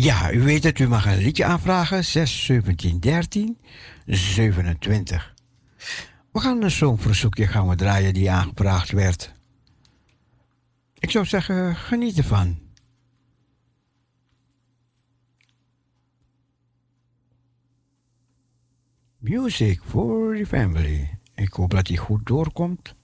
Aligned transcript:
Ja, 0.00 0.32
u 0.32 0.42
weet 0.42 0.64
het, 0.64 0.78
u 0.78 0.88
mag 0.88 1.06
een 1.06 1.18
liedje 1.18 1.44
aanvragen. 1.44 2.04
6 2.04 2.44
17 2.44 3.00
13 3.00 3.58
27. 4.06 5.34
We 6.32 6.40
gaan 6.40 6.70
zo'n 6.70 6.98
verzoekje 6.98 7.46
gaan 7.46 7.68
we 7.68 7.74
draaien 7.74 8.14
die 8.14 8.30
aangevraagd 8.30 8.90
werd. 8.90 9.32
Ik 10.98 11.10
zou 11.10 11.24
zeggen, 11.24 11.76
geniet 11.76 12.18
ervan. 12.18 12.58
Music 19.18 19.80
for 19.86 20.36
the 20.36 20.46
family. 20.46 21.18
Ik 21.34 21.52
hoop 21.52 21.70
dat 21.70 21.88
hij 21.88 21.96
goed 21.96 22.26
doorkomt. 22.26 22.94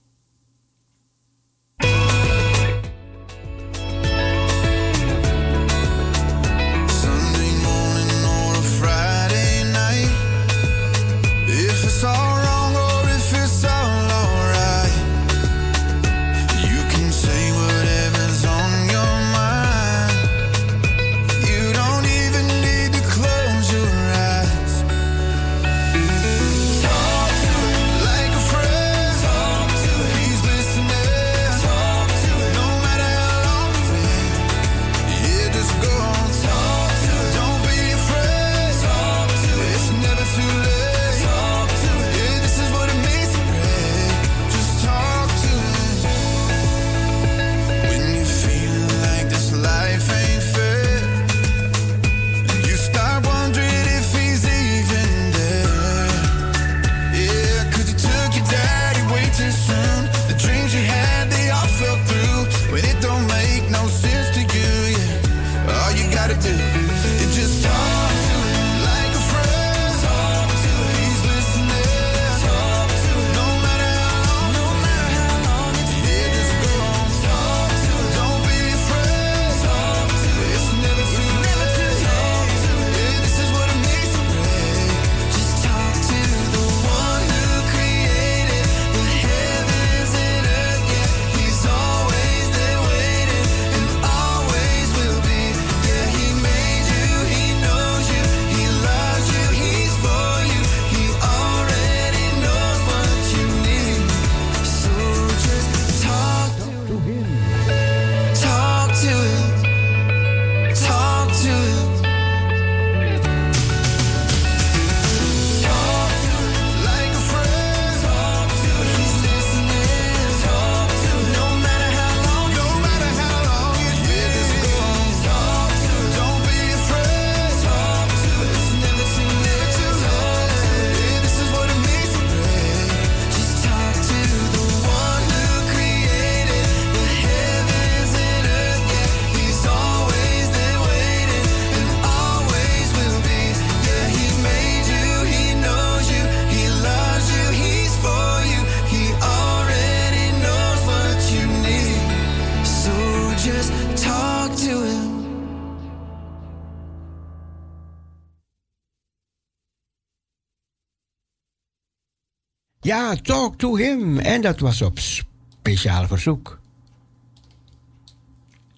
Talk 163.22 163.58
to 163.58 163.76
him. 163.76 164.18
En 164.18 164.40
dat 164.40 164.60
was 164.60 164.82
op 164.82 164.98
speciaal 164.98 166.06
verzoek. 166.06 166.58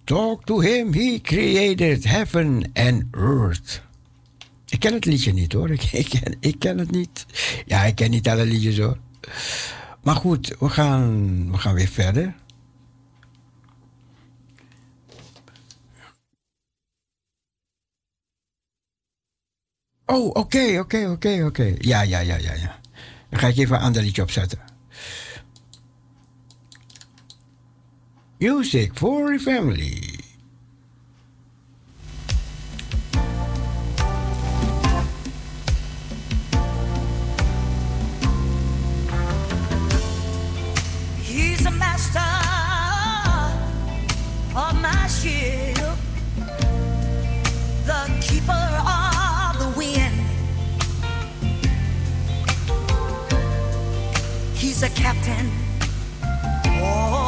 Talk 0.04 0.44
to 0.44 0.60
him, 0.60 0.92
he 0.92 1.18
created 1.22 2.04
heaven 2.04 2.70
and 2.74 3.02
earth. 3.10 3.82
Ik 4.68 4.80
ken 4.80 4.92
het 4.92 5.04
liedje 5.04 5.32
niet 5.32 5.52
hoor, 5.52 5.70
ik, 5.80 5.82
ik, 5.82 6.08
ken, 6.08 6.36
ik 6.40 6.58
ken 6.58 6.78
het 6.78 6.90
niet. 6.90 7.26
Ja, 7.66 7.84
ik 7.84 7.94
ken 7.94 8.10
niet 8.10 8.28
alle 8.28 8.44
liedjes 8.44 8.78
hoor. 8.78 8.98
Maar 10.02 10.16
goed, 10.16 10.56
we 10.58 10.68
gaan, 10.68 11.50
we 11.50 11.58
gaan 11.58 11.74
weer 11.74 11.88
verder. 11.88 12.34
Oh, 20.06 20.26
oké, 20.34 20.78
oké, 20.78 21.08
oké, 21.10 21.44
oké. 21.44 21.74
Ja, 21.78 22.02
ja, 22.02 22.18
ja, 22.18 22.36
ja, 22.36 22.54
ja. 22.54 22.78
Dan 23.28 23.38
ga 23.38 23.46
ik 23.46 23.56
even 23.56 23.76
een 23.76 23.82
ander 23.82 24.02
liedje 24.02 24.22
opzetten. 24.22 24.58
Music 28.38 28.90
for 28.94 29.32
the 29.32 29.38
family. 29.38 30.18
He's 41.22 41.66
a 41.66 41.70
master 41.70 42.20
of 44.54 44.80
my 44.80 45.08
ship, 45.08 45.67
He's 54.78 54.88
a 54.88 54.94
captain. 54.94 55.50
Oh, 56.80 57.27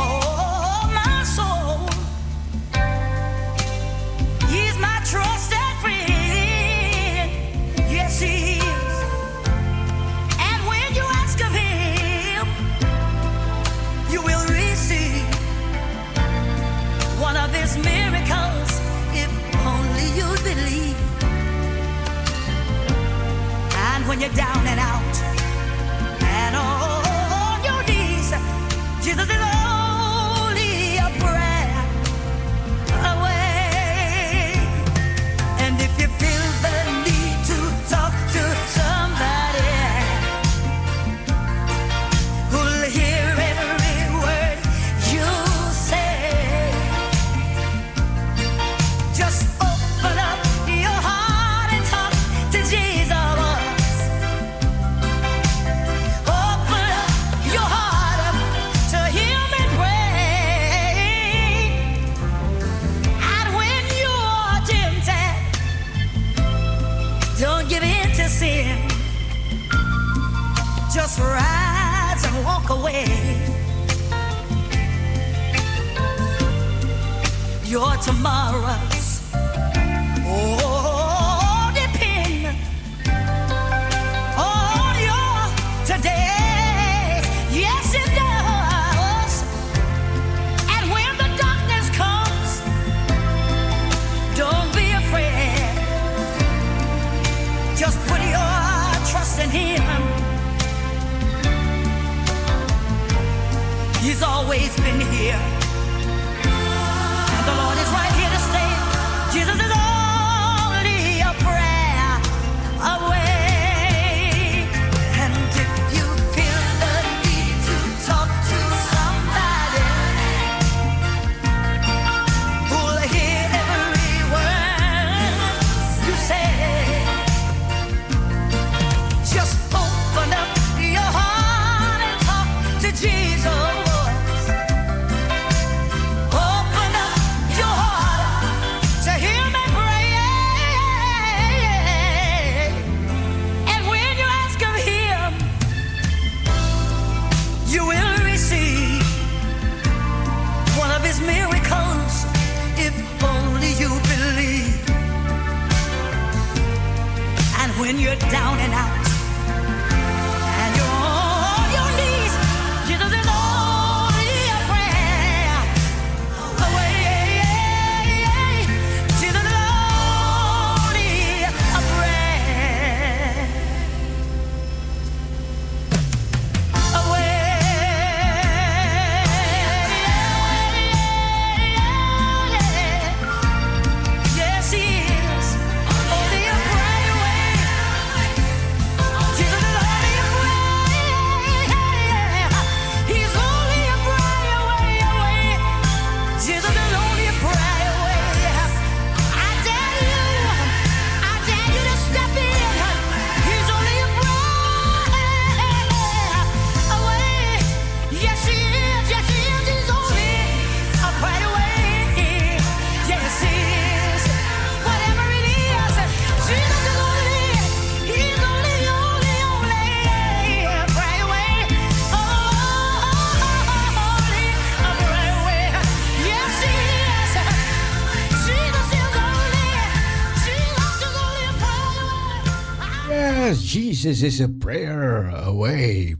Jesus 234.00 234.22
is 234.22 234.40
a 234.40 234.48
prayer 234.48 235.28
away. 235.28 236.16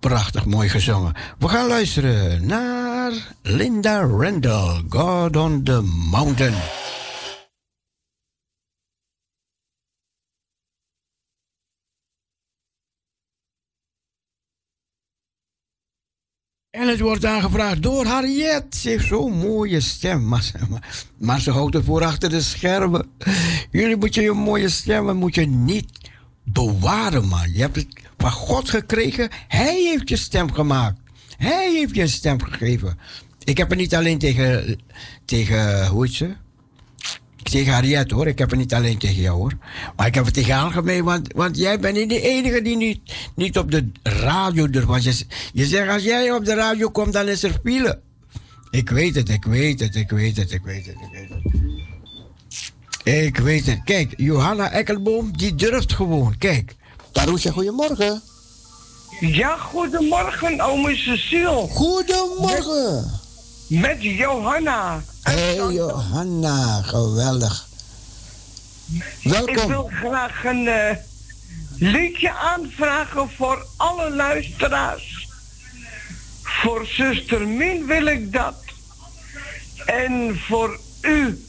Prachtig 0.00 0.44
mooi 0.44 0.68
gezongen. 0.68 1.14
We 1.38 1.48
gaan 1.48 1.66
luisteren 1.66 2.46
naar 2.46 3.12
Linda 3.42 4.00
Randall, 4.00 4.82
God 4.88 5.36
on 5.36 5.62
the 5.62 5.82
Mountain. 6.10 6.54
Wordt 17.00 17.24
aangevraagd 17.24 17.82
door 17.82 18.04
Harriet. 18.06 18.64
Ze 18.70 18.88
heeft 18.88 19.06
zo'n 19.06 19.32
mooie 19.38 19.80
stem. 19.80 20.28
Maar, 21.18 21.40
ze- 21.40 21.50
houdt 21.50 21.74
het 21.74 21.84
voor 21.84 22.04
achter 22.04 22.30
de 22.30 22.40
schermen. 22.40 23.06
Jullie 23.70 23.96
moeten 23.96 24.22
je 24.22 24.32
mooie 24.32 24.68
stemmen 24.68 25.16
moet 25.16 25.34
je 25.34 25.46
niet 25.46 25.90
bewaren, 26.44 27.28
man. 27.28 27.52
Je 27.52 27.60
hebt 27.60 27.76
het 27.76 27.86
van 28.18 28.30
God 28.32 28.70
gekregen. 28.70 29.28
Hij 29.48 29.82
heeft 29.82 30.08
je 30.08 30.16
stem 30.16 30.52
gemaakt. 30.52 31.00
Hij 31.36 31.72
heeft 31.72 31.94
je 31.94 32.06
stem 32.06 32.42
gegeven. 32.42 32.98
Ik 33.44 33.56
heb 33.58 33.68
het 33.70 33.78
niet 33.78 33.94
alleen 33.94 34.18
tegen, 34.18 34.80
tegen 35.24 35.86
hoe 35.86 36.04
heet 36.06 36.14
ze? 36.14 36.34
Tegen 37.56 37.72
Harriet 37.72 38.10
hoor. 38.10 38.26
Ik 38.26 38.38
heb 38.38 38.50
het 38.50 38.58
niet 38.58 38.74
alleen 38.74 38.98
tegen 38.98 39.22
jou 39.22 39.36
hoor. 39.36 39.52
Maar 39.96 40.06
ik 40.06 40.14
heb 40.14 40.24
het 40.24 40.34
tegen 40.34 40.56
algemeen, 40.56 41.04
want, 41.04 41.32
want 41.32 41.56
jij 41.56 41.80
bent 41.80 41.96
niet 41.96 42.08
de 42.08 42.20
enige 42.20 42.62
die 42.62 42.76
niet, 42.76 43.00
niet 43.34 43.58
op 43.58 43.70
de 43.70 43.88
radio 44.02 44.66
er 44.70 44.86
was. 44.86 45.04
Je, 45.04 45.24
je 45.52 45.66
zegt 45.66 45.90
als 45.90 46.02
jij 46.02 46.32
op 46.32 46.44
de 46.44 46.54
radio 46.54 46.90
komt, 46.90 47.12
dan 47.12 47.28
is 47.28 47.42
er 47.42 47.60
file. 47.64 48.00
Ik 48.70 48.90
weet 48.90 49.14
het, 49.14 49.28
ik 49.28 49.44
weet 49.44 49.80
het, 49.80 49.94
ik 49.94 50.10
weet 50.10 50.36
het, 50.36 50.52
ik 50.52 50.62
weet 50.62 50.86
het, 50.86 50.94
ik 50.94 51.08
weet 51.12 51.28
het. 51.28 51.54
Ik 53.24 53.36
weet 53.36 53.66
het. 53.66 53.80
Kijk, 53.84 54.14
Johanna 54.16 54.70
Ekkelboom, 54.70 55.36
die 55.36 55.54
durft 55.54 55.92
gewoon. 55.92 56.38
Kijk. 56.38 56.74
Taroesja, 57.12 57.50
goedemorgen. 57.50 58.22
Ja, 59.20 59.56
goedemorgen, 59.56 60.60
ome 60.60 60.96
Cecile. 60.96 61.66
Goedemorgen. 61.70 63.24
Met 63.66 63.96
Johanna. 64.02 65.02
Hé 65.22 65.32
hey, 65.56 65.72
Johanna, 65.72 66.82
geweldig. 66.82 67.66
Ik 69.20 69.30
Welkom. 69.32 69.66
wil 69.68 69.90
graag 70.02 70.44
een 70.44 70.68
eh, 70.68 70.96
liedje 71.78 72.32
aanvragen 72.32 73.30
voor 73.36 73.66
alle 73.76 74.10
luisteraars. 74.14 75.28
Voor 76.42 76.86
zuster 76.86 77.46
Min 77.48 77.86
wil 77.86 78.06
ik 78.06 78.32
dat. 78.32 78.54
En 79.86 80.38
voor 80.48 80.80
u, 81.02 81.44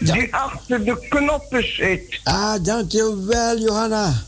Ja. 0.00 0.12
die 0.12 0.34
achter 0.34 0.84
de 0.84 1.06
knoppen 1.08 1.74
zit. 1.76 2.20
Ah, 2.24 2.54
dankjewel, 2.62 3.58
Johanna. 3.58 4.22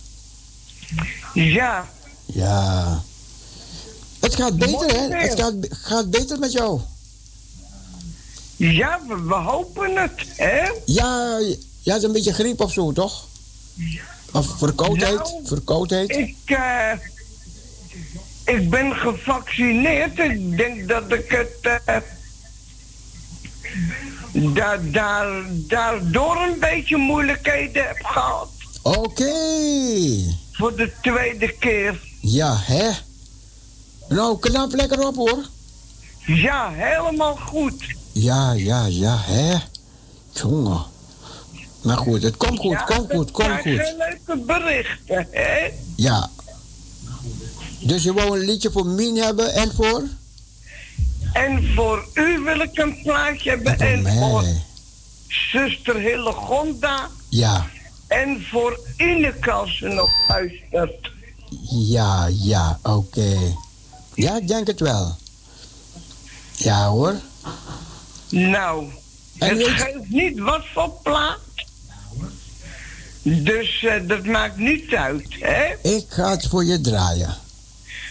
Ja, 1.34 1.88
Ja. 2.26 3.02
Het 4.20 4.34
gaat 4.34 4.56
beter, 4.56 4.86
hè? 4.96 5.16
Het 5.16 5.40
gaat, 5.40 5.54
gaat 5.70 6.10
beter 6.10 6.38
met 6.38 6.52
jou. 6.52 6.80
Ja, 8.72 9.00
we, 9.08 9.22
we 9.22 9.34
hopen 9.34 9.96
het, 9.96 10.24
hè? 10.36 10.70
Ja, 10.84 11.38
je 11.80 11.90
had 11.92 12.02
een 12.02 12.12
beetje 12.12 12.32
griep 12.32 12.60
of 12.60 12.72
zo, 12.72 12.92
toch? 12.92 13.26
Of 14.32 14.58
verkoudheid? 14.58 15.18
Nou, 15.18 15.40
verkoudheid? 15.46 16.10
Ik, 16.10 16.36
eh, 16.44 16.92
ik 18.44 18.70
ben 18.70 18.92
gevaccineerd. 18.94 20.18
Ik 20.18 20.56
denk 20.56 20.88
dat 20.88 21.12
ik 21.12 21.30
het. 21.30 21.80
eh, 21.86 21.96
da, 24.54 24.76
daar, 24.82 25.42
daardoor 25.50 26.36
een 26.36 26.58
beetje 26.58 26.96
moeilijkheden 26.96 27.86
heb 27.86 28.04
gehad. 28.04 28.48
Oké. 28.82 29.32
Voor 30.52 30.76
de 30.76 30.92
tweede 31.02 31.52
keer. 31.58 32.00
Ja, 32.20 32.56
hè? 32.60 32.90
Nou, 34.08 34.38
knap 34.38 34.72
lekker 34.74 35.06
op, 35.06 35.16
hoor. 35.16 35.48
Ja, 36.26 36.70
helemaal 36.72 37.36
goed. 37.36 37.84
Ja, 38.14 38.52
ja, 38.52 38.86
ja, 38.86 39.16
hè? 39.20 39.56
Jongen. 40.32 40.82
Maar 41.82 41.96
goed, 41.96 42.22
het 42.22 42.36
komt 42.36 42.58
goed, 42.58 42.70
ja, 42.70 42.82
komt 42.84 43.12
goed, 43.12 43.30
komt 43.30 43.60
goed. 43.60 43.64
leuke 43.64 44.42
berichten, 44.46 45.26
hè? 45.30 45.72
Ja. 45.96 46.30
Dus 47.80 48.02
je 48.02 48.12
wou 48.12 48.38
een 48.38 48.44
liedje 48.46 48.70
voor 48.70 48.86
Mien 48.86 49.16
hebben 49.16 49.54
en 49.54 49.72
voor? 49.74 50.02
En 51.32 51.72
voor 51.74 52.08
u 52.14 52.38
wil 52.38 52.60
ik 52.60 52.78
een 52.78 53.02
plaatje 53.02 53.50
hebben. 53.50 53.78
En 53.78 54.02
voor 54.02 54.12
En 54.12 54.18
voor 54.18 54.44
zuster 55.28 55.96
Hillegonda. 55.98 57.08
Ja, 57.28 57.66
En 58.06 58.44
voor 58.50 58.80
Ineke 58.96 59.50
als 59.50 59.78
ze 59.78 59.88
nog 59.88 60.10
luistert. 60.28 61.10
ja, 61.70 62.26
ja, 62.30 62.78
oké. 62.82 63.36
Ja, 64.14 64.36
ik 64.36 64.48
denk 64.48 64.66
het 64.66 64.80
wel. 64.80 65.16
Ja 66.52 66.86
hoor. 66.88 67.14
Nou, 68.34 68.90
En 69.38 69.48
het 69.48 69.56
weet- 69.58 69.68
geeft 69.68 70.08
niet 70.08 70.38
wat 70.38 70.62
voor 70.72 70.92
plaat. 71.02 71.38
Dus 73.22 73.82
eh, 73.84 74.08
dat 74.08 74.24
maakt 74.24 74.56
niet 74.56 74.94
uit, 74.94 75.26
hè? 75.40 75.90
Ik 75.90 76.04
ga 76.08 76.30
het 76.30 76.46
voor 76.48 76.64
je 76.64 76.80
draaien. 76.80 77.34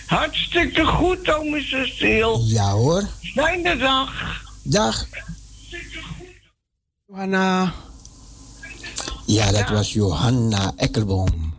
Hartstikke 0.07 0.85
goed, 0.85 1.33
ome 1.33 1.61
Cecile. 1.61 2.39
Ja 2.43 2.71
hoor. 2.71 3.03
Fijne 3.33 3.77
dag. 3.77 4.41
Dag. 4.63 5.05
Johanna. 7.07 7.73
Ja, 9.25 9.51
dat 9.51 9.69
was 9.69 9.93
Johanna 9.93 10.73
Ekkelboom. 10.75 11.53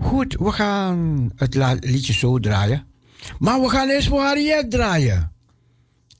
Goed, 0.00 0.36
we 0.38 0.52
gaan 0.52 1.30
het 1.36 1.54
liedje 1.84 2.12
zo 2.12 2.40
draaien. 2.40 2.86
Maar 3.38 3.60
we 3.60 3.68
gaan 3.68 3.88
eerst 3.88 4.08
voor 4.08 4.20
Harriet 4.20 4.70
draaien. 4.70 5.32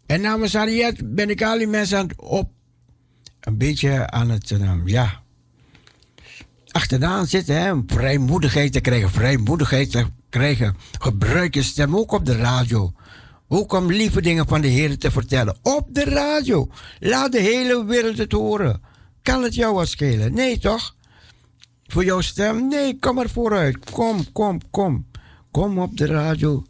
En 0.06 0.20
namens 0.20 0.52
Harriet 0.52 1.14
ben 1.14 1.30
ik 1.30 1.42
al 1.42 1.58
die 1.58 1.66
mensen 1.66 1.98
aan 1.98 2.08
het 2.08 2.20
op. 2.20 2.50
Een 3.40 3.58
beetje 3.58 4.10
aan 4.10 4.30
het, 4.30 4.50
eh, 4.50 4.72
ja. 4.84 5.22
Achteraan 6.70 7.26
zitten, 7.26 7.62
hè. 7.62 7.74
Vrijmoedigheid 7.86 8.72
te 8.72 8.80
krijgen. 8.80 9.10
Vrijmoedigheid 9.10 9.90
te 9.90 10.06
krijgen. 10.28 10.76
Gebruik 10.98 11.54
je 11.54 11.62
stem 11.62 11.96
ook 11.96 12.12
op 12.12 12.26
de 12.26 12.36
radio. 12.36 12.92
Ook 13.48 13.72
om 13.72 13.92
lieve 13.92 14.20
dingen 14.22 14.48
van 14.48 14.60
de 14.60 14.68
Heer 14.68 14.98
te 14.98 15.10
vertellen. 15.10 15.56
Op 15.62 15.88
de 15.94 16.04
radio. 16.04 16.68
Laat 17.00 17.32
de 17.32 17.40
hele 17.40 17.84
wereld 17.84 18.18
het 18.18 18.32
horen. 18.32 18.82
Kan 19.22 19.42
het 19.42 19.54
jou 19.54 19.74
wat 19.74 19.88
schelen? 19.88 20.34
Nee, 20.34 20.58
toch? 20.58 20.94
Voor 21.86 22.04
jouw 22.04 22.20
stem? 22.20 22.68
Nee, 22.68 22.98
kom 22.98 23.18
er 23.18 23.30
vooruit. 23.30 23.90
Kom, 23.90 24.32
kom, 24.32 24.60
kom. 24.70 25.06
Kom 25.50 25.78
op 25.78 25.96
de 25.96 26.06
radio. 26.06 26.64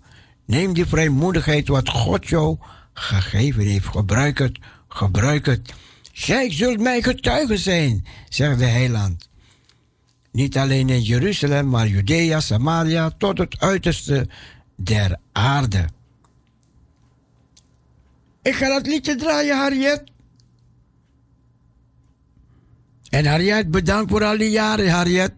Neem 0.45 0.75
die 0.75 0.87
vrijmoedigheid 0.87 1.69
wat 1.69 1.89
God 1.89 2.29
jou 2.29 2.59
gegeven 2.99 3.67
heeft. 3.67 3.87
Gebruik 3.87 4.39
het, 4.39 4.59
gebruik 4.89 5.47
het. 5.47 5.73
Gij 6.13 6.53
zult 6.53 6.81
mijn 6.81 7.03
getuige 7.03 7.57
zijn, 7.57 8.07
zegt 8.29 8.59
de 8.59 8.65
heiland. 8.65 9.29
Niet 10.33 10.57
alleen 10.57 10.89
in 10.89 11.03
Jeruzalem, 11.03 11.69
maar 11.69 11.87
Judea, 11.87 12.41
Samaria, 12.41 13.11
tot 13.19 13.39
het 13.39 13.61
uiterste 13.61 14.29
der 14.77 15.19
aarde. 15.33 15.89
Ik 18.43 18.55
ga 18.55 18.69
dat 18.69 18.87
liedje 18.87 19.17
draaien, 19.17 19.57
Harriet. 19.57 20.03
En 23.09 23.27
Harriet, 23.27 23.71
bedankt 23.71 24.11
voor 24.11 24.25
al 24.25 24.39
die 24.39 24.51
jaren, 24.51 24.91
Harriet. 24.91 25.33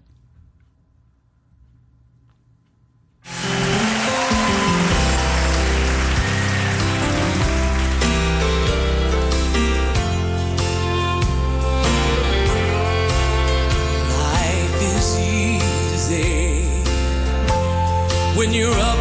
When 18.49 18.57
you're 18.57 18.73
up 18.73 18.98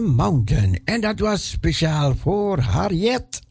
Mountain. 0.00 0.80
En 0.84 1.00
dat 1.00 1.18
was 1.18 1.50
speciaal 1.50 2.14
voor 2.16 2.58
Harriet. 2.58 3.42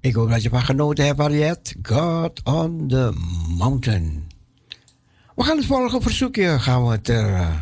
Ik 0.00 0.14
hoop 0.14 0.30
dat 0.30 0.42
je 0.42 0.48
van 0.48 0.62
genoten 0.62 1.06
hebt, 1.06 1.18
Harriet. 1.18 1.76
God 1.82 2.42
on 2.42 2.88
the 2.88 3.12
mountain. 3.58 4.26
We 5.34 5.42
gaan 5.42 5.56
het 5.56 5.66
volgende 5.66 6.00
verzoekje 6.00 6.58
gaan 6.58 6.88
we 6.88 7.00
ter 7.00 7.34
eh, 7.34 7.56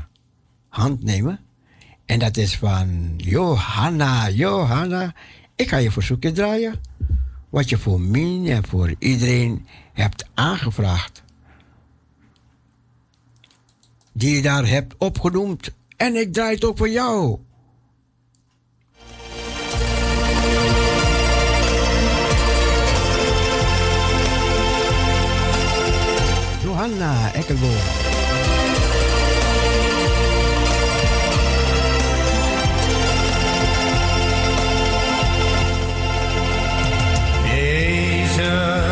hand 0.69 1.03
nemen. 1.03 1.41
En 2.07 2.19
dat 2.19 2.37
is 2.37 2.57
van 2.57 3.15
Johanna. 3.17 4.31
Johanna, 4.31 5.15
ik 5.57 5.69
ga 5.69 5.77
je 5.77 5.91
verzoekje 5.91 6.33
draaien. 6.33 6.81
Wat 7.51 7.69
je 7.69 7.79
voor 7.79 8.01
mij 8.01 8.55
en 8.55 8.67
voor 8.67 8.95
iedereen 8.99 9.67
hebt 9.93 10.27
aangevraagd. 10.35 11.23
Die 14.13 14.35
je 14.35 14.43
daar 14.43 14.69
hebt 14.69 14.95
opgenoemd. 14.99 15.71
En 16.03 16.17
ik 16.17 16.33
draai 16.33 16.59
ook 16.61 16.77
voor 16.79 16.89
jou. 16.89 17.39
Johanna 26.63 27.33
Eckelboom. 27.35 27.71
Jezus, 37.45 38.92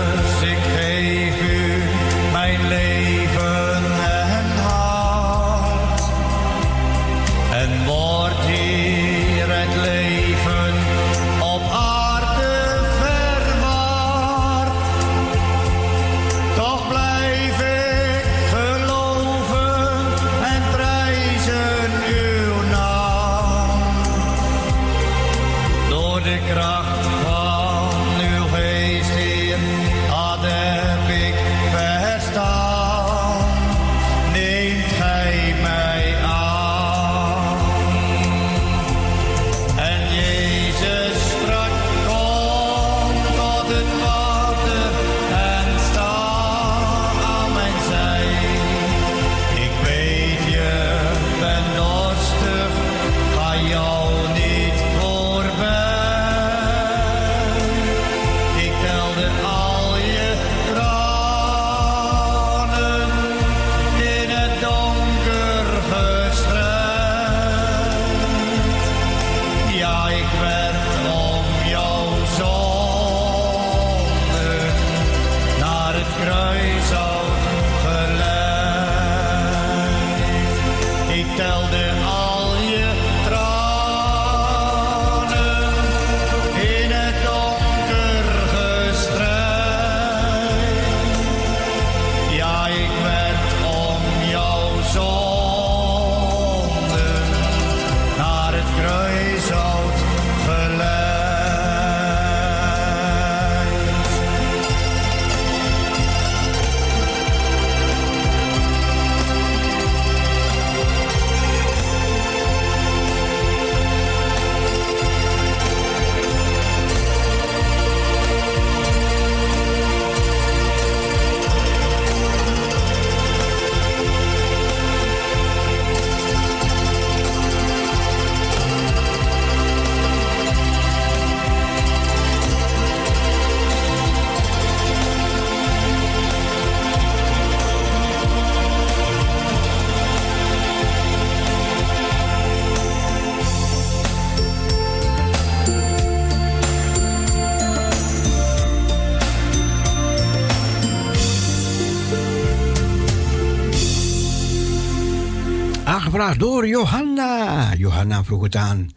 Door 156.37 156.69
Johanna. 156.69 157.75
Johanna 157.75 158.25
vroeg 158.25 158.43
het 158.43 158.57
aan 158.57 158.90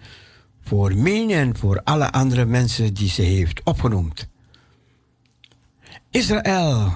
voor 0.63 0.95
mij 0.95 1.27
en 1.27 1.57
voor 1.57 1.81
alle 1.83 2.11
andere 2.11 2.45
mensen 2.45 2.93
die 2.93 3.09
ze 3.09 3.21
heeft 3.21 3.63
opgenoemd. 3.63 4.27
Israël 6.09 6.93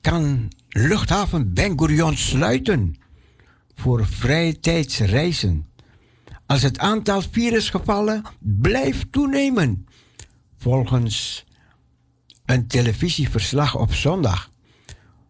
kan 0.00 0.52
luchthaven 0.68 1.54
Ben 1.54 1.78
Gurion 1.78 2.16
sluiten 2.16 2.96
voor 3.74 4.06
vrije 4.06 4.60
tijdsreizen 4.60 5.66
als 6.46 6.62
het 6.62 6.78
aantal 6.78 7.22
virusgevallen 7.30 8.22
blijft 8.38 9.12
toenemen, 9.12 9.86
volgens 10.58 11.44
een 12.44 12.66
televisieverslag 12.66 13.76
op 13.76 13.94
zondag. 13.94 14.50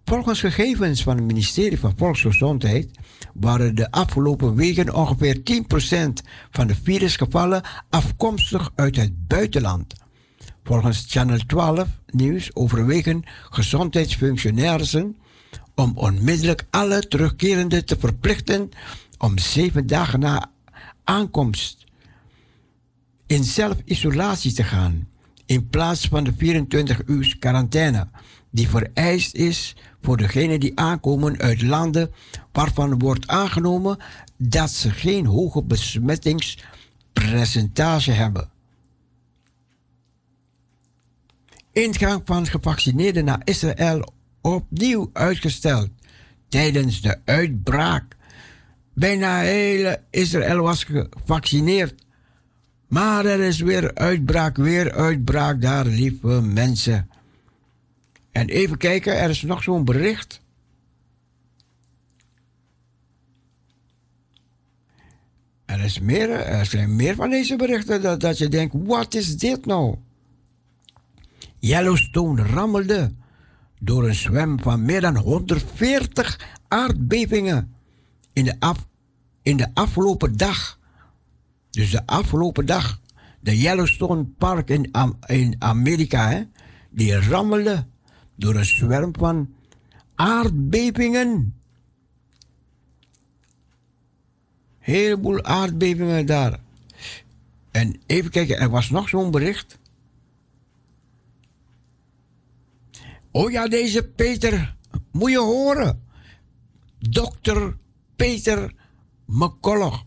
Volgens 0.05 0.41
gegevens 0.41 1.03
van 1.03 1.17
het 1.17 1.25
ministerie 1.25 1.79
van 1.79 1.93
Volksgezondheid 1.97 2.91
waren 3.35 3.75
de 3.75 3.91
afgelopen 3.91 4.55
weken 4.55 4.95
ongeveer 4.95 5.37
10% 5.37 6.27
van 6.51 6.67
de 6.67 6.75
virusgevallen 6.83 7.63
afkomstig 7.91 8.71
uit 8.75 8.97
het 8.97 9.27
buitenland. 9.27 9.95
Volgens 10.65 11.05
Channel 11.09 11.39
12 11.47 11.89
nieuws 12.07 12.55
overwegen 12.55 13.23
gezondheidsfunctionarissen 13.51 15.17
om 15.75 15.93
onmiddellijk 15.95 16.67
alle 16.71 17.09
terugkerenden 17.09 17.85
te 17.85 17.97
verplichten 17.99 18.69
om 19.19 19.39
zeven 19.39 19.87
dagen 19.87 20.21
na 20.21 20.51
aankomst 21.05 21.85
in 23.27 23.45
zelfisolatie 23.45 24.53
te 24.53 24.65
gaan, 24.65 25.09
in 25.47 25.69
plaats 25.69 26.09
van 26.09 26.25
de 26.25 26.33
24 26.37 27.01
uur 27.07 27.37
quarantaine 27.39 28.09
die 28.51 28.69
vereist 28.69 29.35
is 29.35 29.77
voor 30.03 30.17
degenen 30.17 30.61
die 30.61 30.79
aankomen 30.79 31.38
uit 31.38 31.62
landen 31.62 32.12
waarvan 32.53 32.99
wordt 32.99 33.29
aangenomen 33.29 33.97
dat 34.37 34.71
ze 34.71 34.91
geen 34.91 35.27
hoge 35.27 35.62
besmettingspercentage 35.62 38.11
hebben. 38.11 38.51
Ingang 41.73 42.23
van 42.25 42.47
gevaccineerden 42.47 43.25
naar 43.25 43.41
Israël 43.45 44.12
opnieuw 44.41 45.11
uitgesteld 45.12 45.88
tijdens 46.49 47.01
de 47.01 47.19
uitbraak. 47.25 48.17
Bijna 48.95 49.41
heel 49.41 49.97
Israël 50.11 50.62
was 50.62 50.85
gevaccineerd. 50.85 52.05
Maar 52.88 53.25
er 53.25 53.41
is 53.41 53.61
weer 53.61 53.95
uitbraak, 53.95 54.57
weer 54.57 54.93
uitbraak 54.93 55.61
daar, 55.61 55.87
lieve 55.87 56.43
mensen. 56.43 57.11
En 58.33 58.49
even 58.49 58.77
kijken, 58.77 59.18
er 59.18 59.31
is 59.31 59.42
nog 59.42 59.62
zo'n 59.62 59.85
bericht. 59.85 60.40
Er, 65.64 65.81
is 65.81 66.01
meer, 66.01 66.31
er 66.31 66.66
zijn 66.66 66.97
meer 66.97 67.14
van 67.14 67.31
deze 67.31 67.57
berichten 67.57 68.03
dat, 68.03 68.21
dat 68.21 68.38
je 68.38 68.49
denkt, 68.49 68.75
wat 68.79 69.14
is 69.14 69.37
dit 69.38 69.66
nou? 69.66 69.97
Yellowstone 71.59 72.42
rammelde 72.42 73.12
door 73.81 74.09
een 74.09 74.14
zwem 74.14 74.61
van 74.61 74.85
meer 74.85 75.01
dan 75.01 75.16
140 75.16 76.40
aardbevingen 76.68 77.75
in 78.33 78.45
de, 78.45 78.55
af, 78.59 78.87
in 79.42 79.57
de 79.57 79.68
afgelopen 79.75 80.37
dag. 80.37 80.79
Dus 81.71 81.90
de 81.90 82.07
afgelopen 82.07 82.66
dag, 82.66 83.01
de 83.40 83.59
Yellowstone 83.59 84.25
Park 84.25 84.68
in, 84.68 84.90
in 85.27 85.57
Amerika, 85.59 86.29
hè, 86.29 86.42
die 86.90 87.21
rammelde 87.21 87.87
door 88.35 88.55
een 88.55 88.64
zwerm 88.64 89.14
van 89.18 89.55
aardbevingen. 90.14 91.57
Heleboel 94.79 95.42
aardbevingen 95.42 96.27
daar. 96.27 96.61
En 97.71 98.01
even 98.07 98.31
kijken, 98.31 98.59
er 98.59 98.71
was 98.71 98.90
nog 98.90 99.09
zo'n 99.09 99.31
bericht. 99.31 99.79
Oh 103.31 103.51
ja, 103.51 103.68
deze 103.68 104.09
Peter, 104.09 104.77
moet 105.11 105.31
je 105.31 105.38
horen. 105.38 106.03
Dokter 106.99 107.77
Peter 108.16 108.75
McCulloch. 109.27 110.05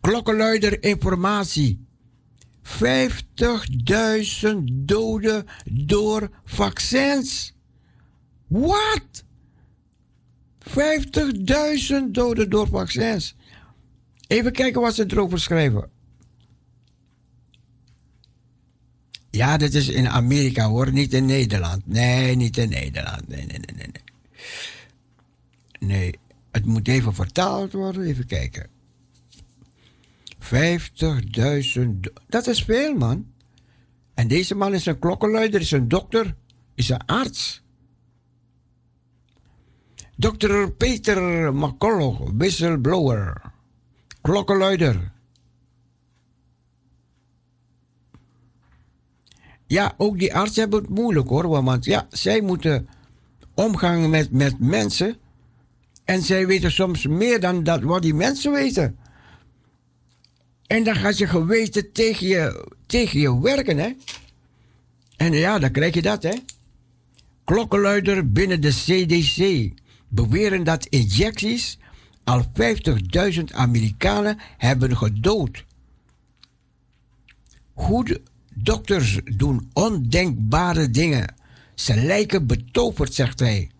Klokkenluider 0.00 0.82
informatie. 0.82 1.85
50.000 2.66 4.56
doden 4.64 5.46
door 5.72 6.30
vaccins. 6.44 7.54
Wat? 8.46 9.24
50.000 10.68 10.74
doden 12.08 12.50
door 12.50 12.68
vaccins. 12.68 13.36
Even 14.26 14.52
kijken 14.52 14.80
wat 14.80 14.94
ze 14.94 15.04
erover 15.06 15.40
schrijven. 15.40 15.90
Ja, 19.30 19.56
dit 19.56 19.74
is 19.74 19.88
in 19.88 20.08
Amerika 20.08 20.68
hoor, 20.68 20.92
niet 20.92 21.12
in 21.12 21.24
Nederland. 21.24 21.86
Nee, 21.86 22.36
niet 22.36 22.56
in 22.56 22.68
Nederland. 22.68 23.28
Nee, 23.28 23.46
nee, 23.46 23.58
nee, 23.58 23.76
nee. 23.76 23.90
Nee, 25.78 25.88
nee 25.98 26.14
het 26.50 26.64
moet 26.64 26.88
even 26.88 27.14
vertaald 27.14 27.72
worden. 27.72 28.02
Even 28.02 28.26
kijken. 28.26 28.75
50.000. 30.46 32.00
do- 32.00 32.10
Dat 32.28 32.46
is 32.46 32.64
veel, 32.64 32.94
man. 32.94 33.26
En 34.14 34.28
deze 34.28 34.54
man 34.54 34.74
is 34.74 34.86
een 34.86 34.98
klokkenluider, 34.98 35.60
is 35.60 35.70
een 35.70 35.88
dokter, 35.88 36.34
is 36.74 36.88
een 36.88 37.06
arts. 37.06 37.64
Dr. 40.16 40.66
Peter 40.76 41.54
McCulloch, 41.54 42.30
whistleblower, 42.34 43.40
klokkenluider. 44.20 45.12
Ja, 49.66 49.94
ook 49.96 50.18
die 50.18 50.34
artsen 50.34 50.60
hebben 50.60 50.80
het 50.80 50.88
moeilijk 50.90 51.28
hoor, 51.28 51.62
want 51.64 51.84
ja, 51.84 52.06
zij 52.10 52.40
moeten 52.40 52.88
omgaan 53.54 54.10
met, 54.10 54.30
met 54.30 54.60
mensen. 54.60 55.16
En 56.04 56.22
zij 56.22 56.46
weten 56.46 56.70
soms 56.72 57.06
meer 57.06 57.40
dan 57.40 57.62
dat 57.64 57.82
wat 57.82 58.02
die 58.02 58.14
mensen 58.14 58.52
weten. 58.52 58.98
En 60.66 60.84
dan 60.84 60.96
gaat 60.96 61.18
je 61.18 61.26
geweten 61.26 61.92
tegen 61.92 62.26
je, 62.26 62.68
tegen 62.86 63.20
je 63.20 63.40
werken, 63.40 63.78
hè. 63.78 63.90
En 65.16 65.32
ja, 65.32 65.58
dan 65.58 65.70
krijg 65.70 65.94
je 65.94 66.02
dat, 66.02 66.22
hè. 66.22 66.34
Klokkenluider 67.44 68.32
binnen 68.32 68.60
de 68.60 68.70
CDC 68.70 69.70
beweren 70.08 70.64
dat 70.64 70.86
injecties 70.86 71.78
al 72.24 72.44
50.000 73.34 73.44
Amerikanen 73.52 74.38
hebben 74.56 74.96
gedood. 74.96 75.64
Goede 77.74 78.20
dokters 78.54 79.20
doen 79.24 79.70
ondenkbare 79.72 80.90
dingen. 80.90 81.34
Ze 81.74 81.96
lijken 81.96 82.46
betoverd, 82.46 83.14
zegt 83.14 83.38
hij. 83.38 83.70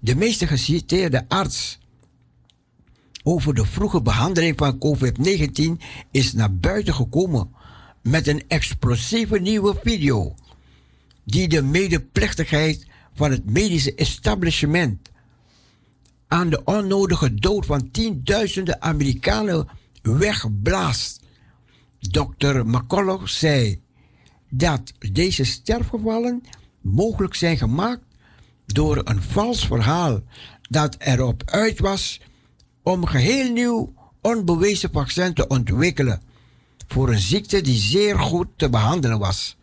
De 0.00 0.16
meeste 0.16 0.46
geciteerde 0.46 1.24
arts 1.28 1.78
over 3.30 3.54
de 3.54 3.66
vroege 3.66 4.02
behandeling 4.02 4.58
van 4.58 4.78
COVID-19 4.78 5.84
is 6.10 6.32
naar 6.32 6.54
buiten 6.54 6.94
gekomen 6.94 7.50
met 8.02 8.26
een 8.26 8.42
explosieve 8.48 9.38
nieuwe 9.38 9.80
video 9.82 10.34
die 11.24 11.48
de 11.48 11.62
medeplichtigheid 11.62 12.86
van 13.14 13.30
het 13.30 13.50
medische 13.50 13.94
establishment 13.94 15.10
aan 16.28 16.50
de 16.50 16.64
onnodige 16.64 17.34
dood 17.34 17.66
van 17.66 17.90
tienduizenden 17.90 18.82
Amerikanen 18.82 19.68
wegblaast. 20.02 21.20
Dr. 22.00 22.60
McCulloch 22.64 23.28
zei 23.28 23.82
dat 24.48 24.92
deze 25.12 25.44
sterfgevallen 25.44 26.42
mogelijk 26.80 27.34
zijn 27.34 27.58
gemaakt 27.58 28.04
door 28.66 29.00
een 29.04 29.22
vals 29.22 29.66
verhaal 29.66 30.20
dat 30.68 30.96
erop 30.98 31.42
uit 31.44 31.78
was 31.78 32.20
om 32.90 33.06
geheel 33.06 33.52
nieuw 33.52 33.94
onbewezen 34.20 34.90
vaccin 34.92 35.34
te 35.34 35.46
ontwikkelen 35.46 36.22
voor 36.88 37.08
een 37.08 37.18
ziekte 37.18 37.60
die 37.60 37.80
zeer 37.80 38.18
goed 38.18 38.48
te 38.56 38.70
behandelen 38.70 39.18
was. 39.18 39.56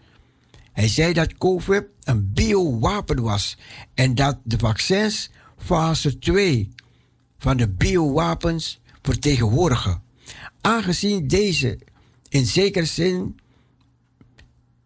Hij 0.71 0.87
zei 0.87 1.13
dat 1.13 1.37
COVID 1.37 1.85
een 2.03 2.33
biowapen 2.33 3.21
was 3.21 3.57
en 3.93 4.15
dat 4.15 4.37
de 4.43 4.57
vaccins 4.57 5.29
fase 5.57 6.19
2 6.19 6.69
van 7.37 7.57
de 7.57 7.69
biowapens 7.69 8.79
vertegenwoordigen. 9.01 10.01
Aangezien 10.61 11.27
deze 11.27 11.79
in 12.29 12.45
zekere 12.45 12.85
zin 12.85 13.39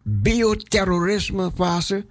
bioterrorisme 0.02 1.50
fase 1.54 2.06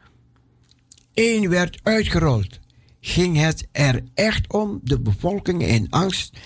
1 1.14 1.50
werd 1.50 1.80
uitgerold, 1.84 2.60
ging 3.02 3.38
het 3.38 3.68
er 3.72 4.04
echt 4.14 4.54
om 4.54 4.80
de 4.84 5.00
bevolking 5.00 5.66
in 5.66 5.90
angst 5.90 6.38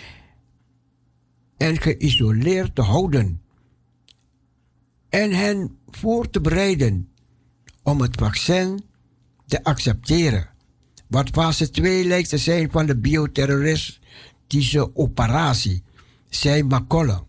en 1.58 1.82
geïsoleerd 1.82 2.76
te 2.76 2.82
houden 2.82 3.42
en 5.10 5.32
hen 5.32 5.78
voor 5.90 6.30
te 6.30 6.42
bereiden 6.42 7.10
om 7.84 8.02
het 8.02 8.16
vaccin 8.16 8.84
te 9.46 9.64
accepteren. 9.64 10.50
Wat 11.08 11.30
fase 11.30 11.70
2 11.70 12.06
lijkt 12.06 12.30
te 12.30 12.38
zijn 12.38 12.72
van 12.72 12.86
de 12.86 12.98
bioterroristische 12.98 14.96
operatie, 14.96 15.84
zei 16.30 16.64
McCullough 16.64 17.24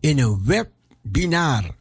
in 0.00 0.18
een 0.18 0.44
webinar 0.44 1.74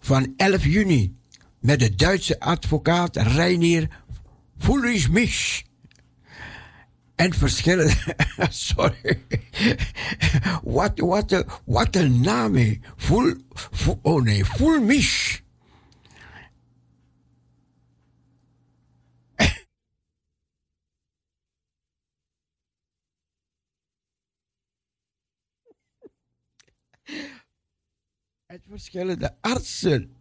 van 0.00 0.32
11 0.36 0.64
juni 0.64 1.16
met 1.60 1.80
de 1.80 1.94
Duitse 1.94 2.40
advocaat 2.40 3.16
Reinier 3.16 4.04
Fullisch 4.58 5.64
en 7.16 7.34
verschillende. 7.34 8.16
Sorry. 8.50 9.20
Wat, 10.62 10.98
wat, 10.98 11.44
wat 11.64 11.96
een 11.96 12.20
naam, 12.20 12.54
hè? 12.54 12.78
Voel, 12.96 13.34
voel, 13.50 13.98
oh 14.02 14.22
nee, 14.22 14.44
Fulmisch. 14.44 15.42
Het 28.46 28.62
verschillende 28.68 29.36
artsen. 29.40 30.15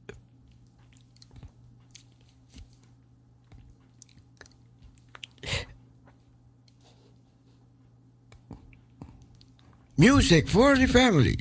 Music 9.97 10.49
for 10.49 10.75
the 10.75 10.87
family. 10.87 11.37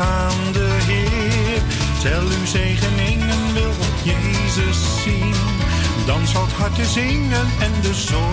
U 0.00 0.06
zegt 0.06 0.08
het 0.08 0.08
aan 0.08 0.52
de 0.52 0.68
Heer. 0.70 1.62
Tel 2.02 2.22
uw 2.22 2.46
zegeningen, 2.46 3.52
wil 3.52 3.70
op 3.70 3.96
Jezus 4.04 5.02
zien. 5.02 5.34
Dan 6.06 6.26
zal 6.26 6.42
het 6.42 6.52
hart 6.52 6.86
zingen 6.86 7.46
en 7.60 7.80
de 7.82 7.94
zorgen 7.94 8.29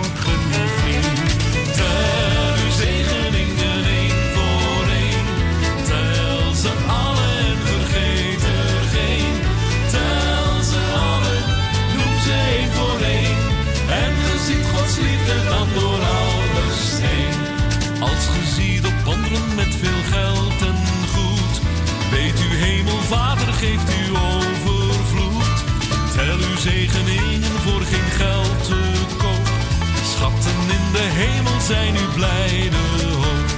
zijn 31.67 31.95
uw 31.97 32.11
blijde 32.13 32.77
hoop. 33.01 33.49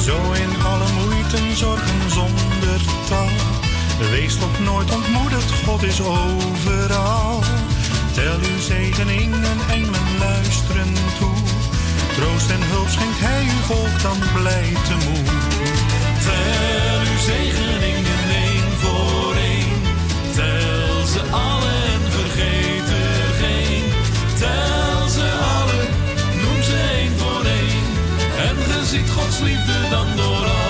Zo 0.00 0.32
in 0.32 0.62
alle 0.64 0.88
moeite, 0.92 1.56
zorgen 1.56 2.10
zonder 2.10 2.80
tal. 3.08 3.28
Wees 4.10 4.36
toch 4.38 4.60
nooit 4.60 4.94
ontmoedigd, 4.94 5.52
God 5.64 5.82
is 5.82 6.00
overal. 6.00 7.42
Tel 8.12 8.38
uw 8.38 8.60
zegeningen, 8.60 9.58
engelen 9.70 10.18
luisteren 10.18 10.92
toe. 11.18 11.36
Troost 12.14 12.50
en 12.50 12.62
hulp 12.62 12.88
schenkt 12.88 13.20
hij 13.20 13.42
uw 13.42 13.62
volk 13.74 14.02
dan 14.02 14.18
blij 14.34 14.72
temoet. 14.88 15.28
Tel 16.24 17.00
uw 17.12 17.18
zegeningen 17.18 18.22
één 18.44 18.70
voor 18.82 19.34
één. 19.34 19.82
Tel 20.34 21.06
ze 21.06 21.20
alle 21.30 21.83
Ziet 28.94 29.10
Gods 29.10 29.40
liefde 29.40 29.88
dan 29.90 30.16
door 30.16 30.44
alles 30.44 30.63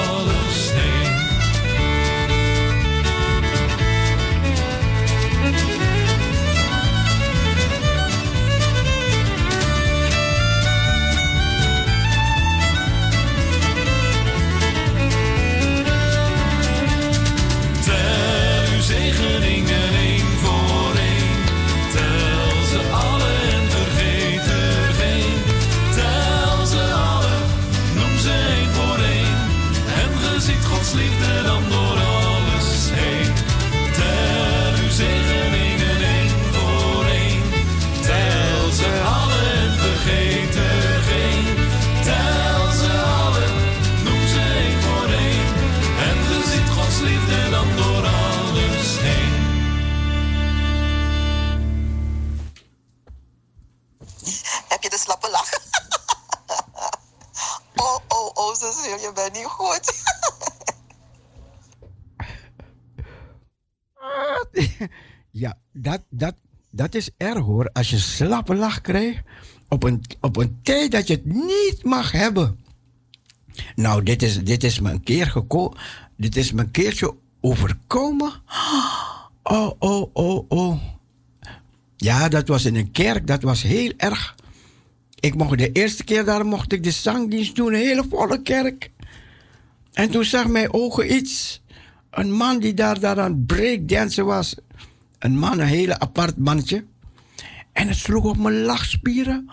dat 66.95 67.03
is 67.03 67.11
erg 67.17 67.45
hoor. 67.45 67.71
Als 67.73 67.91
je 67.91 67.99
slappe 67.99 68.55
lach 68.55 68.81
krijgt 68.81 69.23
op 69.69 69.83
een, 69.83 70.03
op 70.21 70.37
een 70.37 70.59
tijd 70.63 70.91
dat 70.91 71.07
je 71.07 71.15
het 71.15 71.25
niet 71.25 71.79
mag 71.83 72.13
hebben. 72.13 72.59
Nou, 73.75 74.03
dit 74.03 74.23
is, 74.23 74.45
dit 74.45 74.65
is 74.65 74.79
een 74.79 75.03
keer 75.03 75.27
gekomen. 75.27 75.79
Dit 76.17 76.37
is 76.37 76.53
een 76.53 76.71
keertje 76.71 77.15
overkomen. 77.41 78.33
Oh, 79.43 79.71
oh, 79.79 80.11
oh, 80.13 80.45
oh. 80.49 80.83
Ja, 81.97 82.29
dat 82.29 82.49
was 82.49 82.65
in 82.65 82.77
een 82.77 82.91
kerk. 82.91 83.27
Dat 83.27 83.43
was 83.43 83.63
heel 83.63 83.93
erg. 83.97 84.35
Ik 85.21 85.35
mocht 85.35 85.59
de 85.59 85.73
eerste 85.73 86.05
keer 86.05 86.25
daar 86.25 86.47
mocht 86.47 86.73
ik 86.73 86.83
de 86.83 86.91
zangdienst 86.91 87.57
doen. 87.57 87.73
Een 87.73 87.81
hele 87.81 88.05
volle 88.11 88.43
kerk. 88.43 88.91
En 89.93 90.11
toen 90.11 90.25
zag 90.25 90.49
mijn 90.49 90.73
ogen 90.73 91.15
iets. 91.15 91.63
Een 92.11 92.33
man 92.33 92.59
die 92.59 92.75
daar, 92.75 93.01
daar 93.01 93.21
aan 93.21 93.33
het 93.33 93.47
breakdansen 93.47 94.27
was. 94.27 94.55
Een 95.25 95.39
man, 95.39 95.59
een 95.59 95.67
hele 95.67 95.99
apart 95.99 96.37
mannetje. 96.37 96.85
En 97.73 97.89
het 97.89 97.97
sloeg 97.97 98.25
op 98.25 98.37
mijn 98.37 98.63
lachspieren. 98.63 99.51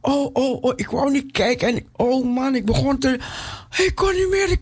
Oh, 0.00 0.30
oh, 0.32 0.62
oh, 0.62 0.72
ik 0.76 0.86
wou 0.86 1.10
niet 1.10 1.32
kijken. 1.32 1.68
En 1.68 1.86
oh 1.92 2.34
man, 2.34 2.54
ik 2.54 2.64
begon 2.64 2.98
te... 2.98 3.18
Ik 3.76 3.92
kon 3.94 4.14
niet 4.14 4.28
meer. 4.28 4.50
Ik, 4.50 4.60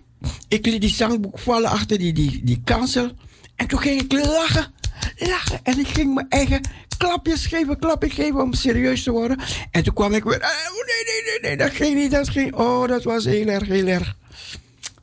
ik 0.49 0.67
liet 0.67 0.81
die 0.81 0.91
zangboek 0.91 1.39
vallen 1.39 1.71
achter 1.71 1.99
die, 1.99 2.13
die, 2.13 2.41
die 2.45 2.61
kansel. 2.65 3.11
En 3.57 3.67
toen 3.67 3.79
ging 3.79 4.01
ik 4.03 4.13
lachen. 4.13 4.73
Lachen. 5.17 5.61
En 5.63 5.79
ik 5.79 5.89
ging 5.89 6.15
mijn 6.15 6.29
eigen 6.29 6.61
klapjes 6.99 7.47
geven, 7.47 7.79
klapjes 7.79 8.15
geven 8.15 8.43
om 8.43 8.53
serieus 8.53 9.03
te 9.03 9.11
worden. 9.11 9.39
En 9.71 9.83
toen 9.83 9.95
kwam 9.95 10.13
ik 10.13 10.25
weer... 10.25 10.41
eh, 10.41 10.49
Oh 10.49 10.87
nee, 10.87 11.05
nee, 11.05 11.23
nee, 11.41 11.57
nee, 11.57 11.67
dat 11.67 11.77
ging 11.77 11.95
niet, 11.95 12.11
dat 12.11 12.29
ging... 12.29 12.55
Oh, 12.55 12.89
dat 12.89 13.05
was 13.05 13.25
heel 13.25 13.47
erg, 13.47 13.67
heel 13.67 13.87
erg. 13.87 14.17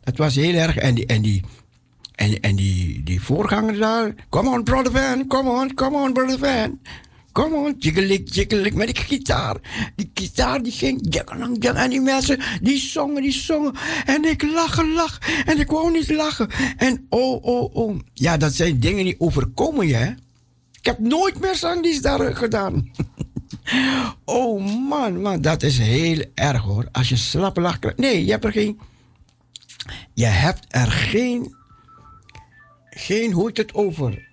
Dat 0.04 0.18
was 0.18 0.36
heel 0.36 0.56
erg. 0.56 0.78
En 0.78 0.96
die... 0.96 1.06
En 1.06 1.22
die 1.22 1.44
en, 2.18 2.40
en 2.40 2.56
die, 2.56 3.04
die 3.04 3.22
voorganger 3.22 3.78
daar, 3.78 4.14
come 4.30 4.50
on 4.50 4.64
brother 4.64 4.92
Van, 4.92 5.28
come 5.28 5.50
on, 5.50 5.74
come 5.74 5.98
on 5.98 6.14
brother 6.14 6.40
Van. 6.40 6.80
Come 7.32 7.56
on, 7.56 7.76
jiggelik, 7.80 8.34
jiggelik, 8.34 8.74
met 8.74 8.88
die 8.88 8.96
gitaar. 8.96 9.58
Die 9.96 10.12
gitaar 10.14 10.64
die 10.64 10.72
ging, 10.72 11.00
jiggelang. 11.10 11.64
En 11.64 11.90
die 11.90 12.02
mensen, 12.02 12.40
die 12.62 12.80
zongen, 12.80 13.22
die 13.22 13.32
zongen. 13.32 13.74
En 14.06 14.26
ik 14.26 14.44
lachen, 14.44 14.94
lach. 14.94 15.20
En 15.46 15.60
ik 15.60 15.70
wou 15.70 15.92
niet 15.92 16.10
lachen. 16.10 16.50
En 16.78 17.06
oh, 17.10 17.44
oh, 17.44 17.76
oh. 17.76 18.00
Ja, 18.14 18.38
dat 18.38 18.54
zijn 18.54 18.80
dingen 18.80 19.04
die 19.04 19.16
overkomen 19.20 19.88
je, 19.88 19.96
hè. 19.96 20.10
Ik 20.72 20.86
heb 20.86 21.00
nooit 21.00 21.40
meer 21.40 21.56
zangdienst 21.56 22.04
daar 22.04 22.36
gedaan. 22.36 22.92
oh 24.26 24.88
man, 24.90 25.22
man, 25.22 25.42
dat 25.42 25.64
is 25.64 25.78
heel 25.78 26.24
erg 26.34 26.62
hoor. 26.62 26.88
Als 26.92 27.10
je 27.10 27.16
slappe 27.16 27.62
lach 27.62 27.80
krijgt. 27.80 28.00
Nee, 28.00 28.26
je 28.26 28.32
hebt 28.32 28.46
er 28.46 28.52
geen... 28.52 28.80
Je 30.14 30.26
hebt 30.26 30.66
er 30.68 30.92
geen 30.92 31.56
geen, 32.98 33.32
hoe 33.32 33.48
heet 33.48 33.58
het 33.58 33.74
over? 33.74 34.28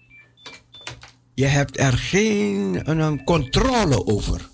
Je 1.35 1.47
hebt 1.47 1.79
er 1.79 1.93
geen 1.93 2.81
een, 2.85 2.99
een 2.99 3.25
controle 3.25 4.07
over. 4.07 4.49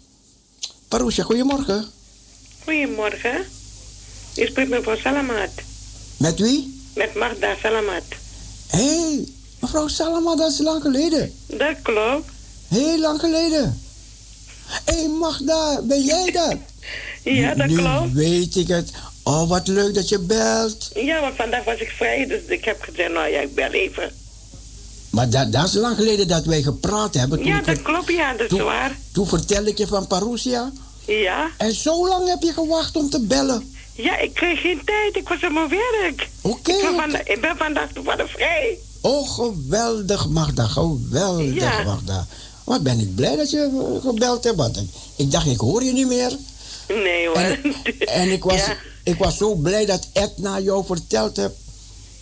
Parousia, 0.89 1.25
goedemorgen. 1.25 1.85
Goedemorgen. 2.65 3.45
Je 4.35 4.47
spreekt 4.47 4.69
met 4.69 4.79
mevrouw 4.79 4.97
Salamat. 4.97 5.51
Met 6.17 6.39
wie? 6.39 6.81
Met 6.95 7.15
Magda 7.15 7.55
Salamat. 7.63 8.03
Hé, 8.67 8.79
hey, 8.79 9.29
mevrouw 9.61 9.89
Salama, 9.89 10.37
dat 10.37 10.53
is 10.53 10.59
lang 10.59 10.83
geleden. 10.83 11.33
Dat 11.47 11.83
klopt. 11.83 12.31
Heel 12.69 12.99
lang 12.99 13.21
geleden. 13.21 13.81
Hé, 14.67 14.95
hey, 14.95 15.09
Magda, 15.09 15.83
ben 15.83 16.03
jij 16.03 16.31
dat? 16.31 16.57
Ja, 17.25 17.55
dat 17.55 17.67
nu 17.67 17.77
klopt. 17.77 18.13
weet 18.13 18.57
ik 18.57 18.69
het. 18.69 18.93
Oh, 19.23 19.49
wat 19.49 19.69
leuk 19.69 19.95
dat 19.95 20.09
je 20.09 20.19
belt. 20.19 20.91
Ja, 20.95 21.21
want 21.21 21.35
vandaag 21.37 21.65
was 21.65 21.79
ik 21.81 21.91
vrij, 21.97 22.27
dus 22.27 22.41
ik 22.47 22.65
heb 22.65 22.83
gezegd, 22.83 23.13
nou 23.13 23.29
ja, 23.29 23.41
ik 23.41 23.55
bel 23.55 23.71
even. 23.71 24.13
Maar 25.11 25.31
dat, 25.31 25.53
dat 25.53 25.65
is 25.67 25.73
lang 25.75 25.97
geleden 25.97 26.29
dat 26.29 26.45
wij 26.45 26.63
gepraat 26.63 27.15
hebben. 27.15 27.39
Toen, 27.39 27.47
Ja, 27.47 27.61
dat 27.61 27.83
klopt, 27.83 28.09
ja, 28.13 28.33
dat 28.33 28.41
is 28.41 28.49
toen, 28.49 28.63
waar. 28.63 28.97
toen 29.13 29.27
vertelde 29.27 29.71
ik 29.71 29.79
je 29.79 29.87
van 29.87 30.07
Parousia. 30.07 30.73
Ja. 31.07 31.51
En 31.57 31.73
zo 31.75 32.09
lang 32.09 32.29
heb 32.29 32.43
je 32.43 32.53
gewacht 32.53 32.97
om 32.97 33.11
te 33.11 33.21
bellen. 33.21 33.75
Ja, 33.95 34.19
ik 34.19 34.35
kreeg 34.35 34.61
geen 34.61 34.81
tijd, 34.85 35.17
ik 35.17 35.29
was 35.29 35.45
op 35.45 35.53
mijn 35.53 35.69
werk. 35.69 36.29
Oké. 36.41 36.73
Ik, 36.73 36.81
ben 36.83 36.95
vanda- 36.95 37.21
ik 37.25 37.41
ben 37.41 37.57
vandaag 37.57 37.89
toevallig 37.95 38.31
vrij. 38.31 38.79
Oh, 39.01 39.29
geweldig, 39.35 40.29
Magda. 40.29 40.67
Geweldig, 40.67 41.55
Ja. 41.55 41.83
Magda. 41.83 42.27
Wat 42.65 42.83
ben 42.83 43.01
ik 43.01 43.15
blij 43.15 43.37
dat 43.37 43.51
je 43.51 43.99
gebeld 44.03 44.45
hebt. 44.45 44.57
Want 44.57 44.77
ik- 44.77 44.91
ik 45.17 45.31
dacht, 45.31 45.47
ik 45.47 45.59
hoor 45.61 45.85
je 45.85 45.93
niet 45.93 46.07
meer. 46.07 46.37
Nee 46.89 47.27
hoor. 47.27 47.37
En, 47.37 47.75
en 48.21 48.31
ik, 48.31 48.45
was, 48.45 48.67
Ja. 48.67 48.77
Ik 49.11 49.19
was 49.19 49.37
zo 49.37 49.55
blij 49.55 49.87
dat 49.87 50.09
Edna 50.13 50.59
jou 50.61 50.85
verteld 50.87 51.37
heeft. 51.37 51.55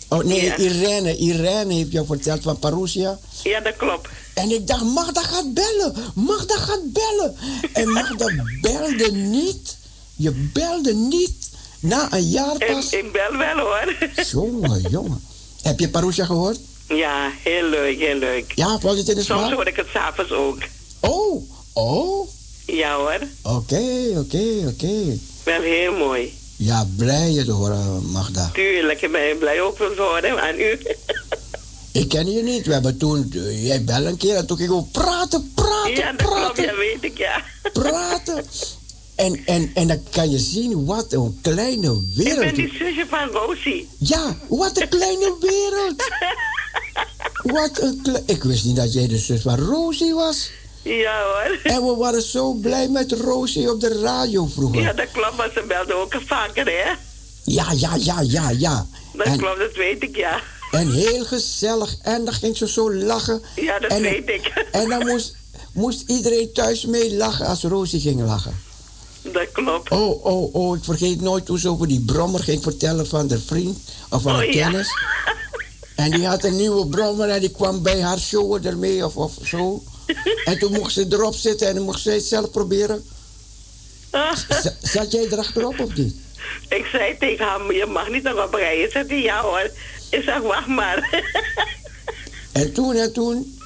Oh 0.07 0.23
nee, 0.23 0.43
Ja. 0.43 0.55
Irene. 0.57 1.15
Irene 1.17 1.73
heeft 1.73 1.91
jou 1.91 2.05
verteld 2.05 2.41
van 2.41 2.59
Parousia. 2.59 3.19
Ja, 3.43 3.59
dat 3.59 3.75
klopt. 3.77 4.07
En 4.33 4.51
ik 4.51 4.67
dacht, 4.67 4.83
Magda 4.83 5.21
gaat 5.21 5.53
bellen. 5.53 5.95
Magda 6.15 6.55
gaat 6.57 6.91
bellen. 6.93 7.35
En 7.73 7.89
Magda 7.89 8.25
belde 8.61 9.11
niet. 9.11 9.77
Je 10.15 10.49
belde 10.53 10.93
niet. 10.93 11.49
Na 11.79 12.13
een 12.13 12.23
jaar 12.29 12.53
Ik, 12.57 12.67
pas. 12.71 12.89
ik 12.91 13.11
bel 13.11 13.37
wel 13.37 13.57
hoor. 13.57 13.95
Jongen, 14.31 14.81
jongen. 14.89 15.23
Heb 15.61 15.79
je 15.79 15.89
Parousia 15.89 16.25
gehoord? 16.25 16.59
Ja, 16.87 17.31
heel 17.43 17.69
leuk, 17.69 17.99
heel 17.99 18.17
leuk. 18.17 18.51
Ja, 18.55 18.79
valt 18.79 18.97
het 18.97 19.09
in 19.09 19.15
de 19.15 19.23
Soms 19.23 19.51
hoor 19.51 19.67
ik 19.67 19.75
het 19.75 19.87
s'avonds 19.93 20.31
ook. 20.31 20.57
Oh, 20.99 21.43
oh. 21.73 22.27
Ja 22.65 22.95
hoor, 22.95 23.19
Oké, 23.41 24.13
oké, 24.17 24.67
oké. 24.67 25.17
wel 25.43 25.61
heel 25.61 25.93
mooi. 25.97 26.37
Ja, 26.59 26.87
blij 26.97 27.31
je 27.31 27.45
te 27.45 27.51
horen, 27.51 28.05
Magda. 28.11 28.49
Tuurlijk, 28.53 29.01
ik 29.01 29.11
ben 29.11 29.37
blij 29.37 29.61
ook 29.61 29.75
te 29.77 29.93
horen 29.97 30.41
aan 30.41 30.59
u. 30.59 30.79
Ik 31.91 32.09
ken 32.09 32.31
je 32.31 32.43
niet. 32.43 32.65
We 32.65 32.73
hebben 32.73 32.97
toen, 32.97 33.31
eh, 33.35 33.65
jij 33.67 33.83
belde 33.83 34.05
een 34.09 34.17
keer 34.17 34.35
en 34.35 34.45
toen 34.47 34.57
ging 34.57 34.69
we 34.69 34.83
praten, 34.91 35.51
praten, 35.55 35.95
Ja, 35.95 36.11
dat 36.11 36.15
klopt, 36.27 36.33
praten, 36.53 36.63
ja, 36.63 36.75
weet 36.75 37.03
ik, 37.03 37.17
ja. 37.17 37.43
praten. 37.73 38.45
En, 39.15 39.41
en, 39.45 39.71
en 39.73 39.87
dan 39.87 40.03
kan 40.09 40.29
je 40.29 40.39
zien 40.39 40.85
wat 40.85 41.13
een 41.13 41.37
kleine 41.41 41.87
Ik 41.91 42.15
ben 42.15 42.25
wereld. 42.25 42.55
die 42.55 42.69
zusje 42.69 43.05
van 43.09 43.27
Rosie. 43.27 43.89
Ja, 43.97 44.37
wat 44.47 44.81
een 44.81 44.89
kleine 44.89 45.35
wereld. 45.39 46.03
Wat 47.43 47.81
een 47.81 47.99
kle- 48.03 48.23
Ik 48.25 48.43
wist 48.43 48.65
niet 48.65 48.75
dat 48.75 48.93
jij 48.93 49.07
de 49.07 49.17
zus 49.17 49.41
van 49.41 49.55
Rosie 49.59 50.13
was. 50.13 50.49
Ja 50.83 51.21
hoor. 51.23 51.59
En 51.63 51.85
we 51.85 51.95
waren 51.95 52.21
zo 52.21 52.53
blij 52.53 52.87
met 52.89 53.11
Rosie 53.11 53.71
op 53.71 53.79
de 53.81 53.99
radio 54.01 54.45
vroeger. 54.45 54.81
Ja, 54.81 54.93
dat 54.93 55.11
klopt, 55.11 55.37
maar 55.37 55.51
ze 55.53 55.63
belde 55.67 55.93
ook 55.93 56.15
vaker, 56.25 56.65
hè? 56.65 56.91
Ja, 57.43 57.71
ja, 57.71 57.95
ja, 57.95 58.21
ja, 58.21 58.49
ja. 58.49 58.87
Dat 59.13 59.25
En, 59.27 59.37
klopt, 59.37 59.59
dat 59.59 59.75
weet 59.75 60.03
ik, 60.03 60.15
ja. 60.15 60.39
en 60.71 60.91
heel 60.91 61.25
gezellig. 61.25 61.95
En 62.01 62.25
dan 62.25 62.33
ging 62.33 62.57
ze 62.57 62.67
zo 62.67 62.93
lachen. 62.93 63.41
Ja, 63.55 63.79
dat 63.79 63.91
en, 63.91 64.01
weet 64.01 64.29
ik. 64.29 64.47
En 64.71 64.89
dan 64.89 65.07
moest, 65.07 65.35
moest 65.73 66.03
iedereen 66.09 66.51
thuis 66.53 66.85
mee 66.85 67.15
lachen 67.15 67.45
als 67.45 67.63
Rosie 67.63 67.99
ging 67.99 68.21
lachen. 68.21 68.61
Dat 69.21 69.51
klopt. 69.51 69.91
Oh, 69.91 70.25
oh, 70.25 70.55
oh, 70.55 70.77
ik 70.77 70.83
vergeet 70.83 71.21
nooit 71.21 71.47
hoe 71.47 71.59
ze 71.59 71.69
over 71.69 71.87
die 71.87 72.01
brommer 72.05 72.43
ging 72.43 72.63
vertellen 72.63 73.07
van 73.07 73.27
de 73.27 73.39
vriend 73.39 73.77
of 74.09 74.21
van 74.21 74.35
Oh, 74.35 74.41
een 74.43 74.53
ja. 74.53 74.63
kennis. 74.63 74.89
En 75.95 76.11
die 76.11 76.27
had 76.27 76.43
een 76.43 76.55
nieuwe 76.55 76.87
brommer 76.87 77.29
en 77.29 77.39
die 77.39 77.51
kwam 77.51 77.81
bij 77.83 78.01
haar 78.01 78.19
showen 78.19 78.65
ermee 78.65 79.05
of, 79.05 79.15
of 79.15 79.33
zo. 79.43 79.83
En 80.43 80.59
toen 80.59 80.71
mocht 80.71 80.93
ze 80.93 81.05
erop 81.09 81.35
zitten 81.35 81.67
en 81.67 81.75
dan 81.75 81.83
mocht 81.83 82.01
ze 82.01 82.11
het 82.11 82.23
zelf 82.23 82.51
proberen. 82.51 83.03
Zat 84.81 85.11
jij 85.11 85.27
erachterop 85.31 85.79
of 85.79 85.95
niet? 85.95 86.15
Ik 86.69 86.85
zei 86.91 87.17
tegen 87.17 87.51
hem, 87.51 87.71
je 87.71 87.85
mag 87.85 88.09
niet 88.09 88.25
erop 88.25 88.53
rijden. 88.53 88.91
Zegt 88.91 89.09
hij, 89.09 89.21
ja 89.21 89.41
hoor. 89.41 89.71
Ik 90.09 90.23
zeg, 90.23 90.39
wacht 90.39 90.67
maar. 90.67 91.07
En 92.51 92.73
toen, 92.73 92.95
en 92.95 93.13
toen. 93.13 93.59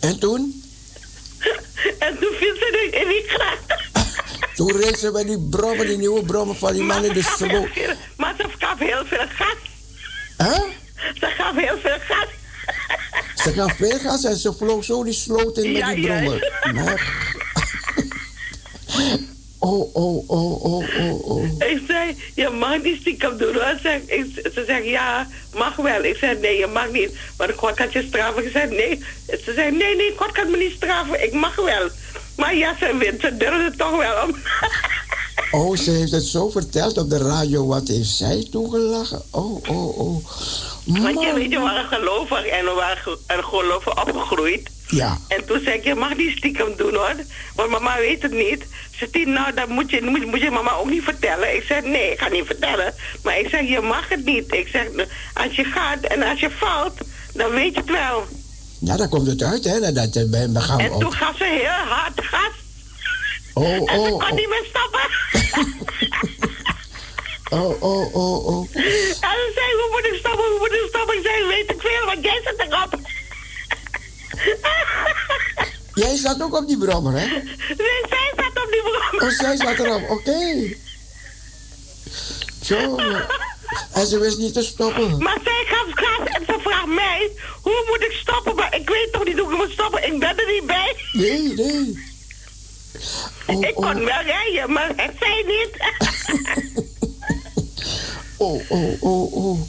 En 0.00 0.18
toen? 0.18 0.62
en 1.98 2.18
toen 2.18 2.34
viel 2.34 2.54
ze 2.54 2.88
in 2.90 3.08
die 3.08 3.24
gracht. 3.26 3.82
Toen 4.56 4.76
reed 4.76 4.98
ze 4.98 5.10
bij 5.10 5.24
die 5.24 5.48
brommer, 5.50 5.86
die 5.86 5.96
nieuwe 5.96 6.24
brommer 6.24 6.56
van 6.56 6.72
die 6.72 6.82
man 6.82 7.04
in 7.04 7.12
de 7.12 7.22
sloot. 7.22 7.96
Maar 8.16 8.34
ze 8.36 8.44
gaf 8.58 8.78
heel 8.78 9.04
veel 9.06 9.26
gas. 9.28 9.56
Hè? 10.36 10.54
Ze 11.14 11.26
gaf 11.26 11.56
heel 11.56 11.78
veel 11.78 11.98
gas. 12.08 12.26
Ze 13.34 13.52
gaf 13.52 13.76
veel 13.76 13.98
gas 13.98 14.24
en 14.24 14.36
ze 14.36 14.52
vloog 14.52 14.84
zo 14.84 15.04
die 15.04 15.12
sloot 15.12 15.58
in 15.58 15.72
met 15.72 15.94
die 15.94 16.06
brommer. 16.06 16.52
Maar- 16.74 17.32
Oh, 19.58 19.94
oh, 19.94 20.30
oh, 20.30 20.64
oh, 20.64 20.84
oh, 20.98 21.30
oh. 21.30 21.44
Ik 21.44 21.80
zei, 21.88 22.16
je 22.34 22.48
mag 22.48 22.82
niet 22.82 23.00
stiekem 23.00 23.36
doen 23.36 23.54
hoor. 23.54 23.78
Ik, 24.06 24.24
ze 24.54 24.64
zegt, 24.66 24.84
ja, 24.84 25.28
mag 25.54 25.76
wel. 25.76 26.02
Ik 26.04 26.16
zei, 26.16 26.38
nee, 26.38 26.58
je 26.58 26.66
mag 26.66 26.90
niet. 26.90 27.10
Maar 27.38 27.52
God 27.56 27.76
gaat 27.76 27.92
je 27.92 28.04
straffen. 28.08 28.44
Ik 28.44 28.50
zei, 28.52 28.70
nee. 28.70 29.04
Ze 29.44 29.52
zei, 29.54 29.70
nee, 29.76 29.96
nee, 29.96 30.14
God 30.16 30.28
gaat 30.32 30.48
me 30.48 30.56
niet 30.56 30.72
straffen. 30.76 31.24
Ik 31.24 31.32
mag 31.32 31.54
wel. 31.56 31.88
Maar 32.36 32.54
ja, 32.56 32.76
ze, 32.78 32.96
wint, 32.98 33.20
ze 33.20 33.36
durfde 33.36 33.64
het 33.64 33.78
toch 33.78 33.96
wel 33.96 34.22
om. 34.28 34.34
Oh, 35.50 35.76
ze 35.76 35.90
heeft 35.90 36.12
het 36.12 36.24
zo 36.24 36.50
verteld 36.50 36.98
op 36.98 37.10
de 37.10 37.18
radio. 37.18 37.66
Wat 37.66 37.88
heeft 37.88 38.08
zij 38.08 38.46
toen 38.50 38.70
gelachen? 38.70 39.22
Oh, 39.30 39.68
oh, 39.68 39.98
oh. 39.98 40.24
Want 40.84 41.20
je 41.22 41.32
weet, 41.34 41.50
je 41.50 41.58
waren 41.60 41.84
gelovig 41.84 42.46
en 42.46 42.64
we 42.64 42.70
waren 42.70 42.96
ge- 43.02 43.18
en 43.26 43.44
gelovig 43.44 44.00
opgegroeid. 44.06 44.70
Ja. 44.88 45.18
En 45.28 45.44
toen 45.46 45.60
zei 45.64 45.76
ik, 45.76 45.84
je 45.84 45.94
mag 45.94 46.16
niet 46.16 46.36
stiekem 46.36 46.76
doen 46.76 46.94
hoor. 46.94 47.14
Want 47.54 47.70
mama 47.70 47.96
weet 47.98 48.22
het 48.22 48.32
niet. 48.32 48.66
Ze 48.96 49.08
zei, 49.12 49.24
nou, 49.26 49.54
dat 49.54 49.68
moet 49.68 49.90
je, 49.90 50.02
moet, 50.02 50.26
moet 50.26 50.40
je 50.40 50.50
mama 50.50 50.72
ook 50.72 50.90
niet 50.90 51.02
vertellen. 51.02 51.56
Ik 51.56 51.62
zei, 51.62 51.88
nee, 51.88 52.12
ik 52.12 52.20
ga 52.20 52.28
niet 52.28 52.46
vertellen. 52.46 52.94
Maar 53.22 53.38
ik 53.38 53.48
zeg, 53.48 53.68
je 53.68 53.80
mag 53.80 54.08
het 54.08 54.24
niet. 54.24 54.52
Ik 54.52 54.68
zeg, 54.68 54.86
als 55.34 55.54
je 55.56 55.64
gaat 55.64 56.00
en 56.04 56.22
als 56.22 56.40
je 56.40 56.50
valt, 56.50 56.94
dan 57.34 57.50
weet 57.50 57.74
je 57.74 57.80
het 57.80 57.90
wel. 57.90 58.26
Ja, 58.80 58.96
dan 58.96 59.08
komt 59.08 59.26
het 59.26 59.42
uit, 59.42 59.64
hè? 59.64 59.80
Dat, 59.80 59.94
dat, 59.94 60.14
we 60.14 60.50
we 60.52 60.60
gaan 60.60 60.80
En 60.80 60.98
toen 60.98 61.12
gaf 61.12 61.36
ze 61.36 61.44
heel 61.44 61.94
hard 61.94 62.20
gas. 62.24 62.52
Oh, 63.54 63.64
En 63.74 63.84
ze 63.86 63.92
oh, 63.92 64.08
kon 64.08 64.22
oh. 64.22 64.30
niet 64.32 64.48
meer 64.48 64.66
stappen. 64.68 65.00
Oh, 67.54 67.82
oh, 67.82 68.14
oh, 68.14 68.46
oh. 68.46 68.68
En 68.74 68.82
ze 68.82 69.50
zei, 69.54 69.66
hoe 69.80 69.88
moet 69.90 70.06
ik 70.12 70.18
stappen, 70.18 70.44
hoe 70.50 70.58
moet 70.58 70.72
ik 70.72 70.86
stappen? 70.88 71.16
Ik 71.16 71.22
zei, 71.22 71.46
weet 71.46 71.70
ik 71.70 71.80
veel, 71.80 72.04
want 72.04 72.24
jij 72.24 72.40
zit 72.44 72.58
erop. 72.58 72.98
Jij 76.04 76.16
zat 76.16 76.42
ook 76.42 76.54
op 76.54 76.66
die 76.66 76.78
brommer, 76.78 77.12
hè? 77.12 77.26
Nee, 77.26 78.00
zij 78.08 78.32
zat 78.36 78.64
op 78.64 78.68
die 78.70 78.82
brommer. 78.82 79.22
Oh, 79.22 79.28
zij 79.28 79.56
zat 79.56 79.78
erop. 79.78 80.10
Oké. 80.16 80.74
Zo. 82.62 82.96
En 83.92 84.06
ze 84.06 84.18
wist 84.18 84.38
niet 84.38 84.54
te 84.54 84.62
stoppen. 84.62 85.18
Maar 85.22 85.38
zij 85.44 85.64
gaf 85.66 85.86
gas 85.94 86.28
en 86.28 86.44
ze 86.46 86.58
vraagt 86.62 86.86
mij, 86.86 87.30
hoe 87.62 87.84
moet 87.88 88.02
ik 88.02 88.12
stoppen? 88.12 88.54
Maar 88.54 88.74
ik 88.76 88.88
weet 88.88 89.12
toch 89.12 89.24
niet 89.24 89.38
hoe 89.38 89.50
ik 89.52 89.56
moet 89.56 89.70
stoppen, 89.70 90.04
ik 90.04 90.18
ben 90.18 90.38
er 90.38 90.52
niet 90.52 90.66
bij. 90.66 90.96
Nee, 91.12 91.54
nee. 91.54 92.12
Oh, 93.46 93.62
ik 93.62 93.74
kon 93.74 94.04
wel 94.04 94.22
rijden, 94.22 94.72
maar 94.72 94.92
het 94.96 95.12
zij 95.18 95.44
niet. 95.46 95.72
Oh, 98.44 98.60
oh, 98.68 99.02
oh, 99.02 99.32
oh. 99.32 99.60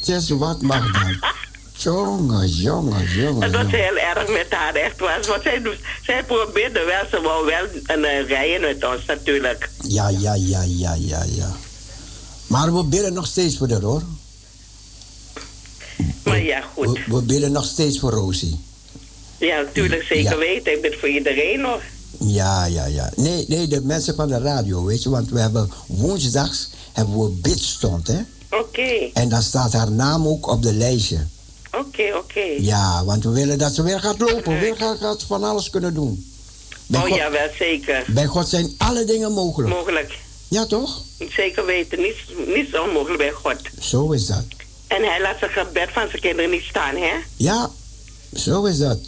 Zeg, 0.00 0.28
wat 0.28 0.62
mag 0.62 0.92
dat? 0.92 1.30
Jongen, 1.76 2.48
jongen, 2.48 3.04
jongen. 3.08 3.42
Het 3.42 3.62
was 3.62 3.70
heel 3.70 3.96
erg 3.96 4.28
met 4.28 4.46
haar, 4.50 4.74
echt 4.74 4.98
was. 5.00 5.26
Want 5.26 5.42
zij, 5.42 5.62
zij 6.02 6.24
probeerde 6.24 6.84
wel, 6.84 7.04
ze 7.10 7.20
wou 7.26 7.46
wel 7.46 7.64
een, 7.96 8.04
eh, 8.04 8.26
rijden 8.28 8.60
met 8.60 8.84
ons 8.84 9.04
natuurlijk. 9.06 9.70
Ja, 9.82 10.08
ja, 10.08 10.34
ja, 10.34 10.62
ja, 10.62 10.94
ja, 10.98 11.24
ja. 11.28 11.56
Maar 12.46 12.74
we 12.74 12.84
bidden 12.84 13.12
nog 13.12 13.26
steeds 13.26 13.56
voor 13.56 13.70
haar, 13.70 13.80
hoor. 13.80 14.02
Maar 16.24 16.42
ja, 16.42 16.60
goed. 16.74 16.86
We, 16.86 17.14
we 17.14 17.22
bidden 17.22 17.52
nog 17.52 17.64
steeds 17.64 17.98
voor 17.98 18.10
Rosie. 18.12 18.60
Ja, 19.38 19.60
natuurlijk, 19.60 20.02
zeker 20.02 20.30
Ja. 20.30 20.36
weten. 20.36 20.72
Ik 20.72 20.82
ben 20.82 20.94
voor 20.98 21.08
iedereen 21.08 21.60
nog. 21.60 21.80
Ja, 22.18 22.64
ja, 22.64 22.84
ja. 22.84 23.10
Nee, 23.16 23.44
nee, 23.48 23.66
de 23.68 23.80
mensen 23.82 24.14
van 24.14 24.28
de 24.28 24.38
radio, 24.38 24.84
weet 24.84 25.02
je. 25.02 25.10
Want 25.10 25.30
we 25.30 25.40
hebben 25.40 25.70
woensdags 25.86 26.68
hebben 26.92 27.22
we 27.24 27.28
bidstond, 27.30 28.06
hè. 28.06 28.18
Oké, 28.50 29.10
En 29.14 29.28
dan 29.28 29.42
staat 29.42 29.72
haar 29.72 29.90
naam 29.92 30.26
ook 30.28 30.46
op 30.48 30.62
de 30.62 30.72
lijstje. 30.72 31.26
oké, 31.78 32.02
oké. 32.16 32.40
Ja, 32.58 33.04
want 33.04 33.24
we 33.24 33.30
willen 33.30 33.58
dat 33.58 33.74
ze 33.74 33.82
weer 33.82 34.00
gaat 34.00 34.18
lopen. 34.18 34.58
Weer 34.58 34.76
gaat, 34.76 34.98
gaat 34.98 35.22
van 35.22 35.44
alles 35.44 35.70
kunnen 35.70 35.94
doen. 35.94 36.24
Bij 36.86 37.00
Oh 37.00 37.06
God, 37.06 37.16
ja, 37.16 37.30
wel 37.30 37.48
zeker. 37.58 38.04
bij 38.08 38.26
God 38.26 38.48
zijn 38.48 38.74
alle 38.78 39.04
dingen 39.04 39.32
mogelijk. 39.32 39.74
Mogelijk. 39.74 40.18
Ja, 40.48 40.66
toch? 40.66 41.02
Zeker 41.30 41.66
weten. 41.66 41.98
Niets, 42.00 42.18
niets 42.54 42.78
onmogelijk 42.78 43.18
bij 43.18 43.30
God. 43.30 43.56
Zo 43.80 44.10
is 44.12 44.26
dat. 44.26 44.44
En 44.86 45.02
hij 45.02 45.20
laat 45.22 45.38
zijn 45.38 45.50
gebed 45.50 45.88
van 45.92 46.08
zijn 46.08 46.20
kinderen 46.22 46.50
niet 46.50 46.62
staan, 46.62 46.96
hè? 46.96 47.12
Ja, 47.36 47.70
zo 48.34 48.64
is 48.64 48.78
dat. 48.78 48.98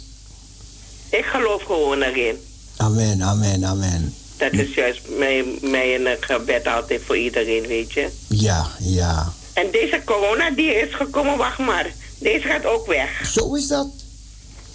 Ik 1.09 1.25
geloof 1.25 1.63
gewoon 1.63 2.01
erin. 2.01 2.35
Amen, 2.77 3.21
amen, 3.21 3.65
amen. 3.65 4.15
Dat 4.37 4.51
is 4.51 4.73
juist 4.73 5.01
mijn, 5.17 5.45
mijn 5.61 6.07
eh, 6.07 6.13
gebed 6.19 6.67
altijd 6.67 7.01
voor 7.05 7.17
iedereen, 7.17 7.67
weet 7.67 7.93
je. 7.93 8.09
Ja, 8.27 8.67
ja. 8.79 9.33
En 9.53 9.71
deze 9.71 10.01
corona 10.05 10.49
die 10.51 10.73
is 10.75 10.93
gekomen, 10.95 11.37
wacht 11.37 11.57
maar. 11.59 11.85
Deze 12.19 12.47
gaat 12.47 12.65
ook 12.65 12.87
weg. 12.87 13.09
Zo 13.33 13.53
is 13.55 13.67
dat. 13.67 13.87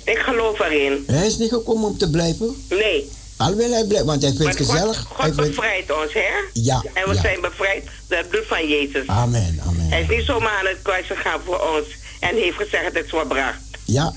Ik 0.05 0.19
geloof 0.19 0.61
erin. 0.61 1.05
Hij 1.07 1.27
is 1.27 1.39
niet 1.39 1.49
gekomen 1.53 1.89
om 1.89 1.99
te 1.99 2.11
blijven. 2.11 2.65
Nee. 2.69 3.11
Al 3.37 3.55
wil 3.55 3.71
hij 3.71 3.85
blijven, 3.85 4.07
want 4.07 4.23
hij 4.23 4.33
vindt 4.33 4.59
het 4.59 4.67
gezellig. 4.69 4.99
God, 4.99 5.17
Hij 5.17 5.27
God 5.27 5.35
vindt... 5.41 5.57
bevrijdt 5.57 5.93
ons, 6.03 6.13
hè? 6.13 6.21
Ja, 6.53 6.83
En 6.95 7.09
we 7.09 7.15
ja. 7.15 7.21
zijn 7.21 7.41
bevrijd 7.41 7.85
door 8.09 8.19
het 8.19 8.29
bloed 8.29 8.47
van 8.47 8.69
Jezus. 8.69 9.07
Amen, 9.07 9.61
amen. 9.67 9.89
Hij 9.89 10.01
is 10.03 10.09
niet 10.09 10.25
zomaar 10.25 10.59
aan 10.59 10.67
het 10.67 10.79
kruis 10.83 11.07
gegaan 11.07 11.41
voor 11.45 11.61
ons. 11.77 11.87
En 12.21 12.35
heeft 12.37 12.57
gezegd 12.57 12.85
dat 12.85 12.95
het 12.95 13.09
volbracht. 13.11 13.59
Ja. 13.85 14.13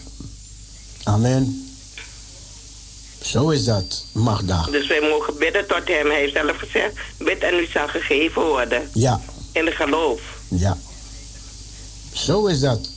Amen. 1.03 1.70
Zo 3.21 3.49
is 3.49 3.63
dat, 3.63 4.03
Magda. 4.11 4.65
Dus 4.71 4.87
wij 4.87 5.01
mogen 5.01 5.37
bidden 5.37 5.67
tot 5.67 5.87
hem. 5.87 6.07
Hij 6.09 6.19
heeft 6.19 6.33
zelf 6.33 6.57
gezegd, 6.57 6.93
bid 7.17 7.39
en 7.43 7.53
u 7.53 7.65
zal 7.73 7.87
gegeven 7.87 8.41
worden. 8.41 8.89
Ja, 8.93 9.21
In 9.53 9.65
de 9.65 9.71
geloof. 9.71 10.21
ja. 10.47 10.77
Zo 12.13 12.45
is 12.45 12.59
dat. 12.59 12.89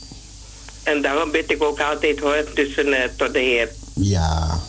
En 0.83 1.01
daarom 1.01 1.31
bid 1.31 1.51
ik 1.51 1.63
ook 1.63 1.79
altijd 1.79 2.19
hoor, 2.19 2.43
tussen 2.53 2.93
eh, 2.93 3.09
tot 3.17 3.33
de 3.33 3.39
Heer. 3.39 3.69
Ja. 3.93 4.59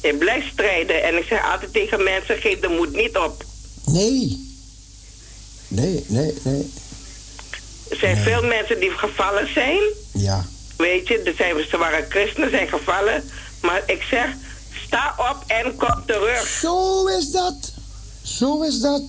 Ik 0.00 0.18
blijf 0.18 0.48
strijden 0.52 1.02
en 1.02 1.16
ik 1.16 1.24
zeg 1.24 1.52
altijd 1.52 1.72
tegen 1.72 2.02
mensen, 2.02 2.36
geef 2.38 2.60
de 2.60 2.68
moed 2.68 2.92
niet 2.92 3.16
op. 3.16 3.44
Nee. 3.84 4.50
Nee, 5.68 6.04
nee, 6.08 6.34
nee. 6.42 6.70
Er 7.90 7.96
zijn 7.96 8.16
veel 8.16 8.42
mensen 8.42 8.80
die 8.80 8.90
gevallen 8.90 9.52
zijn. 9.52 9.80
Ja. 10.12 10.44
Weet 10.76 11.08
je, 11.08 11.18
er 11.18 11.34
zijn, 11.36 11.54
ze 11.70 11.76
waren 11.76 12.06
christenen, 12.08 12.50
zijn 12.50 12.68
gevallen. 12.68 13.30
Maar 13.60 13.82
ik 13.86 14.02
zeg, 14.10 14.26
sta 14.92 15.14
op 15.30 15.44
en 15.46 15.76
kom 15.76 16.02
terug. 16.06 16.46
Zo 16.60 17.06
is 17.06 17.30
dat. 17.30 17.54
Zo 18.22 18.62
is 18.62 18.80
dat. 18.80 19.02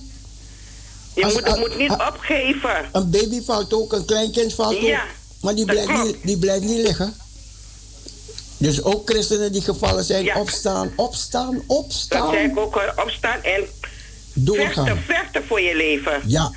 Je 1.14 1.24
Als- 1.24 1.32
moet, 1.32 1.44
als- 1.44 1.58
moet 1.58 1.76
niet 1.78 1.90
opgeven. 1.92 2.88
Een 2.92 3.10
baby 3.10 3.42
valt 3.42 3.72
ook, 3.74 3.92
een 3.92 4.04
kleinkind 4.04 4.54
valt 4.54 4.74
ook. 4.76 4.80
Ja, 4.82 5.02
Maar 5.40 5.54
die 5.54 5.64
blijft, 5.64 6.02
niet, 6.02 6.16
die 6.22 6.38
blijft 6.38 6.64
niet 6.64 6.78
liggen. 6.86 7.14
Dus 8.56 8.82
ook 8.82 9.08
christenen 9.10 9.52
die 9.52 9.62
gevallen 9.62 10.04
zijn, 10.04 10.24
Ja. 10.24 10.40
opstaan, 10.40 10.92
opstaan, 10.96 11.52
Dat 11.54 11.62
opstaan. 11.66 12.30
zeg 12.32 12.44
ik 12.50 12.58
ook 12.58 12.80
opstaan 13.04 13.42
en 13.42 13.64
Doorgaan. 14.32 14.84
vechten, 14.86 15.02
vechten 15.06 15.44
voor 15.46 15.60
je 15.60 15.76
leven. 15.76 16.22
Ja. 16.26 16.52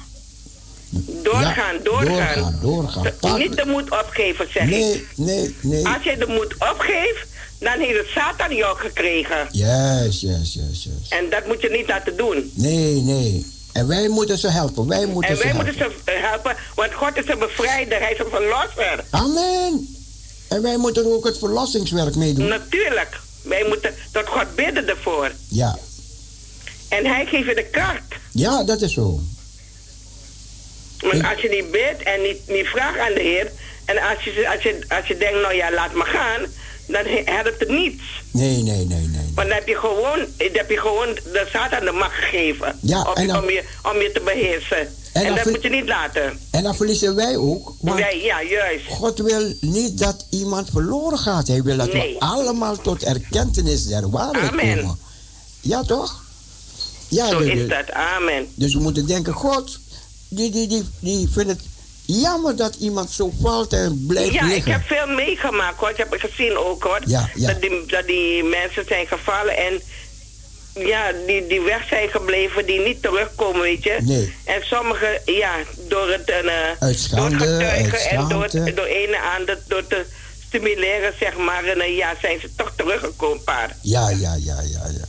Doorgaan, 1.23 1.75
ja, 1.75 1.79
doorgaan. 1.83 2.59
Doorgaan, 2.61 3.03
doorgaan. 3.21 3.39
Niet 3.39 3.55
de 3.55 3.65
moed 3.65 3.91
opgeven, 3.91 4.47
zeg 4.51 4.63
ik. 4.63 4.69
Nee, 4.69 5.07
nee, 5.15 5.55
nee. 5.61 5.87
Als 5.87 6.03
je 6.03 6.17
de 6.17 6.27
moed 6.27 6.53
opgeeft, 6.71 7.27
dan 7.59 7.79
heeft 7.79 7.97
het 7.97 8.07
Satan 8.07 8.55
jou 8.55 8.77
gekregen. 8.77 9.47
Yes, 9.51 10.21
yes, 10.21 10.53
yes, 10.53 10.83
yes. 10.83 11.09
En 11.09 11.29
dat 11.29 11.47
moet 11.47 11.61
je 11.61 11.69
niet 11.69 11.87
laten 11.87 12.17
doen. 12.17 12.51
Nee, 12.53 12.93
nee. 13.01 13.45
En 13.73 13.87
wij 13.87 14.07
moeten 14.07 14.37
ze 14.37 14.47
helpen. 14.49 14.87
Wij 14.87 15.05
moeten 15.05 15.31
En 15.31 15.37
ze 15.37 15.43
wij 15.43 15.51
helpen. 15.51 15.73
moeten 15.75 15.91
ze 16.05 16.11
eh, 16.11 16.29
helpen, 16.29 16.55
want 16.75 16.93
God 16.93 17.17
is 17.17 17.27
een 17.27 17.39
bevrijder, 17.39 17.99
hij 17.99 18.11
is 18.11 18.19
een 18.19 18.29
verlosser. 18.29 19.03
Amen. 19.09 19.95
En 20.47 20.61
wij 20.61 20.77
moeten 20.77 21.05
ook 21.13 21.25
het 21.25 21.37
verlossingswerk 21.37 22.15
meedoen. 22.15 22.47
Natuurlijk. 22.47 23.19
Wij 23.41 23.65
moeten 23.67 23.93
tot 24.11 24.27
God 24.27 24.55
bidden 24.55 24.89
ervoor. 24.89 25.31
Ja. 25.49 25.77
En 26.89 27.05
hij 27.05 27.25
geeft 27.25 27.47
je 27.47 27.55
de 27.55 27.65
kracht. 27.71 28.13
Ja, 28.31 28.63
dat 28.63 28.81
is 28.81 28.93
zo. 28.93 29.19
Want 30.99 31.23
als 31.23 31.41
je 31.41 31.49
niet 31.49 31.71
bidt 31.71 32.03
en 32.03 32.21
niet, 32.21 32.39
niet 32.47 32.67
vraagt 32.67 32.99
aan 32.99 33.13
de 33.13 33.19
Heer... 33.21 33.51
en 33.85 33.97
als 33.97 34.23
je, 34.23 34.49
als, 34.53 34.63
je, 34.63 34.79
als 34.87 35.07
je 35.07 35.17
denkt, 35.17 35.41
nou 35.41 35.53
ja, 35.53 35.71
laat 35.73 35.93
me 35.93 36.03
gaan... 36.03 36.41
dan 36.87 37.03
he- 37.05 37.21
helpt 37.25 37.59
het 37.59 37.69
niets. 37.69 38.03
Nee, 38.31 38.63
nee, 38.63 38.85
nee, 38.85 39.07
nee. 39.07 39.31
Want 39.35 39.47
dan 39.47 39.57
heb 39.57 39.67
je 39.67 39.75
gewoon, 39.75 40.19
dan 40.37 40.47
heb 40.51 40.69
je 40.69 40.77
gewoon 40.77 41.13
de 41.13 41.47
Satan 41.53 41.85
de 41.85 41.91
macht 41.91 42.13
gegeven. 42.15 42.79
Ja, 42.81 43.01
om, 43.01 43.13
en 43.13 43.27
dan- 43.27 43.43
om, 43.43 43.49
je, 43.49 43.63
om 43.83 43.97
je 44.01 44.11
te 44.13 44.21
beheersen. 44.25 44.87
En 45.13 45.27
dat 45.27 45.39
ver- 45.39 45.51
moet 45.51 45.61
je 45.61 45.69
niet 45.69 45.87
laten. 45.87 46.39
En 46.51 46.63
dan 46.63 46.75
verliezen 46.75 47.15
wij 47.15 47.37
ook. 47.37 47.73
Want 47.81 47.99
Wij, 47.99 48.21
ja, 48.23 48.43
juist. 48.43 48.85
God 48.87 49.17
wil 49.19 49.53
niet 49.61 49.97
dat 49.99 50.25
iemand 50.29 50.69
verloren 50.69 51.17
gaat. 51.17 51.47
Hij 51.47 51.63
wil 51.63 51.77
dat 51.77 51.91
we 51.91 52.15
allemaal 52.19 52.81
tot 52.81 53.03
erkentenis 53.03 53.85
der 53.85 54.09
waarheid 54.09 54.51
Amen. 54.51 54.77
komen. 54.77 54.97
Ja, 55.61 55.83
toch? 55.83 56.23
Ja, 57.07 57.29
Zo 57.29 57.37
dus- 57.37 57.47
is 57.53 57.67
dat. 57.69 57.91
Amen. 57.91 58.47
Dus 58.55 58.73
we 58.73 58.79
moeten 58.79 59.05
denken, 59.07 59.33
God, 59.33 59.79
die, 60.29 60.51
die, 60.51 60.67
die, 60.67 60.83
die 60.99 61.29
vindt 61.31 61.49
het 61.49 61.61
jammer 62.07 62.55
dat 62.55 62.75
iemand 62.75 63.09
zo 63.11 63.33
valt 63.41 63.73
en 63.73 64.05
blijft 64.07 64.33
Ja, 64.33 64.41
ik 64.41 64.47
liggen. 64.47 64.71
heb 64.71 64.81
veel 64.85 65.07
meegemaakt 65.07 65.79
hoor. 65.79 65.89
Ik 65.89 65.97
heb 65.97 66.13
gezien 66.17 66.57
ook 66.57 66.83
hoor. 66.83 66.99
Ja, 67.05 67.29
ja. 67.35 67.47
Dat, 67.47 67.61
die, 67.61 67.85
dat 67.85 68.07
die 68.07 68.43
mensen 68.43 68.85
zijn 68.87 69.07
gevallen 69.07 69.57
en 69.57 69.81
ja, 70.85 71.11
die, 71.27 71.47
die 71.47 71.61
weg 71.61 71.87
zijn 71.87 72.09
gebleven, 72.09 72.65
die 72.65 72.79
niet 72.79 73.01
terugkomen, 73.01 73.61
weet 73.61 73.83
je. 73.83 73.97
Nee. 74.01 74.33
En 74.45 74.61
sommigen, 74.65 75.21
ja, 75.25 75.51
door 75.87 76.09
het, 76.11 76.31
schande, 76.99 77.37
door 77.37 77.47
het 77.47 77.59
getuigen 77.59 78.09
en 78.09 78.27
door, 78.27 78.43
het- 78.43 78.75
door 78.75 78.87
een 78.87 79.13
en 79.13 79.21
ander, 79.37 79.59
door 79.67 79.87
te 79.87 80.05
stimuleren, 80.47 81.13
zeg 81.19 81.37
maar. 81.37 81.63
En 81.65 81.81
eh, 81.81 81.97
ja, 81.97 82.13
zijn 82.21 82.39
ze 82.39 82.49
toch 82.55 82.71
teruggekomen, 82.75 83.43
paar. 83.43 83.75
Ja, 83.81 84.09
ja, 84.09 84.35
ja, 84.39 84.61
ja, 84.61 84.87
ja. 84.97 85.05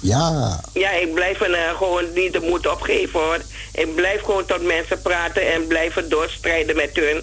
Ja, 0.00 0.60
Ja, 0.72 0.90
ik 0.90 1.14
blijf 1.14 1.40
eh, 1.40 1.76
gewoon 1.76 2.04
niet 2.14 2.32
de 2.32 2.40
moed 2.40 2.66
opgeven 2.70 3.20
hoor. 3.20 3.40
Ik 3.72 3.94
blijf 3.94 4.20
gewoon 4.20 4.46
tot 4.46 4.62
mensen 4.62 5.02
praten 5.02 5.52
en 5.52 5.66
blijven 5.66 6.08
doorstrijden 6.08 6.76
met 6.76 6.90
hun. 6.92 7.22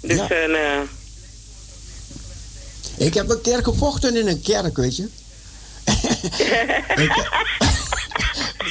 Dus 0.00 0.16
Ja. 0.16 0.28
eh, 0.30 0.80
ik 2.96 3.14
heb 3.14 3.30
een 3.30 3.40
keer 3.40 3.62
gevochten 3.64 4.16
in 4.16 4.28
een 4.28 4.40
kerk, 4.40 4.76
weet 4.76 4.96
je. 4.96 5.08
Ik- 7.04 7.28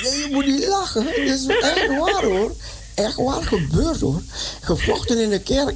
je 0.04 0.28
moet 0.32 0.46
niet 0.46 0.68
lachen. 0.68 1.06
Het 1.08 1.18
is 1.18 1.46
echt 1.48 1.88
waar 1.88 2.24
hoor. 2.24 2.52
Echt 2.96 3.16
waar 3.16 3.44
gebeurd 3.44 4.00
hoor. 4.00 4.22
Gevochten 4.62 5.18
in 5.20 5.30
de 5.30 5.40
kerk. 5.40 5.76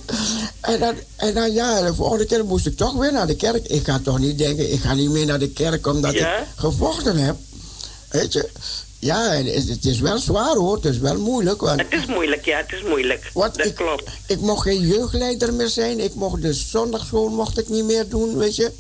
En 0.62 0.80
dan, 0.80 0.96
en 1.16 1.34
dan 1.34 1.52
ja, 1.54 1.82
de 1.82 1.96
volgende 1.96 2.26
keer 2.26 2.46
moest 2.46 2.66
ik 2.66 2.78
toch 2.78 2.94
weer 2.94 3.12
naar 3.12 3.28
de 3.28 3.36
kerk. 3.36 3.66
Ik 3.68 3.86
ga 3.86 4.00
toch 4.04 4.20
niet 4.20 4.38
denken, 4.38 4.72
ik 4.74 4.82
ga 4.82 4.94
niet 4.94 5.10
meer 5.10 5.26
naar 5.26 5.40
de 5.40 5.50
kerk 5.52 5.88
omdat 5.88 6.14
Ja? 6.14 6.38
ik 6.38 6.46
gevochten 6.56 7.18
heb. 7.18 7.36
Weet 8.12 8.34
je? 8.34 8.50
Ja, 9.00 9.32
het, 9.32 9.86
is 9.86 10.00
wel 10.00 10.18
zwaar 10.18 10.56
hoor. 10.56 10.76
Het 10.76 10.86
is 10.86 10.98
wel 10.98 11.20
moeilijk. 11.20 11.62
Want 11.62 11.80
het 11.80 11.94
is 11.94 12.06
moeilijk, 12.06 12.46
ja, 12.46 12.58
het 12.58 12.72
is 12.72 12.84
moeilijk. 12.84 13.30
Wat, 13.34 13.56
dat 13.56 13.66
ik, 13.66 13.76
klopt. 13.76 14.10
Ik 14.28 14.40
mocht 14.40 14.62
geen 14.62 14.88
jeugdleider 14.88 15.54
meer 15.54 15.68
zijn. 15.68 16.00
Ik 16.00 16.14
mocht 16.16 16.42
de 16.42 16.54
zondagschool 16.54 17.30
mocht 17.30 17.60
ik 17.60 17.70
niet 17.70 17.84
meer 17.84 18.10
doen, 18.10 18.38
weet 18.38 18.56
je. 18.56 18.72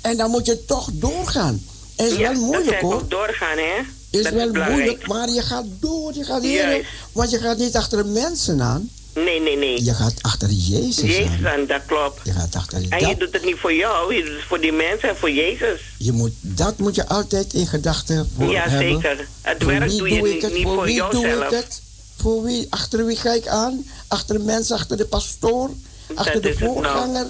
En 0.00 0.16
dan 0.16 0.30
moet 0.30 0.46
je 0.46 0.64
toch 0.64 0.88
doorgaan. 0.92 1.64
Het 1.96 2.10
is 2.10 2.16
ja, 2.16 2.32
wel 2.32 2.40
moeilijk 2.40 2.80
hoor. 2.80 2.94
ook 2.94 3.10
doorgaan, 3.10 3.56
hè? 3.56 3.80
Is 4.10 4.22
dat 4.22 4.32
wel 4.32 4.50
belangrijk. 4.50 4.70
moeilijk, 4.70 5.06
maar 5.06 5.30
je 5.30 5.42
gaat 5.42 5.64
door. 5.80 6.14
Je 6.14 6.24
gaat 6.24 6.42
hier, 6.42 6.88
want 7.12 7.30
je 7.30 7.38
gaat 7.38 7.58
niet 7.58 7.76
achter 7.76 7.98
de 7.98 8.10
mensen 8.10 8.62
aan. 8.62 8.90
Nee, 9.24 9.40
nee, 9.40 9.56
nee. 9.56 9.84
Je 9.84 9.94
gaat 9.94 10.14
achter 10.20 10.48
Jezus, 10.50 11.10
Jezus 11.16 11.26
aan. 11.38 11.46
aan, 11.48 11.66
dat 11.66 11.80
klopt. 11.86 12.20
Je 12.24 12.32
gaat 12.32 12.54
achter 12.54 12.78
En 12.82 12.88
dat. 12.88 13.00
je 13.08 13.16
doet 13.16 13.32
het 13.32 13.44
niet 13.44 13.56
voor 13.58 13.74
jou, 13.74 14.14
je 14.14 14.24
doet 14.24 14.32
het 14.34 14.44
voor 14.44 14.60
die 14.60 14.72
mensen 14.72 15.08
en 15.08 15.16
voor 15.16 15.30
Jezus. 15.30 15.80
Je 15.98 16.12
moet, 16.12 16.32
dat 16.40 16.78
moet 16.78 16.94
je 16.94 17.06
altijd 17.08 17.52
in 17.54 17.66
gedachten 17.66 18.30
voor 18.36 18.50
Ja, 18.50 18.68
hebben. 18.68 18.88
zeker. 19.02 19.26
Het 19.42 19.62
Voor 19.62 19.72
werk 19.72 19.90
doe 19.90 20.08
je 20.08 20.16
ik 20.16 20.22
niet, 20.32 20.42
het? 20.42 20.52
niet 20.54 20.62
voor 20.62 20.74
voor 20.74 20.84
wie 20.84 20.96
doe 21.10 21.20
jouzelf. 21.20 21.44
ik 21.44 21.50
het? 21.50 21.80
Voor 22.20 22.42
wie? 22.42 22.66
Achter 22.70 23.06
wie 23.06 23.16
ga 23.16 23.32
ik 23.32 23.46
aan? 23.46 23.86
Achter 24.08 24.38
de 24.38 24.44
mensen, 24.44 24.76
achter 24.76 24.96
de 24.96 25.06
pastoor? 25.06 25.70
Achter 26.14 26.42
Dat 26.42 26.42
de 26.42 26.56
nou. 26.58 26.72
voorganger? 26.72 27.26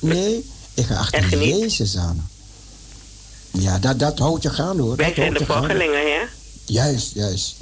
Nee, 0.00 0.50
ik 0.74 0.84
ga 0.86 0.94
achter. 0.94 1.38
Jezus 1.46 1.96
aan. 1.96 2.30
Ja, 3.50 3.78
dat, 3.78 3.98
dat 3.98 4.18
houdt 4.18 4.42
je 4.42 4.50
gaan 4.50 4.78
hoor. 4.78 4.96
Wij 4.96 5.06
dat 5.06 5.14
zijn 5.14 5.32
de 5.34 5.44
volgelingen, 5.46 6.00
hè? 6.00 6.20
Juist, 6.64 7.10
juist. 7.14 7.54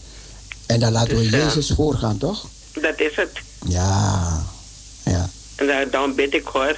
En 0.67 0.81
dan 0.81 0.93
laten 0.93 1.17
we 1.17 1.23
Dus, 1.23 1.31
ja. 1.31 1.37
Jezus 1.47 1.71
voorgaan, 1.77 2.19
toch? 2.19 2.47
Dat 2.81 3.01
is 3.01 3.17
het. 3.17 3.31
Ja. 3.67 4.43
Ja. 5.05 5.31
En 5.57 5.67
daar, 5.67 5.91
dan 5.91 6.15
bid 6.15 6.35
ik 6.35 6.47
hoor. 6.47 6.77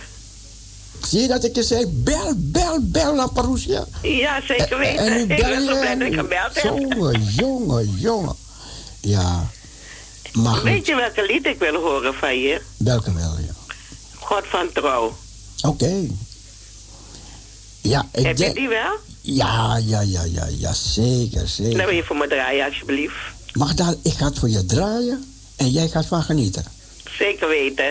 Zie 1.07 1.21
je 1.21 1.29
dat 1.29 1.45
ik 1.45 1.55
je 1.55 1.63
zei, 1.63 1.87
bel, 1.87 2.33
bel, 2.37 2.79
bel 2.83 3.15
naar 3.15 3.31
Parousia. 3.31 3.85
Ja, 4.03 4.41
zeker 4.47 4.79
weten. 4.79 5.07
En 5.07 5.21
ik 5.21 5.29
ben 5.29 5.65
zo 5.67 5.79
blij 5.79 5.97
dat 5.97 6.09
ik 6.09 6.15
gebeld 6.15 6.63
heb. 6.63 6.63
Jongen, 6.63 7.23
jongen, 7.23 7.97
jongen. 7.99 8.37
Ja. 9.01 9.51
Weet 10.63 10.87
je 10.87 10.95
welke 10.95 11.27
lied 11.27 11.47
ik 11.47 11.59
wil 11.59 11.75
horen 11.75 12.15
van 12.15 12.39
je? 12.39 12.61
welke 12.77 13.13
wel, 13.13 13.37
ja. 13.47 13.53
God 14.19 14.43
van 14.47 14.73
trouw. 14.73 15.17
Oké. 15.63 16.07
Ja, 17.81 18.09
ik 18.13 18.25
Heb 18.25 18.39
je 18.39 18.53
die 18.55 18.69
wel? 18.69 18.97
Ja, 19.21 19.77
ja, 19.77 20.01
ja, 20.01 20.23
ja, 20.25 20.47
ja, 20.59 20.73
zeker, 20.73 21.33
Dan 21.33 21.57
wil 21.57 21.73
zeker. 21.73 21.95
je 21.95 22.05
voor 22.05 22.17
me 22.17 22.29
draaien, 22.29 22.65
alsjeblieft. 22.67 23.15
Mag 23.53 23.75
daar, 23.75 23.95
ik 24.03 24.13
ga 24.13 24.25
het 24.25 24.39
voor 24.39 24.49
je 24.51 24.67
draaien 24.67 25.32
en 25.63 25.71
jij 25.71 25.89
gaat 25.89 26.07
van 26.07 26.23
genieten. 26.23 26.65
Zeker 27.19 27.49
weten. 27.49 27.87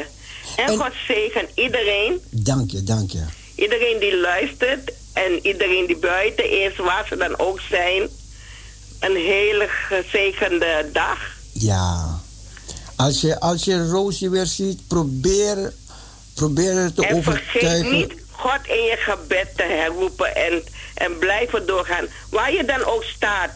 En, 0.56 0.66
En- 0.66 0.78
God 0.78 0.92
zegen 1.08 1.48
iedereen. 1.56 2.22
Dank 2.30 2.72
je, 2.72 2.84
dank 2.84 3.12
je. 3.12 3.24
Iedereen 3.56 4.00
die 4.00 4.18
luistert 4.18 4.92
en 5.14 5.40
iedereen 5.46 5.86
die 5.86 5.98
buiten 5.98 6.52
is, 6.64 6.78
waar 6.78 7.06
ze 7.10 7.18
dan 7.18 7.40
ook 7.40 7.60
zijn. 7.70 8.10
Een 9.00 9.16
hele 9.16 9.68
gezegende 9.68 10.90
dag. 10.94 11.18
Ja. 11.52 12.20
Als 12.96 13.22
je, 13.22 13.40
als 13.40 13.64
je 13.64 13.88
Roosje 13.88 14.30
weer 14.30 14.46
ziet, 14.46 14.88
probeer, 14.88 15.74
probeer 16.34 16.76
het 16.76 16.96
te 16.96 17.06
En 17.06 17.24
vergeet 17.24 17.92
niet 17.92 18.14
God 18.32 18.68
in 18.68 18.84
je 18.84 18.96
gebed 19.00 19.48
te 19.56 19.64
herroepen 19.64 20.36
en, 20.36 20.64
en 20.94 21.18
blijven 21.18 21.68
doorgaan. 21.68 22.06
Waar 22.30 22.54
je 22.54 22.66
dan 22.66 22.84
ook 22.84 23.04
staat. 23.04 23.52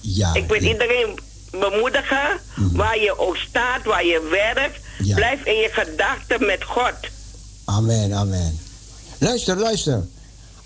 Ja, 0.00 0.34
Ik 0.34 0.50
ja. 0.60 0.68
iedereen 0.68 1.18
bemoedigen, 1.60 2.40
waar 2.72 2.98
je 2.98 3.18
ook 3.18 3.36
staat, 3.36 3.84
waar 3.84 4.04
je 4.04 4.28
werkt. 4.30 4.78
Ja. 4.98 5.14
Blijf 5.14 5.44
in 5.44 5.54
je 5.54 5.68
gedachten 5.72 6.46
met 6.46 6.64
God. 6.64 6.94
Amen, 7.64 8.12
amen. 8.12 8.58
Luister, 9.18 9.56
luister. 9.56 10.06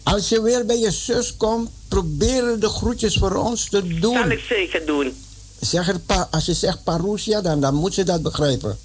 Als 0.03 0.29
je 0.29 0.43
weer 0.43 0.67
bij 0.67 0.79
je 0.79 0.91
zus 0.91 1.37
komt, 1.37 1.71
probeer 1.89 2.59
de 2.59 2.69
groetjes 2.69 3.17
voor 3.19 3.35
ons 3.35 3.69
te 3.69 3.99
Zal 4.01 4.01
doen. 4.01 4.31
ik 4.31 4.45
zeker 4.49 4.87
doen. 4.87 5.25
Zeg 5.61 5.87
het 5.87 6.01
als 6.31 6.47
je 6.47 6.55
zegt 6.55 6.85
Parousia, 6.85 7.41
dan, 7.41 7.61
dan 7.61 7.75
moet 7.75 7.95
ze 7.95 8.05
dat 8.05 8.23
begrijpen. 8.23 8.79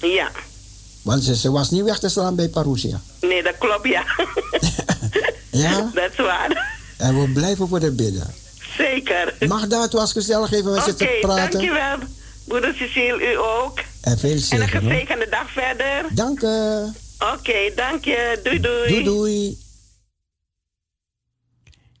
Ja. 0.00 0.30
Want 1.02 1.24
ze, 1.24 1.36
ze 1.36 1.50
was 1.50 1.70
niet 1.70 1.82
weg 1.82 1.98
te 1.98 2.08
slaan 2.08 2.34
bij 2.34 2.48
Parousia. 2.48 3.00
Nee, 3.20 3.42
dat 3.42 3.58
klopt, 3.58 3.88
ja. 3.88 4.04
Ja? 5.56 5.90
Dat 5.94 6.10
is 6.10 6.16
waar. 6.16 6.78
En 6.96 7.20
we 7.20 7.28
blijven 7.28 7.68
voor 7.68 7.80
de 7.80 7.90
bidden. 7.90 8.34
Zeker. 8.76 9.34
Mag 9.48 9.66
dat 9.66 9.92
was 9.92 10.12
gezellig 10.12 10.52
even 10.52 10.70
met 10.70 10.80
Oké, 10.80 10.88
zitten 10.88 11.20
praten? 11.20 11.50
dankjewel. 11.50 11.98
Broeder 12.44 12.74
Cecile, 12.74 13.32
u 13.32 13.36
ook. 13.38 13.80
En 14.00 14.18
veel 14.18 14.38
En 14.50 14.60
een 14.60 14.68
gezegende 14.68 15.28
dag 15.30 15.50
verder. 15.50 16.04
Dank 16.14 16.40
je. 16.40 16.90
Oké, 17.18 17.74
dank 17.74 18.04
je. 18.04 18.40
Doei, 18.42 18.60
doei. 18.60 18.88
Doei 18.88 19.04
doei. 19.04 19.58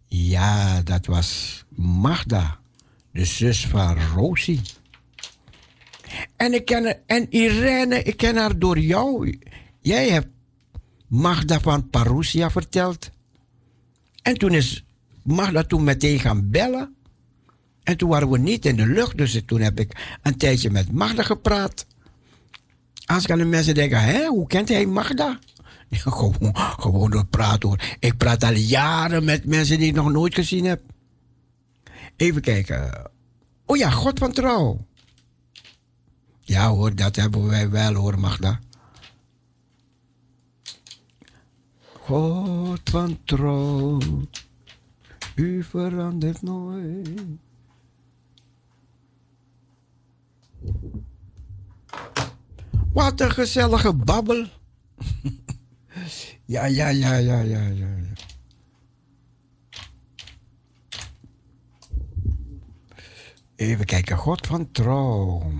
Ja, 0.08 0.82
dat 0.82 1.06
was 1.06 1.64
Magda, 1.76 2.58
de 3.12 3.24
zus 3.24 3.66
van 3.66 3.98
Rosie. 4.14 4.60
En 6.36 6.54
ik 6.54 6.64
ken 6.64 6.84
haar, 6.84 7.00
en 7.06 7.26
Irene, 7.30 8.02
ik 8.02 8.16
ken 8.16 8.36
haar 8.36 8.58
door 8.58 8.78
jou. 8.78 9.38
Jij 9.80 10.08
hebt 10.08 10.28
Magda 11.06 11.60
van 11.60 11.90
Parousia 11.90 12.50
verteld. 12.50 13.10
En 14.22 14.38
toen 14.38 14.54
is 14.54 14.84
Magda 15.26 15.62
toen 15.62 15.84
meteen 15.84 16.20
gaan 16.20 16.50
bellen. 16.50 16.94
En 17.82 17.96
toen 17.96 18.08
waren 18.08 18.30
we 18.30 18.38
niet 18.38 18.66
in 18.66 18.76
de 18.76 18.86
lucht, 18.86 19.16
dus 19.16 19.42
toen 19.46 19.60
heb 19.60 19.80
ik 19.80 20.18
een 20.22 20.36
tijdje 20.36 20.70
met 20.70 20.92
Magda 20.92 21.22
gepraat. 21.22 21.86
Als 23.06 23.26
gaan 23.26 23.38
de 23.38 23.44
mensen 23.44 23.74
denken, 23.74 24.00
hè, 24.00 24.26
hoe 24.26 24.46
kent 24.46 24.68
hij 24.68 24.86
Magda? 24.86 25.38
Gewoon, 25.90 26.56
gewoon 26.56 27.10
door 27.10 27.26
praten 27.26 27.68
hoor. 27.68 27.80
Ik 27.98 28.16
praat 28.16 28.44
al 28.44 28.52
jaren 28.52 29.24
met 29.24 29.44
mensen 29.44 29.78
die 29.78 29.88
ik 29.88 29.94
nog 29.94 30.12
nooit 30.12 30.34
gezien 30.34 30.64
heb. 30.64 30.82
Even 32.16 32.42
kijken. 32.42 33.10
Oh 33.64 33.76
ja, 33.76 33.90
God 33.90 34.18
van 34.18 34.32
trouw. 34.32 34.86
Ja 36.40 36.68
hoor, 36.68 36.94
dat 36.94 37.16
hebben 37.16 37.46
wij 37.46 37.70
wel 37.70 37.94
hoor, 37.94 38.18
Magda. 38.18 38.60
God 42.06 42.90
van 42.90 43.18
trouw, 43.24 43.98
u 45.36 45.62
verandert 45.62 46.42
nooit. 46.42 47.08
Wat 52.92 53.20
een 53.20 53.30
gezellige 53.30 53.94
babbel. 53.94 54.46
Ja, 56.48 56.64
ja, 56.64 56.88
ja, 56.88 57.16
ja, 57.16 57.40
ja, 57.40 57.66
ja. 57.66 57.86
Even 63.56 63.84
kijken, 63.84 64.16
God 64.16 64.46
van 64.46 64.70
trouw. 64.72 65.52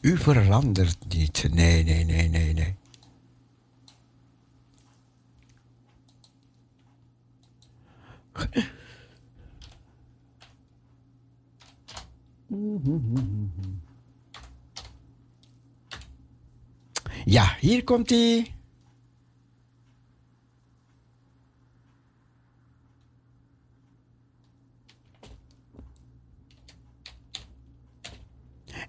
U 0.00 0.16
verandert 0.16 0.98
niet. 1.08 1.48
Nee, 1.50 1.84
nee, 1.84 2.04
nee, 2.04 2.28
nee, 2.28 2.52
nee. 2.52 2.74
Ja, 17.24 17.56
hier 17.60 17.84
komt 17.84 18.10
hij. 18.10 18.54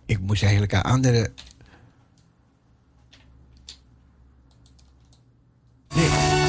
Ik 0.05 0.19
moest 0.19 0.43
eigenlijk 0.43 0.71
een 0.71 0.81
andere. 0.81 1.31
Nee. 5.95 6.42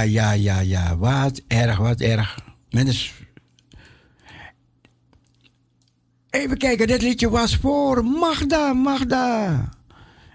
Ja, 0.00 0.32
ja, 0.32 0.32
ja, 0.32 0.60
ja. 0.60 0.96
Wat 0.96 1.42
erg, 1.46 1.76
wat 1.76 2.00
erg. 2.00 2.38
Mensen. 2.70 3.12
Even 6.30 6.56
kijken, 6.56 6.86
dit 6.86 7.02
liedje 7.02 7.30
was 7.30 7.56
voor 7.56 8.04
Magda, 8.04 8.72
Magda. 8.72 9.68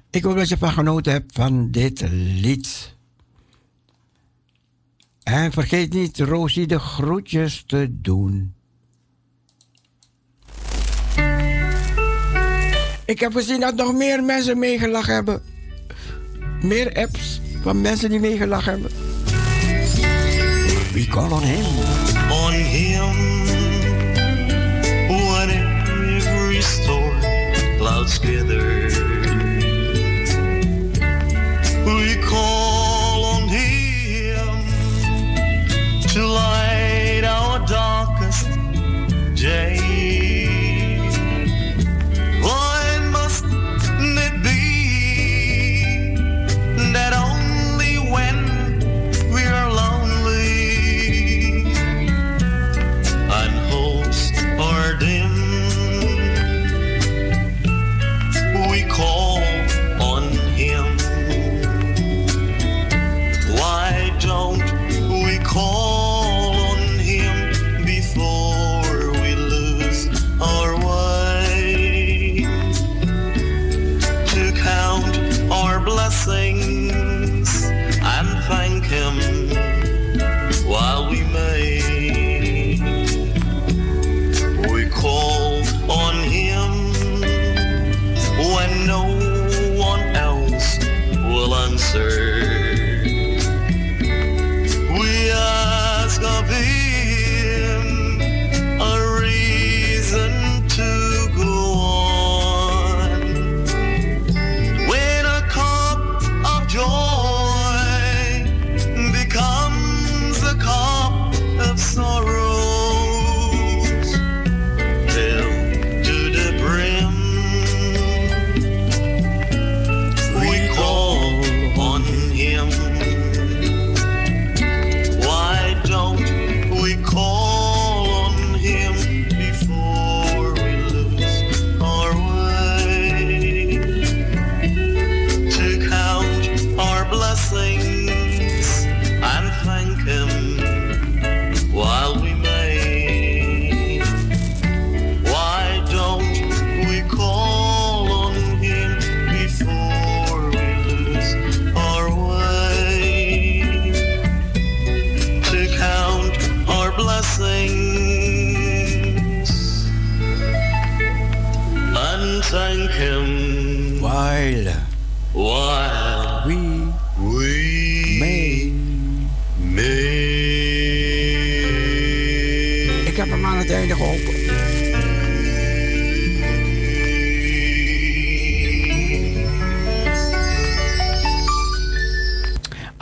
Ik 0.09 0.23
hoop 0.23 0.35
dat 0.35 0.49
je 0.49 0.57
van 0.57 0.71
genoten 0.71 1.11
hebt 1.11 1.33
van 1.33 1.71
dit 1.71 2.03
lied. 2.11 2.95
En 5.23 5.51
vergeet 5.51 5.93
niet 5.93 6.19
Rosie 6.19 6.67
de 6.67 6.79
groetjes 6.79 7.63
te 7.65 7.87
doen. 7.91 8.53
Ik 13.05 13.19
heb 13.19 13.33
gezien 13.33 13.59
dat 13.59 13.75
nog 13.75 13.93
meer 13.93 14.23
mensen 14.23 14.59
meegelachen 14.59 15.13
hebben. 15.13 15.41
Meer 16.61 16.93
apps 16.93 17.41
van 17.61 17.81
mensen 17.81 18.09
die 18.09 18.19
meegelachen 18.19 18.71
hebben. 18.71 19.14
We 20.95 21.05
call 21.05 21.33
on 21.33 21.43
him. 21.43 21.65
on 22.31 22.53
him 22.53 23.09
when 25.09 25.49
every 25.49 26.61
storm 26.61 27.19
clouds 27.77 28.17
gather. 28.17 29.14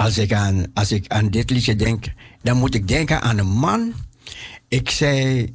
Als 0.03 0.17
ik, 0.17 0.33
aan, 0.33 0.65
als 0.73 0.91
ik 0.91 1.07
aan 1.07 1.29
dit 1.29 1.49
liedje 1.49 1.75
denk, 1.75 2.13
dan 2.41 2.57
moet 2.57 2.75
ik 2.75 2.87
denken 2.87 3.21
aan 3.21 3.37
een 3.37 3.47
man. 3.47 3.93
Ik 4.67 4.89
zei, 4.89 5.47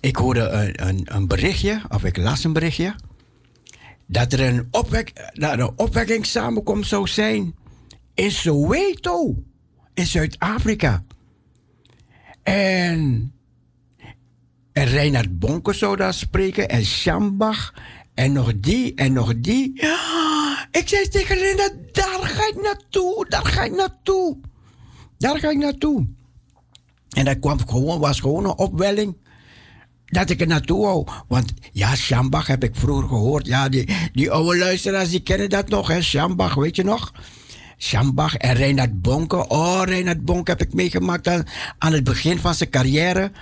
ik 0.00 0.16
hoorde 0.16 0.40
een, 0.40 0.88
een, 0.88 1.16
een 1.16 1.26
berichtje, 1.26 1.82
of 1.88 2.04
ik 2.04 2.16
las 2.16 2.44
een 2.44 2.52
berichtje, 2.52 2.94
dat 4.06 4.32
er 4.32 4.40
een, 4.40 4.68
opwek, 4.70 5.30
een 5.32 5.78
opwekkingssamenkomst 5.78 6.88
zou 6.88 7.08
zijn 7.08 7.54
in 8.14 8.30
Soweto, 8.30 9.42
in 9.94 10.06
Zuid-Afrika. 10.06 11.04
En, 12.42 13.32
en 14.72 14.84
Reinhard 14.84 15.38
Bonke 15.38 15.72
zou 15.72 15.96
daar 15.96 16.14
spreken. 16.14 16.68
En 16.68 16.84
Schambach. 16.84 17.74
En 18.14 18.32
nog 18.32 18.52
die 18.56 18.94
en 18.94 19.12
nog 19.12 19.34
die. 19.36 19.70
Ja, 19.74 20.31
ik 20.72 20.88
zei 20.88 21.08
tegen 21.08 21.38
Linda, 21.38 21.68
daar 21.92 22.20
ga 22.22 22.48
ik 22.48 22.62
naartoe. 22.62 23.26
Daar 23.28 23.46
ga 23.46 23.62
ik 23.62 23.72
naartoe. 23.74 24.36
Daar 25.18 25.38
ga 25.38 25.50
ik 25.50 25.56
naartoe. 25.56 26.06
En 27.08 27.24
dat 27.24 27.38
kwam 27.38 27.68
gewoon, 27.68 28.00
was 28.00 28.20
gewoon 28.20 28.44
een 28.44 28.58
opwelling. 28.58 29.16
Dat 30.04 30.30
ik 30.30 30.40
er 30.40 30.46
naartoe 30.46 30.80
wou. 30.80 31.06
Want 31.28 31.52
ja, 31.72 31.94
Schambach 31.94 32.46
heb 32.46 32.64
ik 32.64 32.74
vroeger 32.74 33.08
gehoord. 33.08 33.46
Ja, 33.46 33.68
die, 33.68 33.88
die 34.12 34.30
oude 34.30 34.58
luisteraars 34.58 35.10
die 35.10 35.22
kennen 35.22 35.48
dat 35.48 35.68
nog. 35.68 35.88
Hè? 35.88 36.02
Schambach, 36.02 36.54
weet 36.54 36.76
je 36.76 36.84
nog? 36.84 37.12
Schambach 37.76 38.36
en 38.36 38.54
Reinhard 38.54 39.02
Bonke. 39.02 39.48
Oh, 39.48 39.82
Reinhard 39.84 40.24
Bonke 40.24 40.50
heb 40.50 40.60
ik 40.60 40.74
meegemaakt 40.74 41.28
aan, 41.28 41.44
aan 41.78 41.92
het 41.92 42.04
begin 42.04 42.38
van 42.38 42.54
zijn 42.54 42.70
carrière. 42.70 43.32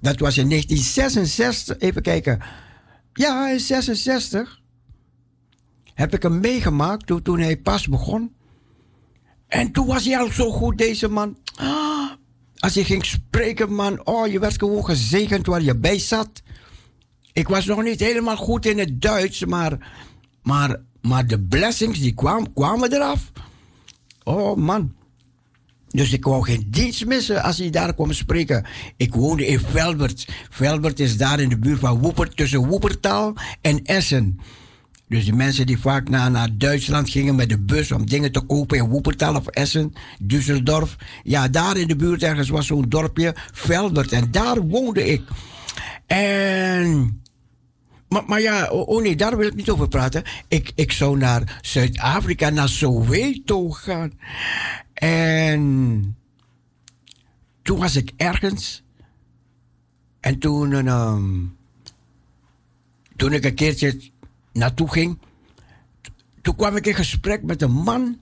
Dat 0.00 0.18
was 0.18 0.38
in 0.38 0.48
1966. 0.48 1.78
Even 1.78 2.02
kijken. 2.02 2.40
Ja, 3.12 3.50
in 3.50 3.60
66 3.60 4.59
heb 6.00 6.14
ik 6.14 6.22
hem 6.22 6.40
meegemaakt 6.40 7.12
toen, 7.22 7.38
hij 7.38 7.56
pas 7.56 7.88
begon. 7.88 8.32
En 9.46 9.72
toen 9.72 9.86
was 9.86 10.04
hij 10.04 10.18
al 10.18 10.30
zo 10.30 10.50
goed, 10.50 10.78
deze 10.78 11.08
man. 11.08 11.38
Ah, 11.54 12.10
Als 12.58 12.74
je 12.74 12.84
ging 12.84 13.04
spreken, 13.04 13.74
man, 13.74 14.06
oh, 14.06 14.26
je 14.26 14.38
werd 14.38 14.58
gewoon 14.58 14.84
gezegend 14.84 15.46
waar 15.46 15.62
je 15.62 15.76
bij 15.76 15.98
zat. 15.98 16.42
Ik 17.32 17.48
was 17.48 17.64
nog 17.64 17.82
niet 17.82 18.00
helemaal 18.00 18.36
goed 18.36 18.66
in 18.66 18.78
het 18.78 19.00
Duits, 19.02 19.44
maar, 19.44 19.92
maar, 20.42 20.80
maar 21.00 21.26
de 21.26 21.40
blessings 21.40 21.98
die 22.00 22.14
kwamen, 22.14 22.52
kwamen 22.52 22.92
eraf. 22.92 23.32
Oh 24.24 24.56
man. 24.56 24.94
Dus 25.88 26.12
ik 26.12 26.24
wou 26.24 26.44
geen 26.44 26.66
dienst 26.70 27.06
missen 27.06 27.42
als 27.42 27.58
hij 27.58 27.70
daar 27.70 27.94
kwam 27.94 28.12
spreken. 28.12 28.66
Ik 28.96 29.14
woonde 29.14 29.46
in 29.46 29.60
Velbert. 29.60 30.28
Velbert 30.50 31.00
is 31.00 31.16
daar 31.16 31.40
in 31.40 31.48
de 31.48 31.58
buurt 31.58 31.80
van 31.80 31.98
Woeper, 31.98 32.34
tussen 32.34 32.66
Woepertaal 32.66 33.34
en 33.60 33.84
Essen. 33.84 34.40
Dus 35.10 35.24
die 35.24 35.34
mensen 35.34 35.66
die 35.66 35.78
vaak 35.78 36.08
naar, 36.08 36.30
naar 36.30 36.48
Duitsland 36.58 37.10
gingen 37.10 37.34
met 37.34 37.48
de 37.48 37.58
bus 37.58 37.92
om 37.92 38.06
dingen 38.06 38.32
te 38.32 38.40
kopen 38.40 38.78
in 38.78 38.88
Woepertaal 38.88 39.36
of 39.36 39.46
Essen, 39.46 39.92
Düsseldorf. 40.22 40.96
Ja, 41.22 41.48
daar 41.48 41.76
in 41.76 41.88
de 41.88 41.96
buurt 41.96 42.22
ergens 42.22 42.48
was 42.48 42.66
zo'n 42.66 42.88
dorpje, 42.88 43.34
Velbert. 43.52 44.12
En 44.12 44.30
daar 44.30 44.60
woonde 44.60 45.06
ik. 45.06 45.22
En 46.06 47.20
maar, 48.08 48.24
maar 48.26 48.40
ja, 48.40 48.70
oh, 48.70 49.02
nee, 49.02 49.16
daar 49.16 49.36
wil 49.36 49.46
ik 49.46 49.54
niet 49.54 49.70
over 49.70 49.88
praten. 49.88 50.22
Ik, 50.48 50.72
ik 50.74 50.92
zou 50.92 51.18
naar 51.18 51.58
Zuid-Afrika, 51.62 52.50
naar 52.50 52.68
Soweto 52.68 53.70
gaan. 53.70 54.12
En 54.92 56.16
toen 57.62 57.78
was 57.78 57.96
ik 57.96 58.12
ergens. 58.16 58.82
En 60.20 60.38
toen, 60.38 60.86
ehm, 60.86 61.44
toen 63.16 63.32
ik 63.32 63.44
een 63.44 63.54
keertje 63.54 64.10
naartoe 64.52 64.90
ging, 64.90 65.18
toen 66.42 66.56
kwam 66.56 66.76
ik 66.76 66.86
in 66.86 66.94
gesprek 66.94 67.42
met 67.42 67.62
een 67.62 67.72
man, 67.72 68.20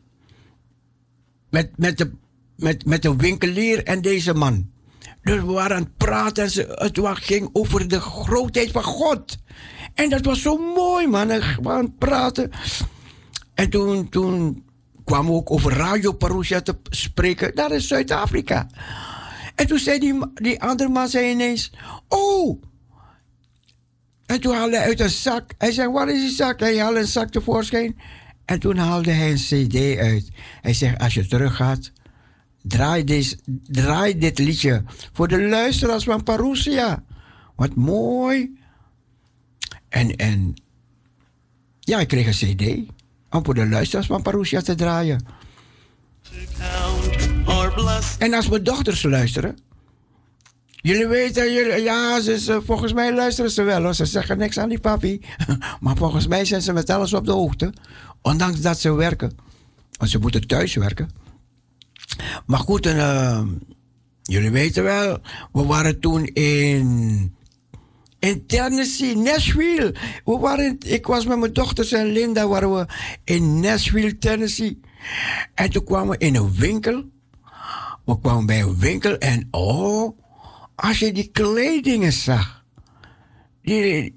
met, 1.50 1.70
met, 1.76 1.98
de, 1.98 2.12
met, 2.56 2.84
met 2.84 3.04
een 3.04 3.18
winkelier 3.18 3.84
en 3.84 4.02
deze 4.02 4.34
man. 4.34 4.70
Dus 5.22 5.40
we 5.40 5.52
waren 5.52 5.76
aan 5.76 5.82
het 5.82 5.96
praten 5.96 6.44
en 6.44 6.50
ze, 6.50 6.72
het 6.74 7.18
ging 7.24 7.48
over 7.52 7.88
de 7.88 8.00
grootheid 8.00 8.70
van 8.70 8.82
God. 8.82 9.38
En 9.94 10.10
dat 10.10 10.24
was 10.24 10.42
zo 10.42 10.56
mooi, 10.56 11.06
man. 11.06 11.28
We 11.28 11.60
aan 11.62 11.84
het 11.84 11.98
praten. 11.98 12.50
En 13.54 13.70
toen, 13.70 14.08
toen 14.08 14.64
kwamen 15.04 15.30
we 15.30 15.36
ook 15.36 15.50
over 15.50 15.72
Radio 15.72 16.12
Parousia 16.12 16.60
te 16.60 16.76
spreken. 16.90 17.54
Daar 17.54 17.72
in 17.72 17.80
Zuid-Afrika. 17.80 18.66
En 19.54 19.66
toen 19.66 19.78
zei 19.78 19.98
die, 19.98 20.18
die 20.34 20.62
andere 20.62 20.88
man 20.88 21.08
zei 21.08 21.30
ineens... 21.30 21.72
Oh! 22.08 22.62
En 24.28 24.40
toen 24.40 24.54
haalde 24.54 24.76
hij 24.76 24.86
uit 24.86 25.00
een 25.00 25.10
zak. 25.10 25.54
Hij 25.58 25.72
zei, 25.72 25.88
waar 25.90 26.08
is 26.08 26.20
die 26.20 26.30
zak? 26.30 26.60
Hij 26.60 26.78
haalde 26.78 26.98
een 26.98 27.06
zak 27.06 27.30
tevoorschijn. 27.30 27.98
En 28.44 28.60
toen 28.60 28.76
haalde 28.76 29.10
hij 29.10 29.30
een 29.30 29.68
cd 29.68 29.98
uit. 29.98 30.30
Hij 30.60 30.74
zegt, 30.74 30.98
als 30.98 31.14
je 31.14 31.26
teruggaat... 31.26 31.92
Draai, 32.62 33.04
deze, 33.04 33.38
draai 33.62 34.18
dit 34.18 34.38
liedje 34.38 34.84
voor 35.12 35.28
de 35.28 35.48
luisteraars 35.48 36.04
van 36.04 36.22
Parousia. 36.22 37.04
Wat 37.56 37.74
mooi. 37.74 38.58
En, 39.88 40.16
en 40.16 40.54
ja, 41.80 41.98
ik 41.98 42.08
kreeg 42.08 42.26
een 42.26 42.54
cd 42.56 42.92
om 43.30 43.44
voor 43.44 43.54
de 43.54 43.68
luisteraars 43.68 44.06
van 44.06 44.22
Parousia 44.22 44.60
te 44.60 44.74
draaien. 44.74 45.26
En 48.18 48.34
als 48.34 48.48
mijn 48.48 48.64
dochters 48.64 49.02
luisteren. 49.02 49.56
Jullie 50.80 51.06
weten, 51.06 51.52
jullie, 51.52 51.82
ja, 51.82 52.20
ze, 52.20 52.38
ze- 52.40 52.62
volgens 52.64 52.92
mij 52.92 53.14
luisteren 53.14 53.50
ze 53.50 53.62
wel 53.62 53.82
hoor. 53.82 53.94
Ze 53.94 54.04
zeggen 54.04 54.38
niks 54.38 54.58
aan 54.58 54.68
die 54.68 54.80
papi. 54.80 55.20
maar 55.80 55.96
volgens 55.96 56.26
mij 56.26 56.44
zijn 56.44 56.62
ze 56.62 56.72
met 56.72 56.90
alles 56.90 57.12
op 57.12 57.24
de 57.24 57.32
hoogte. 57.32 57.72
Ondanks 58.22 58.60
dat 58.60 58.78
ze 58.80 58.92
werken. 58.92 59.36
Want 59.98 60.10
ze 60.10 60.18
moeten 60.18 60.46
thuis 60.46 60.74
werken. 60.74 61.10
Maar 62.46 62.58
goed, 62.58 62.86
eh, 62.86 63.42
jullie 64.22 64.50
weten 64.50 64.82
wel, 64.82 65.18
we 65.52 65.64
waren 65.64 66.00
toen 66.00 66.24
in, 66.24 67.34
in 68.18 68.46
Tennessee, 68.46 69.16
Nashville. 69.16 69.94
We 70.24 70.38
waren, 70.38 70.76
ik 70.86 71.06
was 71.06 71.26
met 71.26 71.38
mijn 71.38 71.52
dochters 71.52 71.92
en 71.92 72.06
Linda 72.06 72.48
waren 72.48 72.74
we 72.74 72.86
in 73.24 73.60
Nashville, 73.60 74.18
Tennessee. 74.18 74.80
En 75.54 75.70
toen 75.70 75.84
kwamen 75.84 76.08
we 76.18 76.24
in 76.24 76.36
een 76.36 76.54
winkel. 76.54 77.04
We 78.04 78.20
kwamen 78.20 78.46
bij 78.46 78.60
een 78.60 78.78
winkel 78.78 79.18
en 79.18 79.48
oh, 79.50 80.18
als 80.78 80.98
je 80.98 81.12
die 81.12 81.28
kledingen 81.32 82.12
zag. 82.12 82.62
Die, 83.62 84.14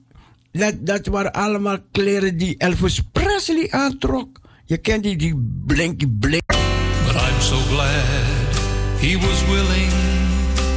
dat, 0.51 0.85
dat 0.85 1.07
waren 1.07 1.31
allemaal 1.31 1.77
kleren 1.91 2.37
die 2.37 2.57
Elvis 2.57 3.01
Presley 3.11 3.71
aantrok. 3.71 4.39
Je 4.65 4.77
kent 4.77 5.03
die, 5.03 5.15
die 5.15 5.35
blinky 5.65 6.07
blink. 6.07 6.45
But 7.05 7.15
I'm 7.15 7.41
so 7.41 7.57
glad 7.69 8.55
he 8.99 9.17
was 9.17 9.45
willing 9.47 9.91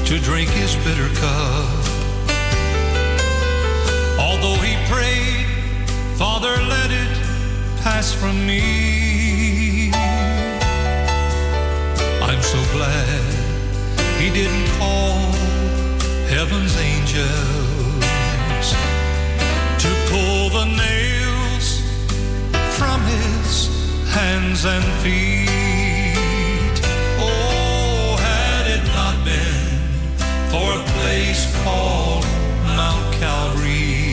to 0.05 0.18
drink 0.18 0.49
his 0.49 0.76
bitter 0.76 1.11
cup. 1.20 1.82
Although 4.18 4.61
he 4.62 4.76
prayed, 4.89 5.47
Father, 6.16 6.62
let 6.62 6.91
it 6.91 7.18
pass 7.82 8.12
from 8.14 8.47
me. 8.47 9.91
I'm 12.20 12.43
so 12.43 12.59
glad 12.72 13.34
he 14.25 14.31
didn't 14.31 14.68
call 14.79 15.18
heaven's 16.33 16.75
angels 16.79 18.68
to 19.83 19.91
pull 20.09 20.49
the 20.49 20.64
nails 20.64 21.66
from 22.79 22.99
his 23.03 23.68
hands 24.14 24.64
and 24.64 24.85
feet. 25.03 26.77
Oh, 27.20 28.16
had 28.29 28.64
it 28.77 28.85
not 28.99 29.16
been 29.29 29.62
for 30.53 30.68
a 30.81 30.83
place 30.97 31.43
called 31.62 32.25
Mount 32.79 33.07
Calvary, 33.20 34.04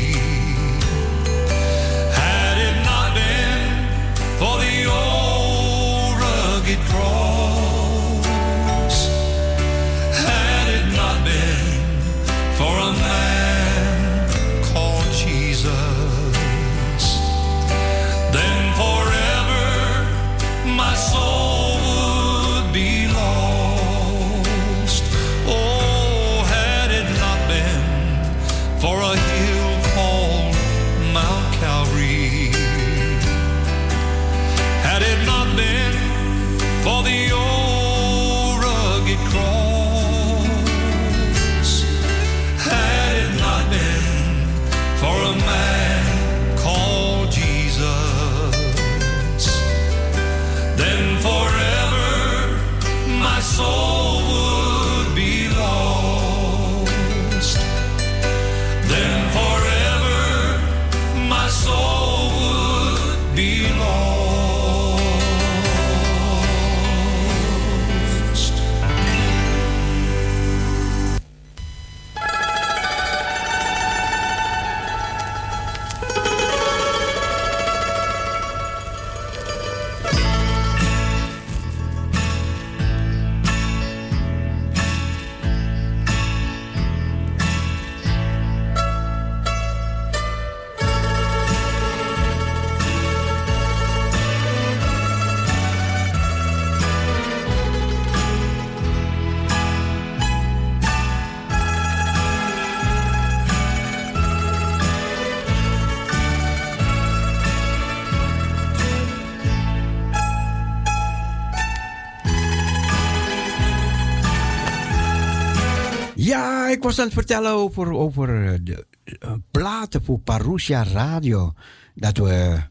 was 116.95 116.99
aan 116.99 117.05
het 117.05 117.15
vertellen 117.25 117.51
over, 117.51 117.91
over 117.91 118.45
eh, 118.45 118.59
de 118.61 118.85
eh, 119.03 119.33
platen 119.51 120.03
voor 120.03 120.19
Parousia 120.19 120.83
Radio. 120.83 121.53
Dat 121.95 122.17
we, 122.17 122.61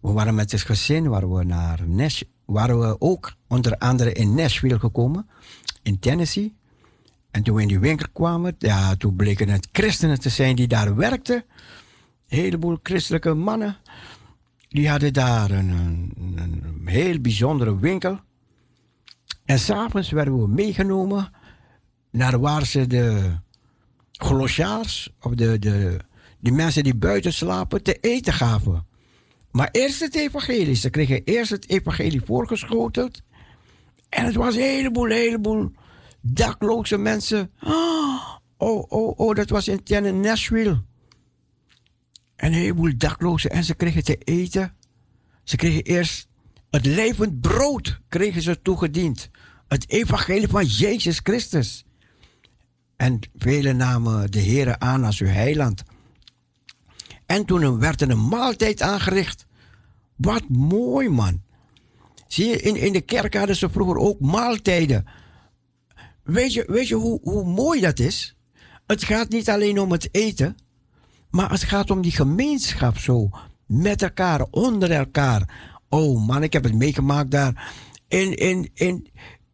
we 0.00 0.12
waren 0.12 0.34
met 0.34 0.52
het 0.52 0.60
gezin, 0.60 1.08
waren 1.08 1.34
we 1.34 1.44
naar 1.44 1.88
Nash, 1.88 2.22
waren 2.44 2.80
we 2.80 3.00
ook 3.00 3.34
onder 3.48 3.78
andere 3.78 4.12
in 4.12 4.34
Nashville 4.34 4.78
gekomen, 4.78 5.28
in 5.82 5.98
Tennessee. 5.98 6.54
En 7.30 7.42
toen 7.42 7.54
we 7.54 7.62
in 7.62 7.68
die 7.68 7.78
winkel 7.78 8.06
kwamen, 8.12 8.54
ja, 8.58 8.96
toen 8.96 9.16
bleken 9.16 9.48
het 9.48 9.68
christenen 9.72 10.20
te 10.20 10.28
zijn 10.28 10.56
die 10.56 10.66
daar 10.66 10.96
werkten. 10.96 11.44
Een 12.28 12.38
heleboel 12.38 12.78
christelijke 12.82 13.34
mannen. 13.34 13.76
Die 14.68 14.88
hadden 14.88 15.12
daar 15.12 15.50
een, 15.50 15.68
een, 15.68 16.12
een 16.36 16.82
heel 16.84 17.20
bijzondere 17.20 17.78
winkel. 17.78 18.20
En 19.44 19.58
s'avonds 19.58 20.10
werden 20.10 20.40
we 20.40 20.48
meegenomen 20.48 21.32
naar 22.10 22.40
waar 22.40 22.66
ze 22.66 22.86
de 22.86 23.36
glossaars, 24.16 25.10
of 25.20 25.34
de, 25.34 25.58
de, 25.58 25.96
die 26.40 26.52
mensen 26.52 26.84
die 26.84 26.94
buiten 26.94 27.32
slapen, 27.32 27.82
te 27.82 27.94
eten 28.00 28.32
gaven. 28.32 28.86
Maar 29.50 29.68
eerst 29.72 30.00
het 30.00 30.14
evangelie. 30.14 30.74
Ze 30.74 30.90
kregen 30.90 31.24
eerst 31.24 31.50
het 31.50 31.68
evangelie 31.68 32.22
voorgeschoteld. 32.24 33.22
En 34.08 34.24
het 34.24 34.34
was 34.34 34.54
een 34.54 34.60
heleboel, 34.60 35.08
heleboel 35.08 35.72
dakloze 36.20 36.98
mensen. 36.98 37.50
Oh, 38.56 38.88
oh, 38.88 39.18
oh, 39.18 39.34
dat 39.34 39.50
was 39.50 39.68
in 39.68 39.82
Ten 39.82 40.20
Nashville. 40.20 40.82
En 42.36 42.46
een 42.46 42.52
heleboel 42.52 42.92
daklozen. 42.96 43.50
En 43.50 43.64
ze 43.64 43.74
kregen 43.74 44.04
te 44.04 44.16
eten. 44.16 44.76
Ze 45.44 45.56
kregen 45.56 45.82
eerst 45.82 46.28
het 46.70 46.86
levend 46.86 47.40
brood 47.40 48.00
kregen 48.08 48.42
ze 48.42 48.62
toegediend. 48.62 49.30
Het 49.68 49.90
evangelie 49.90 50.48
van 50.48 50.64
Jezus 50.64 51.20
Christus. 51.22 51.85
En 52.96 53.18
velen 53.36 53.76
namen 53.76 54.30
de 54.30 54.38
Heer 54.38 54.78
aan 54.78 55.04
als 55.04 55.20
uw 55.20 55.26
heiland. 55.26 55.82
En 57.26 57.44
toen 57.44 57.78
werd 57.78 58.00
er 58.00 58.10
een 58.10 58.28
maaltijd 58.28 58.82
aangericht. 58.82 59.46
Wat 60.16 60.48
mooi, 60.48 61.08
man. 61.08 61.42
Zie 62.26 62.46
je, 62.46 62.60
in, 62.60 62.76
in 62.76 62.92
de 62.92 63.00
kerk 63.00 63.34
hadden 63.34 63.56
ze 63.56 63.70
vroeger 63.70 63.96
ook 63.96 64.20
maaltijden. 64.20 65.04
Weet 66.22 66.52
je, 66.52 66.64
weet 66.66 66.88
je 66.88 66.94
hoe, 66.94 67.20
hoe 67.22 67.44
mooi 67.44 67.80
dat 67.80 67.98
is? 67.98 68.36
Het 68.86 69.04
gaat 69.04 69.28
niet 69.28 69.50
alleen 69.50 69.78
om 69.78 69.92
het 69.92 70.08
eten, 70.12 70.56
maar 71.30 71.50
het 71.50 71.62
gaat 71.62 71.90
om 71.90 72.02
die 72.02 72.12
gemeenschap 72.12 72.98
zo. 72.98 73.30
Met 73.66 74.02
elkaar, 74.02 74.46
onder 74.50 74.90
elkaar. 74.90 75.74
Oh 75.88 76.26
man, 76.26 76.42
ik 76.42 76.52
heb 76.52 76.64
het 76.64 76.74
meegemaakt 76.74 77.30
daar. 77.30 77.74
In, 78.08 78.34
in, 78.34 78.70
in 78.74 79.06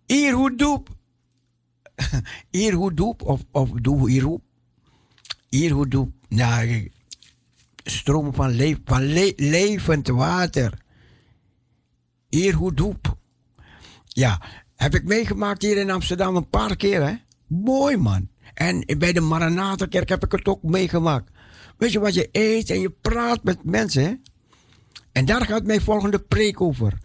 Ierhoedoep. 0.06 0.88
Ierhoedoep, 2.50 3.22
of, 3.22 3.44
of 3.50 3.70
Doe 3.70 4.10
Ierhoep. 4.10 4.42
Ierhoedoep. 5.48 6.12
Nou, 6.28 6.90
stromen 7.84 8.34
van, 8.34 8.54
le 8.54 8.76
van 8.84 9.02
le 9.02 9.32
levend 9.36 10.08
water. 10.08 10.78
Ierhoedoep. 12.28 13.16
Ja, 14.06 14.42
heb 14.76 14.94
ik 14.94 15.04
meegemaakt 15.04 15.62
hier 15.62 15.76
in 15.76 15.90
Amsterdam 15.90 16.36
een 16.36 16.48
paar 16.48 16.76
keer, 16.76 17.06
hè? 17.06 17.14
Mooi 17.46 17.96
man. 17.96 18.28
En 18.54 18.84
bij 18.98 19.12
de 19.12 19.20
Maranaterkerk 19.20 20.08
heb 20.08 20.24
ik 20.24 20.32
het 20.32 20.46
ook 20.46 20.62
meegemaakt. 20.62 21.30
Weet 21.76 21.92
je 21.92 22.00
wat 22.00 22.14
je 22.14 22.28
eet 22.32 22.70
en 22.70 22.80
je 22.80 22.90
praat 22.90 23.44
met 23.44 23.64
mensen, 23.64 24.02
hè? 24.02 24.14
En 25.12 25.24
daar 25.24 25.44
gaat 25.44 25.64
mijn 25.64 25.80
volgende 25.80 26.18
preek 26.18 26.60
over. 26.60 26.98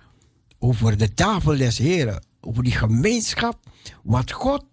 Over 0.59 0.97
de 0.97 1.13
tafel 1.13 1.57
des 1.57 1.77
Heren. 1.77 2.25
Over 2.41 2.63
die 2.63 2.73
gemeenschap. 2.73 3.59
Wat 4.03 4.31
God 4.31 4.65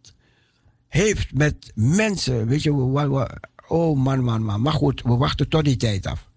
heeft 0.95 1.34
met 1.34 1.72
mensen. 1.74 2.47
Weet 2.47 2.62
je, 2.62 2.72
oh 3.68 3.99
man, 3.99 4.24
man, 4.24 4.42
man. 4.42 4.62
Maar 4.62 4.72
goed, 4.72 5.03
we 5.03 5.16
wachten 5.16 5.49
tot 5.49 5.64
die 5.64 5.76
tijd 5.76 6.07
af. 6.07 6.28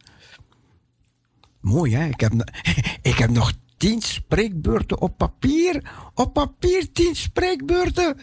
Mooi 1.62 1.96
hè? 1.96 2.08
Ik 2.08 2.20
heb, 2.20 2.34
ik 3.12 3.18
heb 3.18 3.30
nog 3.30 3.54
tien 3.78 4.02
spreekbeurten 4.02 5.02
op 5.02 5.18
papier. 5.18 5.92
Op 6.14 6.34
papier 6.34 6.92
tien 6.92 7.16
spreekbeurten. 7.16 8.18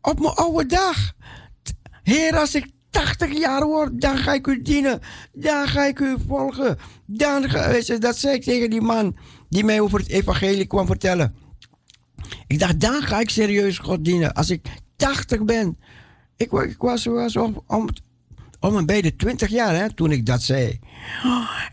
Op 0.00 0.20
mijn 0.20 0.34
oude 0.34 0.66
dag. 0.66 1.12
Heer, 2.02 2.36
als 2.36 2.54
ik 2.54 2.70
80 2.90 3.38
jaar 3.38 3.64
word, 3.64 4.00
dan 4.00 4.18
ga 4.18 4.32
ik 4.32 4.46
u 4.46 4.62
dienen. 4.62 5.00
Dan 5.32 5.68
ga 5.68 5.84
ik 5.84 5.98
u 5.98 6.16
volgen. 6.28 6.78
Dan 7.06 7.50
ga, 7.50 7.70
je, 7.70 7.98
dat 7.98 8.16
zei 8.16 8.34
ik 8.34 8.42
tegen 8.42 8.70
die 8.70 8.80
man 8.80 9.16
die 9.48 9.64
mij 9.64 9.80
over 9.80 9.98
het 9.98 10.08
evangelie 10.08 10.66
kwam 10.66 10.86
vertellen. 10.86 11.34
Ik 12.46 12.58
dacht, 12.58 12.80
dan 12.80 13.02
ga 13.02 13.20
ik 13.20 13.30
serieus 13.30 13.78
God 13.78 14.04
dienen. 14.04 14.34
Als 14.34 14.50
ik 14.50 14.68
80 14.96 15.44
ben. 15.44 15.78
Ik, 16.36 16.52
ik 16.52 16.76
was, 16.78 17.04
was 17.04 17.36
om, 17.36 17.62
om, 17.66 17.88
om 18.60 18.86
de 18.86 19.16
20 19.16 19.50
jaar 19.50 19.74
hè, 19.74 19.92
toen 19.92 20.10
ik 20.10 20.26
dat 20.26 20.42
zei. 20.42 20.78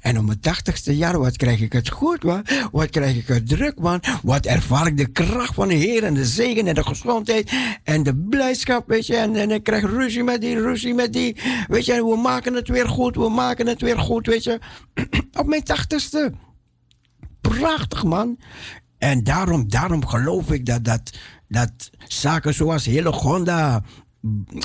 En 0.02 0.20
om 0.20 0.26
mijn 0.26 0.40
tachtigste 0.40 0.98
jaar, 0.98 1.20
wat 1.20 1.38
krijg 1.38 1.62
ik 1.62 1.74
het 1.74 1.90
goed, 1.90 2.24
man? 2.24 2.46
Wat 2.72 2.90
krijg 2.90 3.16
ik 3.16 3.28
het 3.28 3.48
druk, 3.48 3.80
man? 3.80 4.00
Wat 4.24 4.46
ervaar 4.46 4.88
ik 4.88 4.98
de 4.98 5.12
kracht 5.12 5.54
van 5.54 5.68
de 5.68 5.74
Heer 5.74 6.04
en 6.04 6.14
de 6.14 6.26
zegen 6.26 6.68
en 6.68 6.76
de 6.76 6.84
gezondheid 6.84 7.52
en 7.84 8.04
de 8.04 8.16
blijdschap, 8.16 8.88
weet 8.88 9.08
je? 9.08 9.16
En, 9.16 9.36
en 9.36 9.52
ik 9.52 9.64
krijg 9.64 9.84
ruzie 9.84 10.24
met 10.24 10.42
die, 10.42 10.62
ruzie 10.62 10.94
met 10.94 11.14
die, 11.14 11.38
weet 11.68 11.86
je? 11.86 11.94
En 11.94 12.06
we 12.06 12.18
maken 12.18 12.54
het 12.54 12.68
weer 12.68 12.90
goed, 12.90 13.16
we 13.16 13.30
maken 13.30 13.68
het 13.68 13.82
weer 13.82 14.00
goed, 14.00 14.28
weet 14.28 14.44
je? 14.44 14.60
Op 15.40 15.48
mijn 15.48 15.64
tachtigste. 15.64 16.34
Prachtig, 17.42 18.04
man. 18.04 18.38
En 18.98 19.24
daarom, 19.24 19.70
daarom 19.70 20.06
geloof 20.06 20.52
ik 20.52 20.66
dat, 20.66 20.84
dat, 20.84 21.12
dat 21.54 21.90
zaken 22.08 22.54
zoals 22.54 22.86
Hillegonda, 22.86 23.84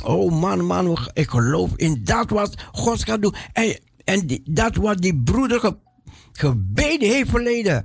Oh 0.05 0.33
man, 0.41 0.65
man, 0.65 0.99
ik 1.13 1.29
geloof 1.29 1.71
in 1.77 2.01
dat 2.05 2.31
wat 2.31 2.55
God 2.73 3.05
gaat 3.05 3.23
doen. 3.23 3.35
En, 3.53 3.79
en 4.05 4.41
dat 4.45 4.77
wat 4.77 4.99
die 4.99 5.17
broeder 5.17 5.61
ge, 5.61 5.77
gebeden 6.33 7.09
heeft 7.09 7.31
verleden. 7.31 7.85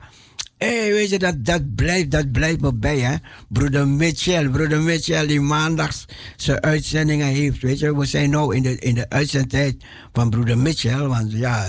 Hey, 0.57 0.91
weet 0.91 1.09
je, 1.09 1.19
dat, 1.19 1.45
dat, 1.45 1.75
blijft, 1.75 2.11
dat 2.11 2.31
blijft 2.31 2.61
me 2.61 2.73
bij, 2.73 2.99
hè. 2.99 3.15
Broeder 3.49 3.87
Mitchell, 3.87 4.49
broeder 4.49 4.81
Mitchell, 4.81 5.27
die 5.27 5.41
maandags 5.41 6.05
zijn 6.35 6.61
uitzendingen 6.61 7.27
heeft. 7.27 7.61
Weet 7.61 7.79
je, 7.79 7.97
we 7.97 8.05
zijn 8.05 8.29
nu 8.29 8.55
in 8.55 8.63
de, 8.63 8.79
in 8.79 8.95
de 8.95 9.09
uitzendtijd 9.09 9.83
van 10.13 10.29
broeder 10.29 10.57
Mitchell. 10.57 11.07
Want 11.07 11.31
ja, 11.31 11.67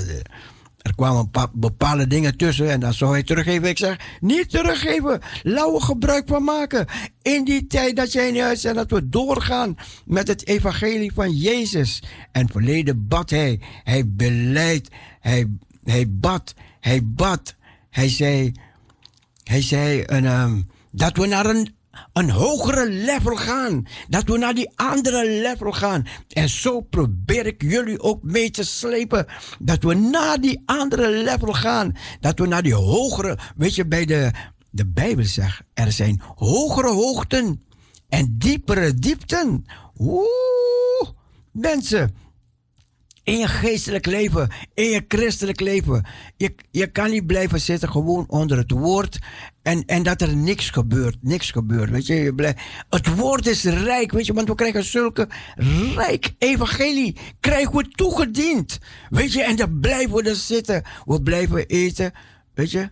er 0.85 0.95
kwamen 0.95 1.31
bepaalde 1.53 2.07
dingen 2.07 2.37
tussen 2.37 2.71
en 2.71 2.81
dan 2.81 2.95
zou 2.95 3.13
hij 3.13 3.23
teruggeven. 3.23 3.69
Ik 3.69 3.79
zeg, 3.79 3.97
niet 4.21 4.51
teruggeven. 4.51 5.21
Lauwe 5.43 5.81
gebruik 5.81 6.29
van 6.29 6.45
maken. 6.45 6.87
In 7.23 7.45
die 7.45 7.67
tijd 7.67 7.97
dat 7.97 8.13
jij 8.13 8.31
niet 8.31 8.43
uit 8.43 8.65
en 8.65 8.75
dat 8.75 8.91
we 8.91 9.09
doorgaan 9.09 9.77
met 10.05 10.29
het 10.29 10.47
evangelie 10.47 11.13
van 11.13 11.33
Jezus. 11.33 12.03
En 12.33 12.49
verleden 12.51 13.09
bad 13.09 13.31
hij. 13.31 13.61
Hij 13.85 14.09
beleidt. 14.09 14.89
Hij, 15.21 15.47
hij 15.85 16.11
bad. 16.11 16.55
Hij 16.81 17.01
bad. 17.05 17.55
Hij 17.91 18.09
zei, 18.09 18.53
hij 19.45 19.63
zei 19.63 20.03
een, 20.07 20.25
um, 20.25 20.69
dat 20.91 21.17
we 21.17 21.27
naar 21.27 21.47
een 21.47 21.75
een 22.13 22.31
hogere 22.31 22.91
level 22.91 23.37
gaan. 23.37 23.87
Dat 24.09 24.25
we 24.25 24.39
naar 24.39 24.55
die 24.55 24.71
andere 24.75 25.41
level 25.41 25.73
gaan. 25.73 26.07
En 26.29 26.49
zo 26.49 26.81
probeer 26.81 27.47
ik 27.47 27.63
jullie 27.63 28.01
ook 28.01 28.23
mee 28.23 28.51
te 28.51 28.65
slepen. 28.65 29.27
Dat 29.59 29.83
we 29.83 29.95
naar 29.95 30.41
die 30.41 30.63
andere 30.67 31.09
level 31.09 31.53
gaan. 31.53 31.97
Dat 32.21 32.39
we 32.39 32.47
naar 32.47 32.63
die 32.63 32.75
hogere. 32.75 33.39
Weet 33.57 33.75
je, 33.75 33.87
bij 33.87 34.05
de, 34.05 34.31
de 34.71 34.87
Bijbel 34.87 35.25
zegt: 35.25 35.63
er 35.75 35.93
zijn 35.93 36.23
hogere 36.35 36.93
hoogten 36.93 37.65
en 38.09 38.35
diepere 38.39 38.95
diepten. 38.95 39.65
Oeh, 39.99 41.09
mensen 41.51 42.15
in 43.25 43.39
je 43.39 43.49
geestelijk 43.49 44.07
leven, 44.07 44.49
in 44.75 44.85
je 44.85 45.05
christelijk 45.09 45.61
leven. 45.61 46.07
Je, 46.37 46.55
je 46.71 46.87
kan 46.87 47.11
niet 47.11 47.27
blijven 47.27 47.61
zitten 47.61 47.91
gewoon 47.91 48.25
onder 48.29 48.57
het 48.57 48.71
woord 48.71 49.19
en, 49.63 49.85
en 49.85 50.03
dat 50.03 50.21
er 50.21 50.37
niks 50.37 50.71
gebeurt. 50.71 51.17
Niks 51.21 51.51
gebeurt, 51.51 51.91
weet 51.91 52.07
je. 52.07 52.15
je 52.15 52.35
blijft, 52.35 52.61
het 52.89 53.15
woord 53.15 53.47
is 53.47 53.65
rijk, 53.65 54.13
weet 54.13 54.27
je, 54.27 54.33
want 54.33 54.49
we 54.49 54.55
krijgen 54.55 54.85
zulke 54.85 55.29
rijk 55.95 56.35
evangelie. 56.39 57.17
Krijgen 57.41 57.77
we 57.77 57.89
toegediend, 57.89 58.79
weet 59.11 59.33
je. 59.33 59.43
En 59.43 59.57
dan 59.57 59.81
blijven 59.81 60.15
we 60.15 60.23
er 60.29 60.37
zitten. 60.37 60.83
We 61.05 61.23
blijven 61.23 61.67
eten, 61.67 62.13
weet 62.55 62.71
je. 62.71 62.91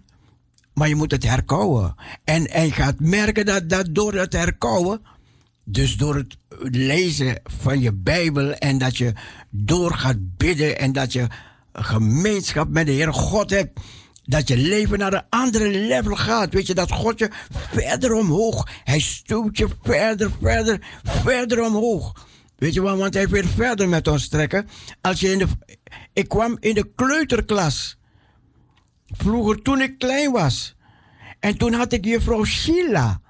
Maar 0.74 0.88
je 0.88 0.94
moet 0.94 1.10
het 1.10 1.24
herkouwen. 1.24 1.94
En, 2.24 2.46
en 2.46 2.64
je 2.64 2.72
gaat 2.72 3.00
merken 3.00 3.46
dat, 3.46 3.68
dat 3.68 3.94
door 3.94 4.14
het 4.14 4.32
herkouwen 4.32 5.00
dus 5.64 5.96
door 5.96 6.14
het 6.14 6.36
lezen 6.60 7.40
van 7.42 7.80
je 7.80 7.92
Bijbel 7.92 8.52
en 8.52 8.78
dat 8.78 8.96
je 8.96 9.12
door 9.54 9.94
gaat 9.94 10.36
bidden 10.36 10.78
en 10.78 10.92
dat 10.92 11.12
je 11.12 11.26
gemeenschap 11.72 12.68
met 12.68 12.86
de 12.86 12.92
Heer 12.92 13.14
God 13.14 13.50
hebt, 13.50 13.80
dat 14.24 14.48
je 14.48 14.56
leven 14.56 14.98
naar 14.98 15.12
een 15.12 15.26
andere 15.28 15.70
level 15.70 16.16
gaat. 16.16 16.52
Weet 16.52 16.66
je, 16.66 16.74
dat 16.74 16.92
God 16.92 17.18
je 17.18 17.30
verder 17.50 18.12
omhoog, 18.12 18.68
hij 18.84 19.00
stuwt 19.00 19.58
je 19.58 19.68
verder, 19.82 20.30
verder, 20.40 20.86
verder 21.02 21.64
omhoog. 21.64 22.26
Weet 22.56 22.74
je 22.74 22.80
wat, 22.80 22.98
want 22.98 23.14
hij 23.14 23.28
wil 23.28 23.46
verder 23.46 23.88
met 23.88 24.08
ons 24.08 24.28
trekken. 24.28 24.68
Als 25.00 25.20
je 25.20 25.30
in 25.30 25.38
de, 25.38 25.46
ik 26.12 26.28
kwam 26.28 26.56
in 26.60 26.74
de 26.74 26.90
kleuterklas. 26.94 27.98
Vroeger 29.06 29.62
toen 29.62 29.80
ik 29.80 29.98
klein 29.98 30.32
was. 30.32 30.76
En 31.40 31.58
toen 31.58 31.72
had 31.72 31.92
ik 31.92 32.04
juffrouw 32.04 32.44
Sheila. 32.44 33.20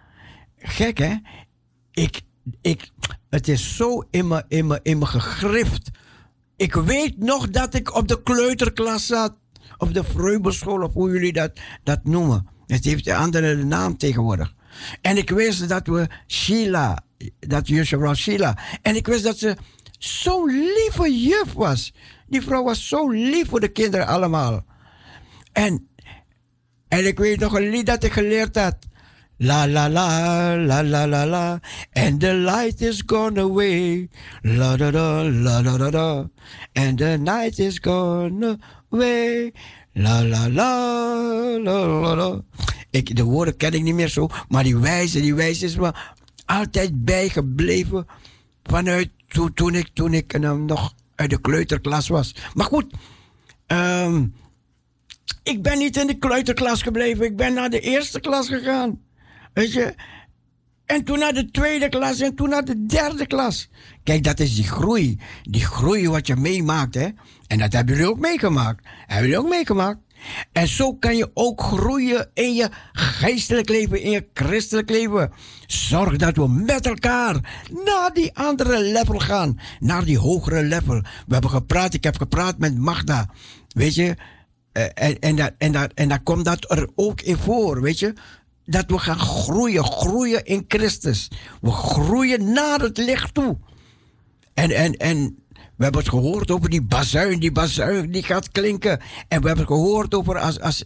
Gek 0.59 0.99
hè? 0.99 1.15
ik, 1.93 2.21
ik, 2.61 2.91
het 3.31 3.49
is 3.49 3.77
zo 3.77 4.05
in 4.11 4.27
me, 4.29 4.81
in, 4.83 5.07
gegrift. 5.07 5.91
Ik 6.63 6.75
weet 6.75 7.19
nog 7.19 7.51
dat 7.51 7.75
ik 7.75 7.95
op 7.95 8.09
de 8.09 8.23
kleuterklas 8.23 9.07
zat. 9.07 9.35
Of 9.79 9.93
de 9.93 10.05
vreubelschool, 10.05 10.83
of 10.83 10.93
hoe 10.93 11.11
jullie 11.11 11.33
dat, 11.33 11.53
dat 11.83 12.05
noemen. 12.05 12.47
Het 12.67 12.85
heeft 12.85 13.07
een 13.07 13.15
andere 13.15 13.65
naam 13.65 13.97
tegenwoordig. 13.97 14.55
En 15.01 15.17
ik 15.17 15.31
wist 15.31 15.69
dat 15.69 15.87
we 15.87 16.09
Sheila, 16.27 17.05
dat 17.39 17.69
juffrouw 17.69 18.15
Sheila. 18.15 18.59
En 18.83 18.97
ik 18.97 19.07
wist 19.07 19.23
dat 19.23 19.39
ze 19.39 19.57
zo'n 19.99 20.47
lieve 20.47 21.23
juf 21.23 21.53
was. 21.53 21.95
Die 22.27 22.43
vrouw 22.43 22.63
was 22.63 22.89
zo 22.89 23.11
lief 23.11 23.49
voor 23.49 23.61
de 23.61 23.73
kinderen 23.73 24.07
allemaal. 24.07 24.65
En, 25.53 25.89
en 26.89 27.07
ik 27.07 27.19
weet 27.19 27.41
nog 27.41 27.55
een 27.55 27.71
lied 27.71 27.87
dat 27.87 28.05
ik 28.05 28.13
geleerd 28.13 28.57
had. 28.57 28.77
La 29.43 29.67
la 29.67 29.89
la 29.89 30.55
la 30.55 30.83
la 30.83 31.05
la 31.05 31.25
la 31.25 31.59
and 31.95 32.21
the 32.21 32.33
light 32.33 32.81
is 32.81 33.03
gone 33.03 33.41
away. 33.41 34.09
La 34.45 34.77
da 34.77 34.93
da 34.93 35.23
la 35.23 35.63
da 35.63 35.77
da 35.79 35.91
da 35.91 36.29
and 36.75 36.99
the 36.99 37.19
night 37.19 37.59
is 37.59 37.81
gone 37.81 38.59
away. 38.93 39.53
La 39.95 40.21
la 40.23 40.47
la 40.47 41.59
la 41.59 41.79
la 41.87 42.15
la. 42.15 42.41
Ik, 42.91 43.17
de 43.17 43.23
woorden 43.23 43.57
ken 43.57 43.73
ik 43.73 43.83
niet 43.83 43.95
meer 43.95 44.09
zo, 44.09 44.29
maar 44.49 44.63
die 44.63 44.77
wijze, 44.77 45.21
die 45.21 45.35
wijze 45.35 45.65
is 45.65 45.77
me 45.77 45.93
altijd 46.45 47.05
bijgebleven 47.05 48.07
vanuit 48.63 49.11
toen, 49.55 49.75
ik, 49.75 49.89
toen 49.93 50.15
ik 50.15 50.33
eh, 50.33 50.53
nog 50.53 50.95
uit 51.15 51.31
de 51.31 51.41
kleuterklas 51.41 52.09
was. 52.09 52.35
Maar 52.55 52.67
goed, 52.67 52.95
ehm, 53.67 54.27
ik 55.43 55.63
ben 55.63 55.79
niet 55.79 55.97
in 55.97 56.07
de 56.07 56.19
kleuterklas 56.19 56.83
gebleven. 56.83 57.25
Ik 57.25 57.37
ben 57.37 57.55
naar 57.55 57.71
de 57.71 57.81
eerste 57.81 58.21
klas 58.21 58.49
gegaan. 58.49 59.01
Weet 59.53 59.73
je? 59.73 59.95
En 60.87 61.05
toen 61.05 61.19
naar 61.19 61.35
de 61.35 61.51
tweede 61.51 61.89
klas 61.89 62.21
en 62.21 62.35
toen 62.35 62.49
naar 62.49 62.65
de 62.65 62.87
derde 62.87 63.27
klas. 63.27 63.69
Kijk, 64.03 64.25
dat 64.25 64.41
is 64.41 64.55
die 64.55 64.69
groei. 64.69 65.19
Die 65.43 65.65
groei 65.65 66.09
wat 66.09 66.27
je 66.27 66.37
meemaakt, 66.37 66.95
hè. 66.95 67.09
En 67.47 67.59
dat 67.59 67.73
hebben 67.73 67.95
jullie 67.95 68.11
ook 68.11 68.19
meegemaakt. 68.19 68.85
Hebben 69.07 69.29
jullie 69.29 69.45
ook 69.45 69.51
meegemaakt. 69.51 69.99
En 70.53 70.69
zo 70.69 70.95
kan 70.95 71.17
je 71.17 71.31
ook 71.35 71.61
groeien 71.61 72.31
in 72.35 72.55
je 72.55 72.69
geestelijk 72.93 73.69
leven, 73.69 74.01
in 74.01 74.11
je 74.11 74.27
christelijk 74.35 74.91
leven. 74.91 75.33
Zorg 75.67 76.17
dat 76.17 76.37
we 76.37 76.49
met 76.49 76.87
elkaar 76.87 77.63
naar 77.85 78.11
die 78.13 78.37
andere 78.37 78.83
level 78.83 79.19
gaan. 79.19 79.61
Naar 79.81 80.05
die 80.05 80.19
hogere 80.19 80.63
level. 80.63 81.01
We 81.01 81.33
hebben 81.33 81.51
gepraat, 81.51 81.95
ik 81.95 82.05
heb 82.05 82.17
gepraat 82.17 82.59
met 82.59 82.79
Magda. 82.79 83.31
Weet 83.69 83.95
je, 83.95 84.17
eh, 84.73 84.85
en, 84.95 85.19
en, 85.19 85.37
dat, 85.37 85.53
en, 85.59 85.73
dat, 85.73 85.93
en 85.95 86.09
dan 86.09 86.23
komt 86.23 86.45
dat 86.45 86.71
er 86.71 86.89
ook 86.95 87.21
in 87.21 87.37
voor, 87.37 87.81
weet 87.81 87.99
je. 87.99 88.13
Dat 88.65 88.85
we 88.87 88.99
gaan 88.99 89.19
groeien, 89.19 89.85
groeien 89.85 90.45
in 90.45 90.65
Christus. 90.69 91.31
We 91.61 91.71
groeien 91.71 92.53
naar 92.53 92.81
het 92.81 92.99
licht 92.99 93.35
toe. 93.35 93.59
En, 94.55 94.71
en, 94.71 94.97
en 94.97 95.43
we 95.77 95.85
hebben 95.85 96.01
het 96.01 96.11
gehoord 96.11 96.51
over 96.51 96.71
die 96.71 96.83
bazuin, 96.83 97.39
die 97.39 97.53
bazuin 97.53 98.11
die 98.11 98.23
gaat 98.23 98.51
klinken. 98.51 99.01
En 99.29 99.41
we 99.41 99.47
hebben 99.47 99.67
het 99.67 99.67
gehoord 99.67 100.15
over 100.15 100.39
als, 100.39 100.61
als, 100.61 100.85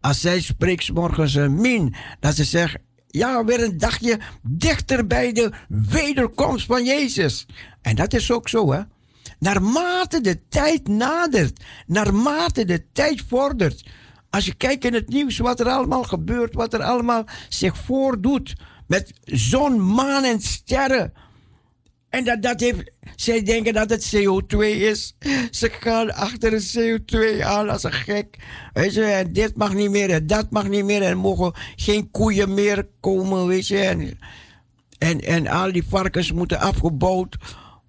als 0.00 0.20
zij 0.20 0.40
spreekt 0.40 0.92
morgens 0.92 1.34
een 1.34 1.60
min, 1.60 1.94
dat 2.20 2.34
ze 2.34 2.44
zegt, 2.44 2.76
ja, 3.06 3.44
weer 3.44 3.62
een 3.62 3.78
dagje 3.78 4.18
dichter 4.42 5.06
bij 5.06 5.32
de 5.32 5.52
wederkomst 5.68 6.66
van 6.66 6.84
Jezus. 6.84 7.46
En 7.82 7.96
dat 7.96 8.12
is 8.14 8.30
ook 8.30 8.48
zo, 8.48 8.72
hè. 8.72 8.80
Naarmate 9.38 10.20
de 10.20 10.48
tijd 10.48 10.88
nadert, 10.88 11.64
naarmate 11.86 12.64
de 12.64 12.84
tijd 12.92 13.22
vordert. 13.28 13.84
Als 14.34 14.44
je 14.44 14.54
kijkt 14.54 14.84
in 14.84 14.94
het 14.94 15.08
nieuws 15.08 15.38
wat 15.38 15.60
er 15.60 15.68
allemaal 15.68 16.02
gebeurt, 16.02 16.54
wat 16.54 16.74
er 16.74 16.82
allemaal 16.82 17.24
zich 17.48 17.76
voordoet. 17.76 18.54
Met 18.86 19.12
zon, 19.24 19.94
maan 19.94 20.24
en 20.24 20.40
sterren. 20.40 21.12
En 22.08 22.24
dat, 22.24 22.42
dat 22.42 22.60
heeft, 22.60 22.90
zij 23.16 23.42
denken 23.42 23.72
dat 23.72 23.90
het 23.90 24.16
CO2 24.16 24.58
is. 24.58 25.16
Ze 25.50 25.68
gaan 25.70 26.14
achter 26.14 26.52
het 26.52 26.78
CO2 26.78 27.42
aan 27.42 27.68
als 27.68 27.82
een 27.82 27.92
gek. 27.92 28.36
Weet 28.72 28.94
je, 28.94 29.04
en 29.04 29.32
dit 29.32 29.56
mag 29.56 29.74
niet 29.74 29.90
meer 29.90 30.10
en 30.10 30.26
dat 30.26 30.50
mag 30.50 30.68
niet 30.68 30.84
meer. 30.84 31.02
En 31.02 31.18
mogen 31.18 31.52
geen 31.76 32.10
koeien 32.10 32.54
meer 32.54 32.88
komen, 33.00 33.46
weet 33.46 33.66
je. 33.66 33.78
En, 33.78 34.18
en, 34.98 35.20
en 35.20 35.46
al 35.46 35.72
die 35.72 35.84
varkens 35.88 36.32
moeten 36.32 36.60
afgebouwd 36.60 37.36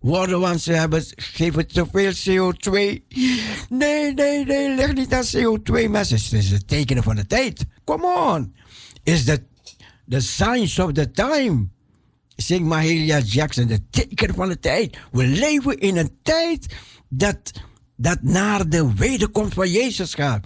worden, 0.05 0.39
want 0.39 0.61
ze 0.61 0.71
hebben, 0.71 1.03
geven 1.15 1.67
te 1.67 1.85
veel 1.91 2.11
CO2. 2.11 2.73
Nee, 3.69 4.13
nee, 4.13 4.45
nee, 4.45 4.75
leg 4.75 4.93
niet 4.93 5.13
aan 5.13 5.23
CO2, 5.23 5.89
mensen. 5.89 6.17
Het 6.17 6.33
is 6.33 6.51
het 6.51 6.67
tekenen 6.67 7.03
van 7.03 7.15
de 7.15 7.27
tijd. 7.27 7.65
Come 7.83 8.33
on. 8.33 8.55
Is 9.03 9.23
the, 9.23 9.43
the 10.09 10.19
signs 10.19 10.79
of 10.79 10.91
the 10.91 11.11
time. 11.11 11.67
Zing 12.35 12.67
Mahalia 12.67 13.19
Jackson, 13.19 13.67
de 13.67 13.89
teken 13.89 14.35
van 14.35 14.47
de 14.47 14.59
tijd. 14.59 14.97
We 15.11 15.25
leven 15.25 15.79
in 15.79 15.97
een 15.97 16.17
tijd 16.21 16.75
dat, 17.09 17.51
dat 17.95 18.21
naar 18.21 18.69
de 18.69 18.93
wederkomst 18.93 19.53
van 19.53 19.71
Jezus 19.71 20.13
gaat. 20.13 20.45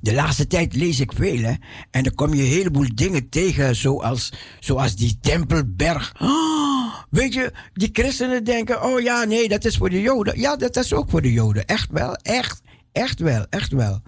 De 0.00 0.14
laatste 0.14 0.46
tijd 0.46 0.74
lees 0.74 1.00
ik 1.00 1.12
veel, 1.12 1.42
hè. 1.42 1.54
En 1.90 2.02
dan 2.02 2.14
kom 2.14 2.34
je 2.34 2.42
een 2.42 2.48
heleboel 2.48 2.88
dingen 2.94 3.28
tegen, 3.28 3.76
zoals, 3.76 4.32
zoals 4.60 4.96
die 4.96 5.18
Tempelberg. 5.20 6.14
Ah, 6.16 6.28
weet 7.14 7.34
je, 7.34 7.52
die 7.72 7.88
christenen 7.92 8.44
denken, 8.44 8.82
oh 8.82 9.00
ja, 9.00 9.24
nee, 9.24 9.48
dat 9.48 9.64
is 9.64 9.76
voor 9.76 9.90
de 9.90 10.00
Joden. 10.00 10.40
Ja, 10.40 10.56
dat 10.56 10.76
is 10.76 10.92
ook 10.92 11.10
voor 11.10 11.22
de 11.22 11.32
Joden. 11.32 11.66
Echt 11.66 11.90
wel, 11.90 12.14
echt, 12.14 12.62
echt 12.92 13.20
wel, 13.20 13.46
echt 13.50 13.72
wel. 13.72 14.02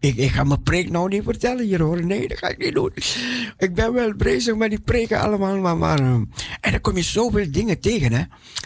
Ik, 0.00 0.16
ik 0.16 0.30
ga 0.30 0.44
mijn 0.44 0.62
preek 0.62 0.90
nou 0.90 1.08
niet 1.08 1.22
vertellen 1.24 1.64
hier 1.64 1.82
hoor. 1.82 2.04
Nee, 2.04 2.28
dat 2.28 2.38
ga 2.38 2.48
ik 2.48 2.58
niet 2.58 2.74
doen. 2.74 2.92
Ik 3.58 3.74
ben 3.74 3.92
wel 3.92 4.14
bezig 4.14 4.54
met 4.56 4.70
die 4.70 4.80
preken 4.80 5.20
allemaal. 5.20 5.56
Maar, 5.56 5.76
maar, 5.76 5.98
eh, 5.98 6.14
en 6.60 6.70
dan 6.70 6.80
kom 6.80 6.96
je 6.96 7.02
zoveel 7.02 7.50
dingen 7.50 7.80
tegen, 7.80 8.12
hè. 8.12 8.22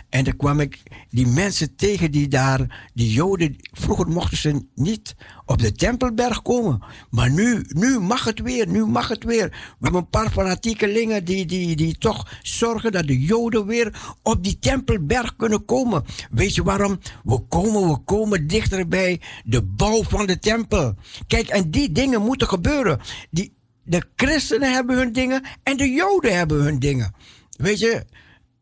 En 0.08 0.24
dan 0.24 0.36
kwam 0.36 0.60
ik 0.60 0.82
die 1.10 1.26
mensen 1.26 1.76
tegen 1.76 2.10
die 2.10 2.28
daar, 2.28 2.88
die 2.94 3.12
Joden, 3.12 3.56
vroeger 3.72 4.08
mochten 4.08 4.36
ze 4.36 4.66
niet 4.74 5.14
op 5.46 5.58
de 5.58 5.72
Tempelberg 5.72 6.42
komen. 6.42 6.82
Maar 7.10 7.30
nu, 7.30 7.64
nu 7.68 8.00
mag 8.00 8.24
het 8.24 8.40
weer, 8.40 8.68
nu 8.68 8.86
mag 8.86 9.08
het 9.08 9.24
weer. 9.24 9.48
We 9.48 9.76
hebben 9.80 10.00
een 10.00 10.08
paar 10.08 10.30
fanatiekelingen 10.30 11.24
die, 11.24 11.46
die, 11.46 11.76
die 11.76 11.98
toch 11.98 12.38
zorgen 12.42 12.92
dat 12.92 13.06
de 13.06 13.20
Joden 13.20 13.66
weer 13.66 14.16
op 14.22 14.44
die 14.44 14.58
Tempelberg 14.58 15.36
kunnen 15.36 15.64
komen. 15.64 16.04
Weet 16.30 16.54
je 16.54 16.62
waarom? 16.62 16.98
We 17.24 17.38
komen, 17.38 17.88
we 17.88 17.98
komen 17.98 18.46
dichter 18.46 18.88
bij 18.88 19.20
de 19.44 19.62
bouw 19.62 20.02
van 20.02 20.26
de 20.26 20.38
tempel. 20.38 20.94
Kijk, 21.26 21.48
en 21.48 21.70
die 21.70 21.92
dingen 21.92 22.22
moeten 22.22 22.48
gebeuren. 22.48 23.00
Die, 23.30 23.52
de 23.84 24.02
christenen 24.16 24.72
hebben 24.72 24.96
hun 24.96 25.12
dingen 25.12 25.42
en 25.62 25.76
de 25.76 25.90
Joden 25.90 26.36
hebben 26.36 26.62
hun 26.62 26.78
dingen. 26.78 27.14
Weet 27.56 27.78
je, 27.78 28.04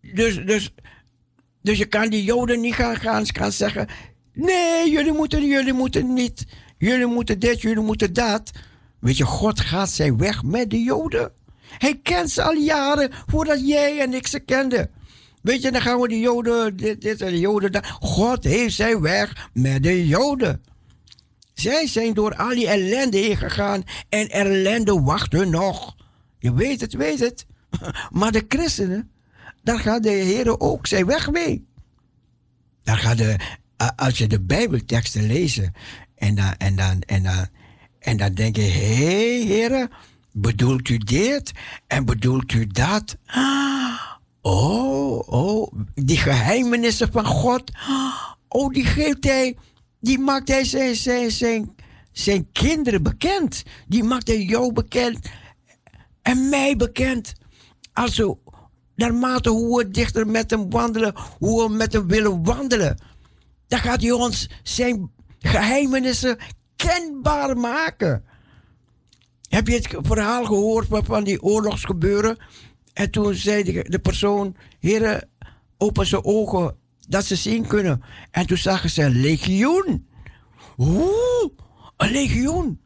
dus, 0.00 0.44
dus, 0.44 0.74
dus 1.62 1.78
je 1.78 1.86
kan 1.86 2.08
die 2.08 2.24
Joden 2.24 2.60
niet 2.60 2.74
gaan, 2.74 2.96
gaan, 2.96 3.26
gaan 3.26 3.52
zeggen: 3.52 3.88
nee, 4.32 4.90
jullie 4.90 5.12
moeten, 5.12 5.46
jullie 5.46 5.72
moeten 5.72 6.12
niet. 6.12 6.46
Jullie 6.88 7.06
moeten 7.06 7.38
dit, 7.38 7.60
jullie 7.60 7.82
moeten 7.82 8.12
dat. 8.12 8.50
Weet 8.98 9.16
je, 9.16 9.24
God 9.24 9.60
gaat 9.60 9.90
zijn 9.90 10.16
weg 10.16 10.42
met 10.42 10.70
de 10.70 10.82
Joden. 10.82 11.32
Hij 11.78 12.00
kent 12.02 12.30
ze 12.30 12.42
al 12.42 12.52
jaren 12.52 13.10
voordat 13.26 13.68
jij 13.68 14.00
en 14.00 14.14
ik 14.14 14.26
ze 14.26 14.40
kenden. 14.40 14.90
Weet 15.42 15.62
je, 15.62 15.70
dan 15.70 15.80
gaan 15.80 16.00
we 16.00 16.08
de 16.08 16.20
Joden, 16.20 16.76
dit, 16.76 17.00
dit 17.00 17.20
en 17.20 17.30
de 17.30 17.38
Joden. 17.38 17.84
God 18.00 18.44
heeft 18.44 18.74
zijn 18.74 19.00
weg 19.00 19.48
met 19.52 19.82
de 19.82 20.06
Joden. 20.06 20.62
Zij 21.54 21.86
zijn 21.86 22.14
door 22.14 22.36
al 22.36 22.48
die 22.48 22.68
ellende 22.68 23.18
heen 23.18 23.36
gegaan 23.36 23.82
en 24.08 24.28
ellende 24.28 25.00
wacht 25.00 25.32
hun 25.32 25.50
nog. 25.50 25.96
Je 26.38 26.54
weet 26.54 26.80
het, 26.80 26.94
weet 26.94 27.20
het. 27.20 27.46
Maar 28.10 28.32
de 28.32 28.44
christenen, 28.48 29.10
daar 29.62 29.78
gaat 29.78 30.02
de 30.02 30.10
Heer 30.10 30.60
ook 30.60 30.86
zijn 30.86 31.06
weg 31.06 31.30
mee. 31.30 31.66
Daar 32.82 32.98
gaat 32.98 33.18
de, 33.18 33.36
als 33.96 34.18
je 34.18 34.26
de 34.26 34.40
Bijbelteksten 34.40 35.26
leest 35.26 35.60
en 36.22 36.34
dan, 36.34 36.54
en 36.58 36.76
dan, 36.76 37.00
en 37.00 37.22
dan, 37.22 37.46
en 37.98 38.16
dan 38.16 38.34
denk 38.34 38.56
je, 38.56 38.62
hé 38.62 39.04
hey, 39.04 39.46
Heer, 39.46 39.88
bedoelt 40.32 40.88
u 40.88 40.98
dit 40.98 41.52
en 41.86 42.04
bedoelt 42.04 42.52
u 42.52 42.66
dat? 42.66 43.16
Oh, 44.40 45.28
oh, 45.28 45.72
die 45.94 46.16
geheimenissen 46.16 47.12
van 47.12 47.24
God. 47.24 47.70
Oh, 48.48 48.72
die 48.72 48.84
geeft 48.84 49.24
hij, 49.24 49.56
die 50.00 50.18
maakt 50.18 50.48
hij 50.48 50.64
zijn, 50.64 50.94
zijn, 50.94 51.30
zijn, 51.30 51.74
zijn 52.12 52.52
kinderen 52.52 53.02
bekend. 53.02 53.62
Die 53.86 54.04
maakt 54.04 54.28
hij 54.28 54.42
jou 54.42 54.72
bekend 54.72 55.18
en 56.22 56.48
mij 56.48 56.76
bekend. 56.76 57.32
Also, 57.92 58.40
naarmate 58.94 59.50
hoe 59.50 59.78
we 59.78 59.90
dichter 59.90 60.26
met 60.26 60.50
hem 60.50 60.70
wandelen, 60.70 61.14
hoe 61.38 61.68
we 61.68 61.74
met 61.74 61.92
hem 61.92 62.06
willen 62.06 62.44
wandelen, 62.44 62.98
dan 63.66 63.78
gaat 63.78 64.02
hij 64.02 64.10
ons 64.10 64.48
zijn 64.62 65.10
geheimenissen 65.42 66.38
kenbaar 66.76 67.56
maken. 67.56 68.24
Heb 69.48 69.68
je 69.68 69.74
het 69.74 69.88
verhaal 70.00 70.44
gehoord 70.44 70.86
van- 70.90 71.24
die 71.24 71.42
oorlogsgebeuren? 71.42 72.36
En 72.92 73.10
toen 73.10 73.34
zei 73.34 73.62
de, 73.62 73.98
persoon, 73.98 74.56
heren, 74.78 75.28
open 75.78 76.06
zijn 76.06 76.24
ogen, 76.24 76.76
dat 77.08 77.24
ze 77.24 77.36
zien 77.36 77.66
kunnen. 77.66 78.02
En 78.30 78.46
toen 78.46 78.56
zagen 78.56 78.90
ze 78.90 79.02
een 79.02 79.20
legioen. 79.20 80.06
Oeh, 80.78 81.52
een 81.96 82.10
legioen. 82.10 82.80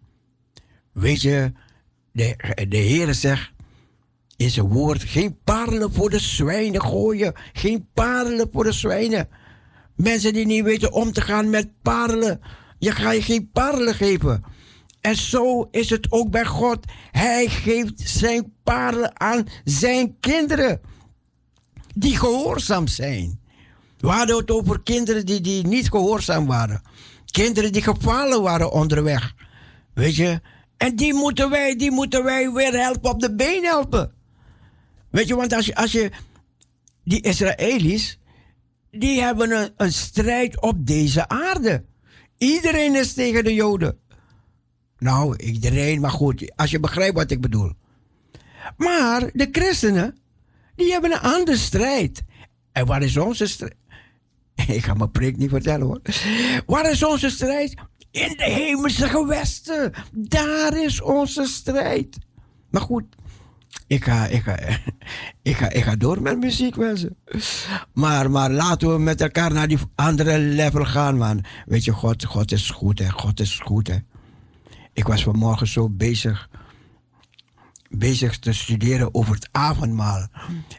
Weet 0.92 1.22
je, 1.22 1.52
de, 2.12 2.36
de 2.68 2.76
Heer 2.76 3.14
zegt 3.14 3.52
in 4.36 4.50
zijn 4.50 4.68
woord, 4.68 5.02
geen 5.02 5.38
parelen 5.44 5.92
voor 5.92 6.10
de 6.10 6.18
zwijnen 6.18 6.82
gooien. 6.82 7.34
Geen 7.52 7.88
parelen 7.94 8.48
voor 8.52 8.64
de 8.64 8.72
zwijnen. 8.72 9.28
Mensen 9.96 10.32
die 10.32 10.46
niet 10.46 10.64
weten 10.64 10.92
om 10.92 11.12
te 11.12 11.20
gaan 11.20 11.50
met 11.50 11.68
parelen. 11.82 12.40
Je 12.78 12.90
gaat 12.90 13.14
je 13.14 13.22
geen 13.22 13.50
parelen 13.52 13.94
geven. 13.94 14.44
En 15.00 15.16
zo 15.16 15.68
is 15.70 15.90
het 15.90 16.12
ook 16.12 16.30
bij 16.30 16.44
God. 16.44 16.78
Hij 17.10 17.48
geeft 17.48 18.00
zijn 18.00 18.52
parelen 18.62 19.20
aan 19.20 19.46
zijn 19.64 20.16
kinderen. 20.20 20.80
Die 21.94 22.16
gehoorzaam 22.18 22.86
zijn. 22.86 23.40
We 23.98 24.08
hadden 24.08 24.36
het 24.36 24.50
over 24.50 24.82
kinderen 24.82 25.26
die, 25.26 25.40
die 25.40 25.66
niet 25.66 25.90
gehoorzaam 25.90 26.46
waren. 26.46 26.82
Kinderen 27.30 27.72
die 27.72 27.82
gevallen 27.82 28.42
waren 28.42 28.72
onderweg. 28.72 29.34
Weet 29.94 30.16
je? 30.16 30.40
En 30.76 30.96
die 30.96 31.14
moeten 31.14 31.50
wij, 31.50 31.76
die 31.76 31.90
moeten 31.90 32.24
wij 32.24 32.52
weer 32.52 32.72
helpen 32.72 33.10
op 33.10 33.20
de 33.20 33.34
been 33.34 33.64
helpen. 33.64 34.12
Weet 35.10 35.28
je, 35.28 35.36
want 35.36 35.52
als 35.52 35.66
je, 35.66 35.74
als 35.74 35.92
je 35.92 36.10
die 37.04 37.20
Israëli's, 37.20 38.18
die 38.98 39.20
hebben 39.20 39.72
een, 39.76 39.92
strijd 39.92 40.60
op 40.60 40.86
deze 40.86 41.28
aarde. 41.28 41.84
Iedereen 42.38 42.94
is 42.94 43.14
tegen 43.14 43.44
de 43.44 43.54
Joden. 43.54 43.98
Nou, 44.98 45.36
iedereen, 45.36 46.00
maar 46.00 46.10
goed, 46.10 46.52
als 46.56 46.70
je 46.70 46.80
begrijpt 46.80 47.16
wat 47.16 47.30
ik 47.30 47.40
bedoel. 47.40 47.72
Maar 48.76 49.30
de 49.32 49.48
christenen, 49.52 50.18
die 50.74 50.92
hebben 50.92 51.12
een 51.12 51.20
andere 51.20 51.56
strijd. 51.56 52.22
En 52.72 52.86
wat 52.86 53.02
is 53.02 53.16
onze 53.16 53.46
strijd? 53.46 53.76
Ik 54.66 54.84
ga 54.84 54.94
mijn 54.94 55.10
preek 55.10 55.36
niet 55.36 55.50
vertellen 55.50 55.86
hoor. 55.86 56.00
Wat 56.66 56.86
is 56.86 57.04
onze 57.04 57.30
strijd? 57.30 57.74
In 58.10 58.34
de 58.36 58.50
hemelse 58.50 59.08
gewesten. 59.08 59.92
Daar 60.12 60.82
is 60.82 61.02
onze 61.02 61.44
strijd. 61.44 62.18
Maar 62.70 62.82
goed, 62.82 63.04
ik 63.86 64.04
ga, 64.04 64.26
ik 64.26 64.42
ga, 64.42 64.58
ik 65.42 65.56
ga, 65.56 65.70
ik 65.70 65.82
ga 65.84 65.96
door 65.96 66.22
met 66.22 66.38
muziek, 66.38 66.76
mensen. 66.76 67.16
Maar, 67.92 68.30
maar 68.30 68.50
laten 68.50 68.92
we 68.92 68.98
met 68.98 69.20
elkaar 69.20 69.52
naar 69.52 69.68
die 69.68 69.78
andere 69.94 70.38
level 70.38 70.84
gaan, 70.84 71.16
man. 71.16 71.44
Weet 71.66 71.84
je, 71.84 71.92
God, 71.92 72.24
God 72.24 72.52
is 72.52 72.70
goed, 72.70 72.98
hè. 72.98 73.10
God 73.10 73.40
is 73.40 73.60
goed, 73.64 73.86
hè. 73.86 73.96
Ik 74.92 75.06
was 75.06 75.22
vanmorgen 75.22 75.66
zo 75.66 75.88
bezig, 75.90 76.48
bezig 77.88 78.38
te 78.38 78.52
studeren 78.52 79.14
over 79.14 79.34
het 79.34 79.48
avondmaal. 79.52 80.26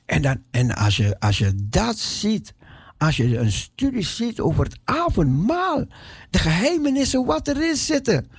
En, 0.06 0.22
dan, 0.22 0.42
en 0.52 0.76
als, 0.76 0.98
je, 0.98 1.20
als 1.20 1.38
je 1.38 1.52
dat 1.56 1.98
ziet, 1.98 2.54
als 2.98 3.18
je 3.18 3.38
een 3.38 3.52
studie 3.52 4.04
ziet 4.04 4.40
over 4.40 4.64
het 4.64 4.80
avondmaal, 4.84 5.86
de 6.30 6.38
geheimenissen 6.40 7.26
wat 7.26 7.48
erin 7.48 7.76
zitten. 7.76 8.30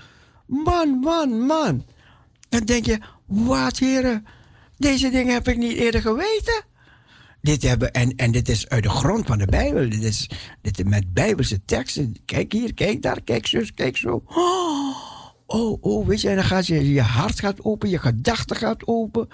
Man, 0.46 0.88
man, 0.88 1.46
man. 1.46 1.84
Dan 2.48 2.64
denk 2.64 2.84
je, 2.84 3.00
wat 3.26 3.78
heren, 3.78 4.26
deze 4.78 5.10
dingen 5.10 5.32
heb 5.32 5.48
ik 5.48 5.56
niet 5.56 5.76
eerder 5.76 6.00
geweten. 6.00 6.64
Dit 7.40 7.62
hebben, 7.62 7.92
en, 7.92 8.16
en 8.16 8.30
dit 8.30 8.48
is 8.48 8.68
uit 8.68 8.82
de 8.82 8.88
grond 8.88 9.26
van 9.26 9.38
de 9.38 9.46
Bijbel. 9.46 9.88
Dit 9.90 10.02
is, 10.02 10.30
dit 10.62 10.84
met 10.84 11.12
Bijbelse 11.12 11.64
teksten. 11.64 12.16
Kijk 12.24 12.52
hier, 12.52 12.74
kijk 12.74 13.02
daar, 13.02 13.22
kijk 13.22 13.46
zus, 13.46 13.74
kijk 13.74 13.96
zo. 13.96 14.22
Oh, 14.26 14.96
oh, 15.46 15.78
oh 15.80 16.06
weet 16.06 16.20
je, 16.20 16.28
en 16.28 16.36
dan 16.36 16.44
gaat 16.44 16.66
je, 16.66 16.92
je 16.92 17.00
hart 17.00 17.40
gaat 17.40 17.64
open, 17.64 17.88
je 17.88 17.98
gedachten 17.98 18.56
gaat 18.56 18.86
open. 18.86 19.28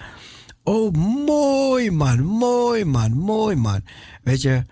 Oh, 0.63 0.91
mooi 1.25 1.91
man, 1.91 2.23
mooi 2.23 2.85
man, 2.85 3.13
mooi 3.13 3.55
man. 3.55 3.81
Weet 4.23 4.41
je, 4.41 4.65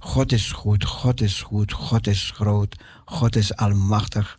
God 0.00 0.32
is 0.32 0.52
goed, 0.52 0.84
God 0.84 1.20
is 1.20 1.42
goed, 1.42 1.72
God 1.72 2.06
is 2.06 2.30
groot, 2.34 2.76
God 3.04 3.36
is 3.36 3.56
almachtig. 3.56 4.36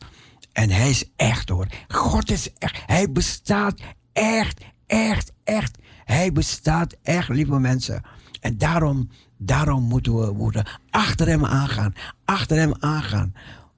En 0.52 0.70
hij 0.70 0.90
is 0.90 1.06
echt 1.16 1.50
hoor. 1.50 1.68
God 1.88 2.32
is 2.32 2.54
echt. 2.58 2.84
Hij 2.86 3.12
bestaat 3.12 3.80
echt, 4.14 4.62
echt, 4.92 5.32
echt. 5.44 5.78
Hij 6.04 6.32
bestaat 6.32 6.96
echt, 7.04 7.30
lieve 7.30 7.60
mensen. 7.60 8.02
En 8.42 8.58
daarom, 8.58 9.10
daarom 9.38 9.84
moeten 9.84 10.16
we 10.16 10.34
moeten 10.34 10.66
achter 10.90 11.28
hem 11.28 11.46
aangaan. 11.46 11.94
Achter 12.26 12.58
hem 12.58 12.74
aangaan. 12.80 13.34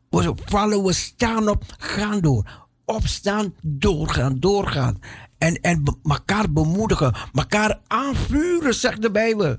We 0.09 0.33
vallen, 0.45 0.83
we 0.83 0.93
staan 0.93 1.49
op, 1.49 1.63
gaan 1.77 2.19
door. 2.19 2.61
Opstaan, 2.85 3.53
doorgaan, 3.61 4.39
doorgaan. 4.39 4.99
En, 5.37 5.61
en 5.61 5.97
elkaar 6.03 6.51
bemoedigen, 6.51 7.13
elkaar 7.33 7.79
aanvuren, 7.87 8.75
zegt 8.75 9.01
de 9.01 9.11
Bijbel. 9.11 9.57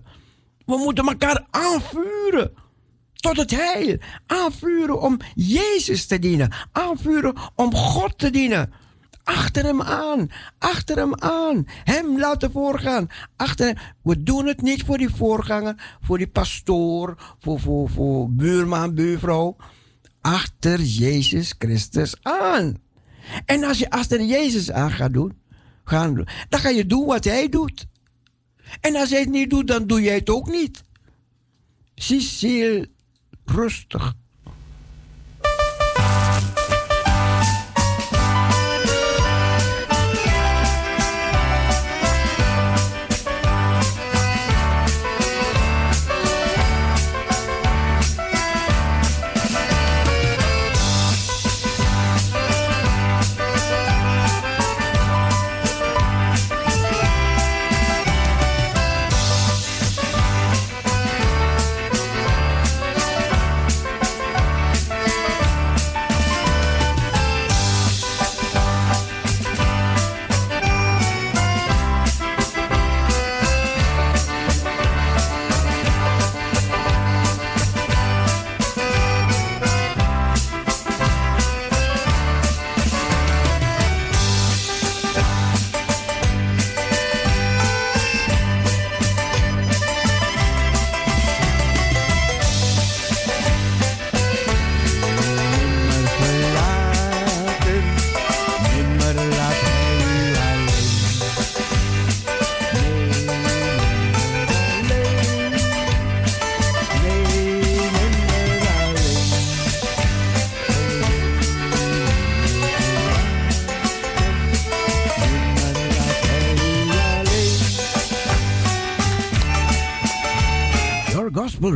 We 0.67 0.77
moeten 0.77 1.07
elkaar 1.07 1.47
aanvuren 1.51 2.53
tot 3.15 3.37
het 3.37 3.51
heil. 3.51 3.99
Aanvuren 4.27 5.01
om 5.01 5.19
Jezus 5.35 6.07
te 6.07 6.19
dienen. 6.19 6.53
Aanvuren 6.73 7.37
om 7.55 7.75
God 7.75 8.19
te 8.19 8.31
dienen. 8.31 8.73
Achter 9.25 9.65
hem 9.65 9.83
aan. 9.83 10.31
Achter 10.59 10.97
hem 10.97 11.15
aan. 11.15 11.65
Hem 11.67 12.19
laten 12.19 12.53
voorgaan. 12.53 13.09
Achter 13.37 13.67
hem. 13.67 13.77
We 14.03 14.23
doen 14.23 14.47
het 14.47 14.63
niet 14.63 14.83
voor 14.85 14.99
die 14.99 15.09
voorganger, 15.09 15.97
voor 16.01 16.19
die 16.19 16.29
pastoor, 16.29 17.37
voor, 17.39 17.61
voor, 17.61 17.91
voor 17.91 18.31
buurman, 18.31 18.95
buurvrouw. 18.95 19.57
Achter 20.21 20.81
Jezus 20.81 21.55
Christus 21.59 22.15
aan. 22.23 22.77
En 23.45 23.65
als 23.65 23.79
je 23.79 23.91
achter 23.91 24.23
Jezus 24.25 24.71
aan 24.71 24.91
gaat 24.91 25.13
doen, 25.13 25.39
gaan 25.85 26.15
dan 26.49 26.61
ga 26.61 26.69
je 26.69 26.87
doen 26.87 27.07
wat 27.07 27.25
hij 27.25 27.49
doet. 27.49 27.87
En 28.81 28.97
als 28.97 29.11
hij 29.11 29.21
het 29.21 29.31
niet 29.31 29.51
doet, 29.51 29.67
dan 29.67 29.87
doe 29.87 30.03
jij 30.03 30.15
het 30.15 30.31
ook 30.31 30.49
niet. 30.49 30.85
Cecile, 31.95 32.89
rustig. 33.45 34.15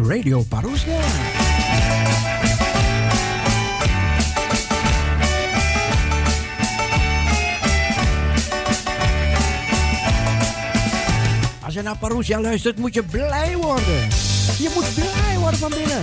Radio 0.09 0.43
Parousia. 0.49 1.01
Als 11.65 11.75
je 11.75 11.83
naar 11.83 11.97
Parousia 11.99 12.41
luistert, 12.41 12.79
moet 12.79 12.95
je 12.95 13.03
blij 13.03 13.57
worden. 13.57 14.09
Je 14.59 14.71
moet 14.75 14.95
blij 14.95 15.39
worden 15.39 15.59
van 15.59 15.71
binnen. 15.71 16.03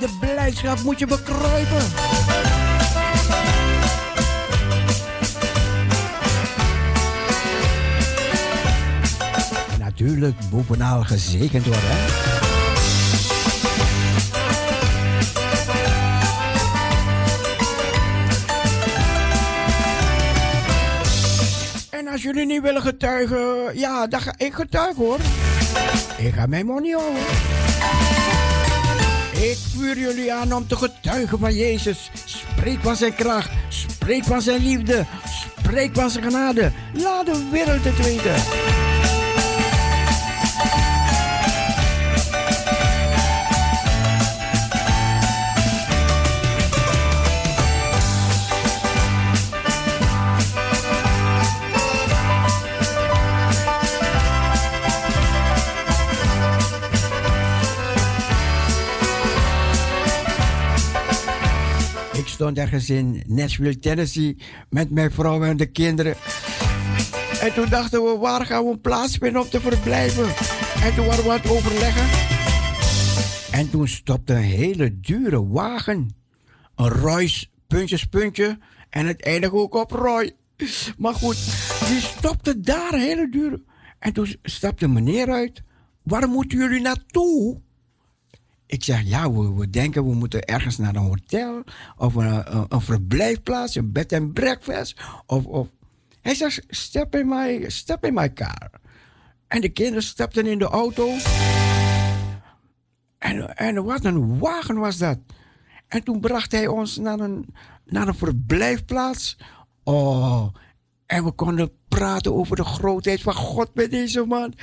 De 0.00 0.16
blijdschap 0.20 0.82
moet 0.82 0.98
je 0.98 1.06
bekruipen. 1.06 1.82
Natuurlijk 10.20 10.50
bovenal 10.50 11.02
gezegend 11.02 11.64
worden. 11.64 11.82
Hè? 11.84 12.38
En 21.98 22.08
als 22.08 22.22
jullie 22.22 22.46
niet 22.46 22.62
willen 22.62 22.82
getuigen, 22.82 23.78
ja, 23.78 24.06
dan 24.06 24.20
ga 24.20 24.34
ik 24.36 24.52
getuigen 24.54 25.04
hoor. 25.04 25.18
Ik 26.18 26.34
ga 26.34 26.46
mijn 26.46 26.66
mond. 26.66 26.86
Ik 29.32 29.58
vuur 29.76 29.98
jullie 29.98 30.32
aan 30.32 30.52
om 30.52 30.66
te 30.66 30.76
getuigen 30.76 31.38
van 31.38 31.54
Jezus. 31.54 32.10
Spreek 32.24 32.78
van 32.82 32.96
zijn 32.96 33.14
kracht. 33.14 33.50
Spreek 33.68 34.24
van 34.24 34.42
zijn 34.42 34.62
liefde. 34.62 35.04
Spreek 35.58 35.94
van 35.94 36.10
zijn 36.10 36.24
genade. 36.24 36.72
Laat 36.92 37.26
de 37.26 37.48
wereld 37.50 37.84
het 37.84 37.96
weten. 37.96 38.34
Ergens 62.40 62.90
in 62.90 63.22
Nashville, 63.26 63.78
Tennessee 63.78 64.36
met 64.70 64.90
mijn 64.90 65.10
vrouw 65.10 65.42
en 65.42 65.56
de 65.56 65.66
kinderen. 65.66 66.14
En 67.40 67.54
toen 67.54 67.68
dachten 67.68 68.02
we, 68.02 68.18
waar 68.18 68.46
gaan 68.46 68.64
we 68.64 68.70
een 68.70 68.80
plaats 68.80 69.16
vinden 69.16 69.42
om 69.42 69.48
te 69.48 69.60
verblijven? 69.60 70.24
En 70.82 70.94
toen 70.94 71.06
waren 71.06 71.24
we 71.24 71.30
aan 71.30 71.40
het 71.40 71.50
overleggen. 71.50 72.06
En 73.52 73.70
toen 73.70 73.88
stopte 73.88 74.32
een 74.32 74.42
hele 74.42 75.00
dure 75.00 75.46
wagen. 75.46 76.14
Een 76.74 76.88
Royce, 76.88 77.46
puntjes, 77.66 78.04
puntje. 78.04 78.58
En 78.90 79.06
het 79.06 79.22
eindigde 79.22 79.56
ook 79.56 79.74
op 79.74 79.90
Roy. 79.90 80.32
Maar 80.98 81.14
goed, 81.14 81.36
die 81.88 82.00
stopte 82.00 82.60
daar, 82.60 82.94
hele 82.94 83.28
dure. 83.30 83.62
En 83.98 84.12
toen 84.12 84.36
stapte 84.42 84.88
meneer 84.88 85.30
uit. 85.30 85.62
Waar 86.02 86.28
moeten 86.28 86.58
jullie 86.58 86.80
naartoe? 86.80 87.60
Ik 88.70 88.84
zeg, 88.84 89.02
ja, 89.02 89.32
we, 89.32 89.70
denken 89.70 90.04
we 90.04 90.14
moeten 90.14 90.44
ergens 90.44 90.78
naar 90.78 90.94
een 90.94 91.02
hotel. 91.02 91.64
Of 91.96 92.14
een, 92.14 92.56
een, 92.56 92.66
een 92.68 92.80
verblijfplaats, 92.80 93.74
een 93.74 93.92
bed 93.92 94.12
en 94.12 94.32
breakfast. 94.32 95.00
Of, 95.26 95.44
of. 95.44 95.68
Hij 96.20 96.34
zegt, 96.34 96.62
step 96.68 97.14
in, 97.14 97.28
my, 97.28 97.64
step 97.70 98.04
in 98.04 98.14
my 98.14 98.32
car. 98.32 98.70
En 99.46 99.60
de 99.60 99.68
kinderen 99.68 100.02
stapten 100.02 100.46
in 100.46 100.58
de 100.58 100.64
auto. 100.64 101.16
En, 103.18 103.56
en 103.56 103.84
wat 103.84 104.04
een 104.04 104.38
wagen 104.38 104.76
was 104.76 104.96
dat. 104.98 105.18
En 105.88 106.02
toen 106.04 106.20
bracht 106.20 106.52
hij 106.52 106.66
ons 106.66 106.96
naar 106.96 107.20
een, 107.20 107.54
naar 107.84 108.08
een 108.08 108.14
verblijfplaats. 108.14 109.38
Oh, 109.84 110.46
en 111.06 111.24
we 111.24 111.32
konden 111.32 111.72
praten 111.88 112.34
over 112.34 112.56
de 112.56 112.64
grootheid 112.64 113.22
van 113.22 113.34
God 113.34 113.74
met 113.74 113.90
deze 113.90 114.24
man. 114.24 114.54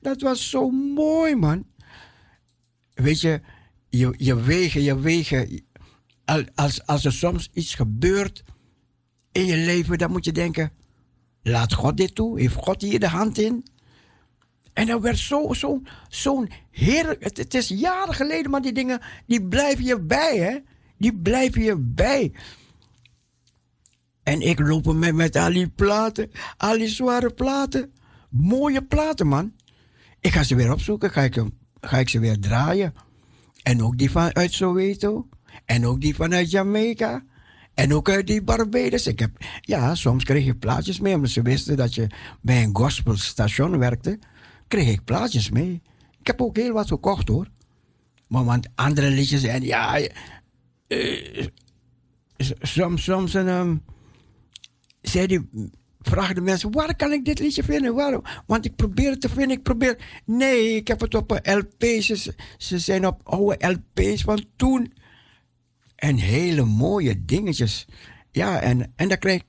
Dat 0.00 0.20
was 0.20 0.50
zo 0.50 0.70
mooi, 0.70 1.34
man. 1.34 1.64
Weet 3.02 3.20
je, 3.20 3.40
je, 3.88 4.14
je 4.16 4.40
wegen, 4.40 4.82
je 4.82 5.00
wegen. 5.00 5.62
Al- 6.24 6.44
Als, 6.54 6.86
als 6.86 7.04
er 7.04 7.12
soms 7.12 7.50
iets 7.52 7.74
gebeurt 7.74 8.42
in 9.32 9.44
je 9.46 9.56
leven, 9.56 9.98
dan 9.98 10.10
moet 10.10 10.24
je 10.24 10.32
denken: 10.32 10.72
laat 11.42 11.72
God 11.72 11.96
dit 11.96 12.14
toe? 12.14 12.40
Heeft 12.40 12.54
God 12.54 12.82
hier 12.82 13.00
de 13.00 13.08
hand 13.08 13.38
in? 13.38 13.64
En 14.72 14.86
dat 14.86 15.00
werd 15.00 15.18
zo, 15.18 15.52
zo, 15.52 15.82
zo'n 16.08 16.50
heerlijk. 16.70 17.24
Het, 17.24 17.36
het 17.36 17.54
is 17.54 17.68
jaren 17.68 18.14
geleden, 18.14 18.50
maar 18.50 18.62
die 18.62 18.72
dingen 18.72 19.00
die 19.26 19.42
blijven 19.48 19.84
je 19.84 20.00
bij, 20.00 20.38
hè? 20.38 20.58
Die 20.98 21.16
blijven 21.16 21.62
je 21.62 21.76
bij. 21.78 22.32
En 24.22 24.40
ik 24.40 24.58
loop 24.60 24.92
met, 24.94 25.14
met 25.14 25.36
al 25.36 25.52
die 25.52 25.68
platen, 25.68 26.30
al 26.56 26.78
die 26.78 26.88
zware 26.88 27.30
platen. 27.34 27.92
Mooie 28.30 28.84
platen, 28.84 29.26
man. 29.26 29.52
Ik 30.20 30.32
ga 30.32 30.42
ze 30.42 30.54
weer 30.54 30.72
opzoeken, 30.72 31.10
ga 31.10 31.22
ik, 31.22 31.34
hem- 31.34 31.58
ga 31.80 31.98
ik 31.98 32.08
ze 32.08 32.18
weer 32.18 32.38
draaien. 32.38 32.94
En 33.62 33.82
ook 33.82 33.98
die 33.98 34.10
van 34.10 34.34
uit 34.34 34.52
Soweto. 34.52 35.28
En 35.64 35.86
ook 35.86 36.00
die 36.00 36.14
vanuit 36.14 36.50
Jamaica. 36.50 37.24
En 37.74 37.94
ook 37.94 38.08
uit 38.10 38.26
die 38.26 38.42
Barbados. 38.42 39.06
Ik 39.06 39.18
heb, 39.18 39.30
ja, 39.60 39.94
soms 39.94 40.24
kreeg 40.24 40.46
ik 40.46 40.58
plaatjes 40.58 41.00
mee, 41.00 41.14
omdat 41.14 41.30
ze 41.30 41.42
wisten 41.42 41.76
dat 41.76 41.94
je 41.94 42.06
bij 42.42 42.62
een 42.62 42.76
gospelstation 42.76 43.78
werkte. 43.78 44.18
Kreeg 44.68 44.88
ik 44.88 45.04
plaatjes 45.04 45.50
mee. 45.50 45.82
Ik 46.20 46.26
heb 46.26 46.40
ook 46.42 46.56
heel 46.56 46.72
wat 46.72 46.88
gekocht 46.88 47.28
hoor. 47.28 47.46
Maar 48.28 48.44
want 48.44 48.68
andere 48.74 49.10
liedjes 49.10 49.42
en 49.42 49.62
ja, 49.62 49.98
eh, 50.86 51.46
s- 52.36 52.52
soms, 52.60 53.02
soms 53.04 53.34
een, 53.34 53.48
ehm, 53.48 53.76
zei 55.02 55.26
die, 55.26 55.48
vragen 56.00 56.34
de 56.34 56.40
mensen, 56.40 56.72
waar 56.72 56.96
kan 56.96 57.12
ik 57.12 57.24
dit 57.24 57.38
liedje 57.38 57.62
vinden? 57.62 57.94
Waar? 57.94 58.42
Want 58.46 58.64
ik 58.64 58.76
probeer 58.76 59.10
het 59.10 59.20
te 59.20 59.28
vinden, 59.28 59.56
ik 59.56 59.62
probeer... 59.62 59.98
Nee, 60.24 60.74
ik 60.76 60.88
heb 60.88 61.00
het 61.00 61.14
op 61.14 61.30
een 61.30 61.58
LP. 61.58 62.02
Ze, 62.02 62.34
ze 62.58 62.78
zijn 62.78 63.06
op 63.06 63.20
oude 63.24 63.68
LP's 63.68 64.22
van 64.22 64.44
toen. 64.56 64.92
En 65.96 66.16
hele 66.16 66.64
mooie 66.64 67.24
dingetjes. 67.24 67.86
Ja, 68.30 68.60
en, 68.60 68.92
en 68.96 69.08
dan 69.08 69.18
krijg 69.18 69.42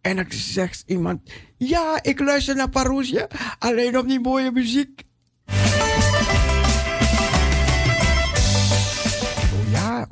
En 0.00 0.16
dan 0.16 0.26
zegt 0.28 0.82
iemand, 0.86 1.30
ja, 1.56 2.02
ik 2.02 2.20
luister 2.20 2.56
naar 2.56 2.70
Parousia, 2.70 3.28
alleen 3.58 3.98
op 3.98 4.08
die 4.08 4.20
mooie 4.20 4.50
muziek. 4.52 5.02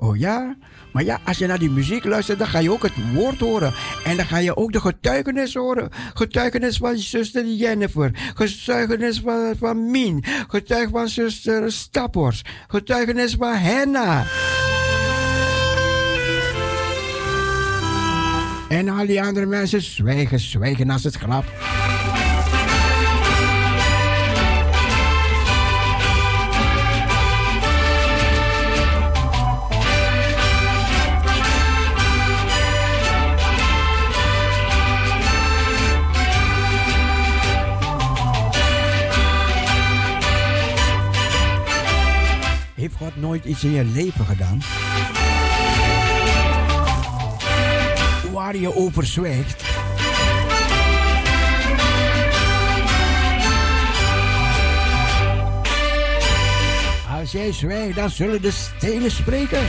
Oh 0.05 0.17
ja. 0.17 0.57
Maar 0.93 1.05
ja, 1.05 1.21
als 1.25 1.39
je 1.39 1.47
naar 1.47 1.59
die 1.59 1.71
muziek 1.71 2.05
luistert, 2.05 2.39
dan 2.39 2.47
ga 2.47 2.59
je 2.59 2.73
ook 2.73 2.83
het 2.83 3.13
woord 3.13 3.41
horen. 3.41 3.73
En 4.05 4.17
dan 4.17 4.27
ga 4.27 4.39
je 4.39 4.57
ook 4.57 4.73
de 4.73 4.81
getuigenis 4.81 5.55
horen. 5.55 5.89
Getuigenis 6.15 6.77
van 6.77 6.97
zuster 6.97 7.47
Jennifer. 7.47 8.11
Getuigenis 8.35 9.21
van, 9.21 9.55
van 9.59 9.91
Mien. 9.91 10.25
Getuigenis 10.49 10.93
van 10.93 11.09
zuster 11.09 11.73
Staphorst. 11.73 12.49
Getuigenis 12.67 13.35
van 13.35 13.55
Henna. 13.55 14.25
En 18.69 18.89
al 18.89 19.07
die 19.07 19.23
andere 19.23 19.47
mensen 19.47 19.83
zwijgen, 19.83 20.41
zwijgen 20.41 20.91
als 20.91 21.05
het 21.05 21.15
grap. 21.15 21.45
Nooit 43.35 43.47
iets 43.47 43.65
in 43.65 43.71
je 43.71 43.85
leven 43.85 44.25
gedaan? 44.25 44.61
Waar 48.33 48.57
je 48.57 48.77
over 48.77 49.07
zwijgt? 49.07 49.63
Als 57.21 57.33
jij 57.33 57.53
zwijgt, 57.53 57.97
dan 57.97 58.11
zullen 58.11 58.43
de 58.43 58.51
stenen 58.51 59.11
spreken. 59.11 59.63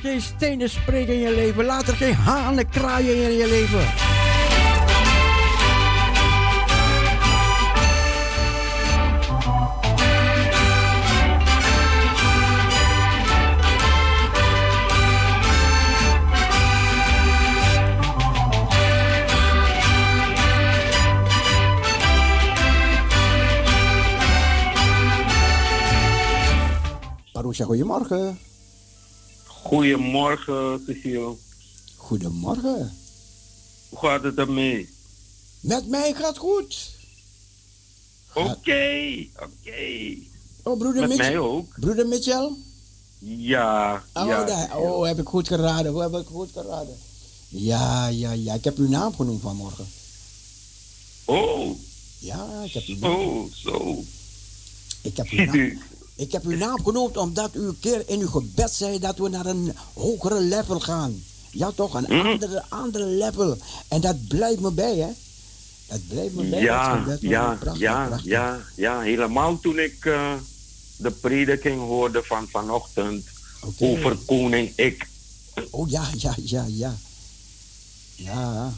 Geen 0.00 0.20
stenen 0.20 0.70
spreken 0.70 1.14
in 1.14 1.20
je 1.20 1.34
leven. 1.34 1.64
Laat 1.64 1.88
er 1.88 1.96
geen 1.96 2.14
hanen 2.14 2.68
kraaien 2.68 3.22
in 3.22 3.36
je 3.36 3.48
leven. 3.48 4.16
Parousia, 27.32 27.64
goedemorgen. 27.64 28.38
Goedemorgen, 29.62 30.82
Cecile. 30.86 31.34
Goedemorgen. 31.96 32.92
Hoe 33.88 33.98
gaat 33.98 34.22
het 34.22 34.38
ermee? 34.38 34.88
Met 35.60 35.88
mij 35.88 36.12
gaat 36.14 36.38
goed. 36.38 36.90
Oké, 38.34 39.26
oké. 39.36 40.16
Oh, 40.62 40.78
broeder 40.78 41.00
Met 41.00 41.08
Mitchell. 41.08 41.28
mij 41.30 41.38
ook. 41.38 41.72
Broeder 41.80 42.06
Mitchell? 42.08 42.50
Ja, 43.18 44.04
Oh, 44.14 44.26
ja. 44.26 44.44
daar- 44.44 44.76
oh, 44.78 45.06
heb 45.06 45.18
ik 45.18 45.28
goed 45.28 45.46
geraden. 45.48 45.92
Hoe 45.92 46.02
heb 46.02 46.12
ik 46.14 46.26
goed 46.26 46.50
geraden? 46.52 46.96
Ja, 47.48 48.06
ja, 48.08 48.32
ja. 48.32 48.54
Ik 48.54 48.64
heb 48.64 48.76
uw 48.78 48.88
naam 48.88 49.14
genoemd 49.14 49.40
vanmorgen. 49.40 49.86
Oh, 51.24 51.76
Ja, 52.18 52.62
ik 52.64 52.72
heb 52.72 52.84
uw 52.86 52.96
naam. 52.98 53.12
oh, 53.12 53.52
zo. 53.52 54.02
Ik 55.02 55.16
heb 55.16 55.28
uw 55.28 55.44
naam, 55.52 55.78
ik 56.18 56.32
heb 56.32 56.44
uw 56.44 56.56
naam 56.56 56.84
genoemd 56.84 57.16
omdat 57.16 57.54
u 57.54 57.66
een 57.66 57.78
keer 57.80 58.02
in 58.08 58.20
uw 58.20 58.28
gebed 58.28 58.70
zei 58.72 58.98
dat 58.98 59.18
we 59.18 59.28
naar 59.28 59.46
een 59.46 59.74
hogere 59.94 60.40
level 60.40 60.80
gaan. 60.80 61.22
Ja, 61.50 61.70
toch? 61.74 61.94
Een 61.94 62.16
Mhm. 62.16 62.26
andere, 62.26 62.64
andere 62.68 63.06
level. 63.06 63.56
En 63.88 64.00
dat 64.00 64.26
blijft 64.28 64.60
me 64.60 64.70
bij, 64.70 64.96
hè? 64.96 65.08
Dat 65.86 66.00
blijft 66.08 66.34
me 66.34 66.42
bij. 66.44 66.60
Ja, 66.60 67.04
ja, 67.20 67.54
Prachtig, 67.60 67.80
ja, 67.80 68.06
prachtig. 68.06 68.24
ja, 68.30 68.60
ja. 68.74 69.00
Helemaal 69.00 69.60
toen 69.60 69.78
ik 69.78 70.04
eh, 70.04 70.32
de 70.96 71.10
prediking 71.10 71.80
hoorde 71.80 72.22
van 72.24 72.46
vanochtend 72.50 73.26
over 73.78 74.16
koning 74.26 74.72
ik. 74.76 75.08
Oh 75.70 75.88
ja, 75.90 76.08
ja, 76.16 76.34
ja, 76.42 76.64
ja. 76.68 76.96
Ja, 78.16 78.72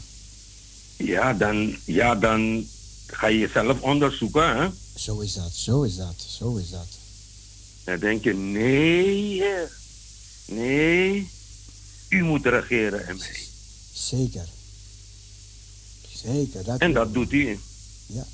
Ja, 0.97 1.33
dan, 1.33 1.75
ja, 1.85 2.15
dan 2.15 2.67
ga 3.07 3.27
je 3.27 3.37
jezelf 3.39 3.81
onderzoeken, 3.81 4.57
hè. 4.61 4.67
zo 4.95 5.19
is 5.19 5.33
dat, 5.33 5.51
zo 5.53 5.81
is 5.81 5.95
dat, 5.95 6.15
zo 6.37 6.55
is 6.55 6.69
dat. 6.69 6.87
Dan 7.83 7.99
denk 7.99 8.23
je, 8.23 8.33
nee, 8.33 9.41
heer. 9.41 9.71
Nee, 10.45 11.29
u 12.09 12.23
moet 12.23 12.45
regeren 12.45 13.07
in 13.07 13.17
mij. 13.17 13.39
Zeker. 13.93 14.47
Zeker. 16.23 16.63
Dat 16.63 16.79
En 16.79 16.93
dat 16.93 17.13
doet 17.13 17.31
hij. 17.31 17.59
Ja. 18.05 18.25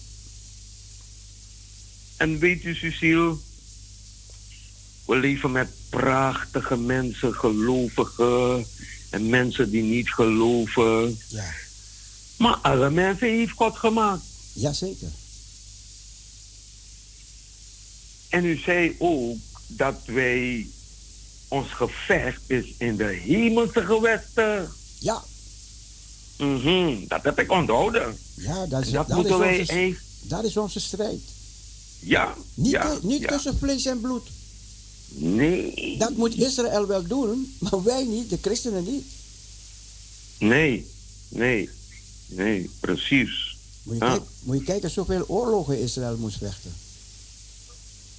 En 2.17 2.39
weet 2.39 2.63
u, 2.63 2.75
Cecile, 2.75 3.35
we 5.05 5.15
leven 5.15 5.51
met 5.51 5.69
prachtige 5.89 6.77
mensen, 6.77 7.33
gelovigen 7.33 8.65
en 9.09 9.29
mensen 9.29 9.69
die 9.69 9.83
niet 9.83 10.09
geloven. 10.09 11.19
Ja. 11.27 11.53
Maar 12.37 12.55
alle 12.55 12.89
mensen 12.89 13.27
heeft 13.27 13.51
God 13.51 13.77
gemaakt. 13.77 14.23
Jazeker. 14.53 15.09
En 18.29 18.45
u 18.45 18.57
zei 18.57 18.95
ook 18.99 19.37
dat 19.67 19.95
wij, 20.05 20.67
ons 21.47 21.69
gevecht 21.71 22.41
is 22.47 22.73
in 22.77 22.95
de 22.95 23.03
hemelse 23.23 23.81
gewesten. 23.85 24.69
Ja. 24.99 25.23
Mhm, 26.37 27.07
dat 27.07 27.23
heb 27.23 27.39
ik 27.39 27.51
onthouden. 27.51 28.17
Ja, 28.33 28.65
dat 28.65 28.85
is, 28.85 28.91
dat 28.91 29.07
dat 29.07 29.17
moeten 29.17 29.33
is 29.35 29.39
wij 29.39 29.59
onze, 29.59 29.73
even- 29.73 30.01
dat 30.21 30.43
is 30.43 30.57
onze 30.57 30.79
strijd. 30.79 31.19
Ja, 31.99 32.35
Niet, 32.53 32.71
ja, 32.71 32.97
niet 33.01 33.21
ja. 33.21 33.27
tussen 33.27 33.57
vlees 33.57 33.85
en 33.85 34.01
bloed. 34.01 34.27
Nee. 35.09 35.95
Dat 35.97 36.15
moet 36.15 36.35
Israël 36.35 36.87
wel 36.87 37.07
doen, 37.07 37.55
maar 37.59 37.83
wij 37.83 38.03
niet, 38.05 38.29
de 38.29 38.37
christenen 38.41 38.83
niet. 38.83 39.03
Nee, 40.39 40.87
nee, 41.29 41.69
nee, 42.27 42.69
precies. 42.79 43.57
Je, 43.83 44.21
moet 44.43 44.57
je 44.57 44.63
kijken 44.63 44.89
zoveel 44.91 45.23
oorlogen 45.27 45.79
Israël 45.79 46.17
moest 46.17 46.37
vechten. 46.37 46.73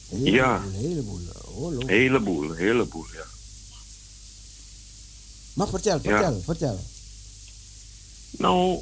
Heleboel, 0.08 0.32
Ja. 0.34 0.64
heleboel 0.72 1.20
eh, 1.34 1.58
oorlogen. 1.58 1.88
Heleboel, 1.88 2.52
heleboel, 2.52 3.06
ja. 3.14 3.24
Maar 5.52 5.68
vertel, 5.68 5.98
Ja. 6.02 6.18
vertel, 6.18 6.40
vertel. 6.44 6.80
Nou, 8.30 8.78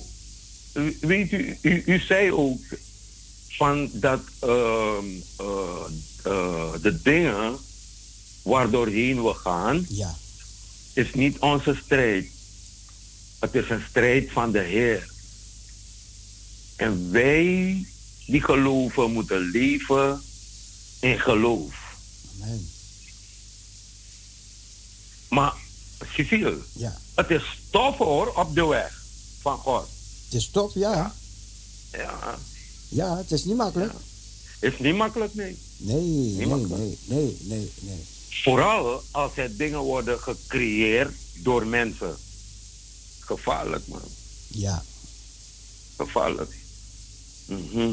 weet 1.01 1.33
u, 1.33 1.59
u, 1.63 1.83
u 1.87 1.99
zei 2.01 2.33
ook 2.33 2.61
van 3.49 3.91
dat 3.93 4.21
ehm, 4.41 5.05
eh, 5.37 5.85
eh, 6.25 6.73
de 6.83 7.01
dingen 7.03 7.57
waardoorheen 8.43 9.23
we 9.23 9.35
gaan, 9.35 9.87
Ja. 9.89 10.17
is 10.93 11.15
niet 11.15 11.39
onze 11.39 11.79
strijd. 11.85 12.27
Het 13.39 13.55
is 13.55 13.71
een 13.71 13.85
strijd 13.91 14.31
van 14.33 14.53
de 14.53 14.59
Heer. 14.61 15.09
En 16.77 17.11
wij 17.11 17.87
die 18.27 18.43
geloven 18.43 19.13
moeten 19.13 19.41
leven 19.51 20.23
in 21.01 21.19
geloof. 21.21 21.75
Amen. 22.43 22.69
Maar, 25.29 25.55
Cecile, 26.15 26.59
Ja. 26.73 26.99
het 27.15 27.31
is 27.31 27.43
tof 27.71 27.97
hoor 27.97 28.27
op 28.35 28.55
de 28.55 28.67
weg 28.67 29.03
van 29.41 29.59
God. 29.59 29.87
Het 30.25 30.35
is 30.35 30.49
top, 30.51 30.71
ja. 30.75 31.15
Ja, 31.93 32.39
Ja, 32.89 33.17
het 33.17 33.33
is 33.33 33.45
niet 33.45 33.57
makkelijk. 33.57 33.93
is 34.61 34.79
niet 34.79 34.95
makkelijk, 34.97 35.35
nee. 35.35 35.59
Nee, 35.77 36.01
nee, 36.03 36.47
makkelijk. 36.47 36.79
nee, 36.79 36.99
nee, 37.05 37.37
nee, 37.41 37.73
nee. 37.81 38.05
Vooral 38.43 39.03
als 39.11 39.33
er 39.37 39.57
dingen 39.57 39.79
worden 39.81 40.21
gecreëerd 40.21 41.15
door 41.35 41.67
mensen. 41.67 42.17
Gevaarlijk, 43.21 43.87
man. 43.87 44.01
Ja. 44.47 44.85
Gevaarlijk. 45.97 46.55
Mhm. 47.47 47.91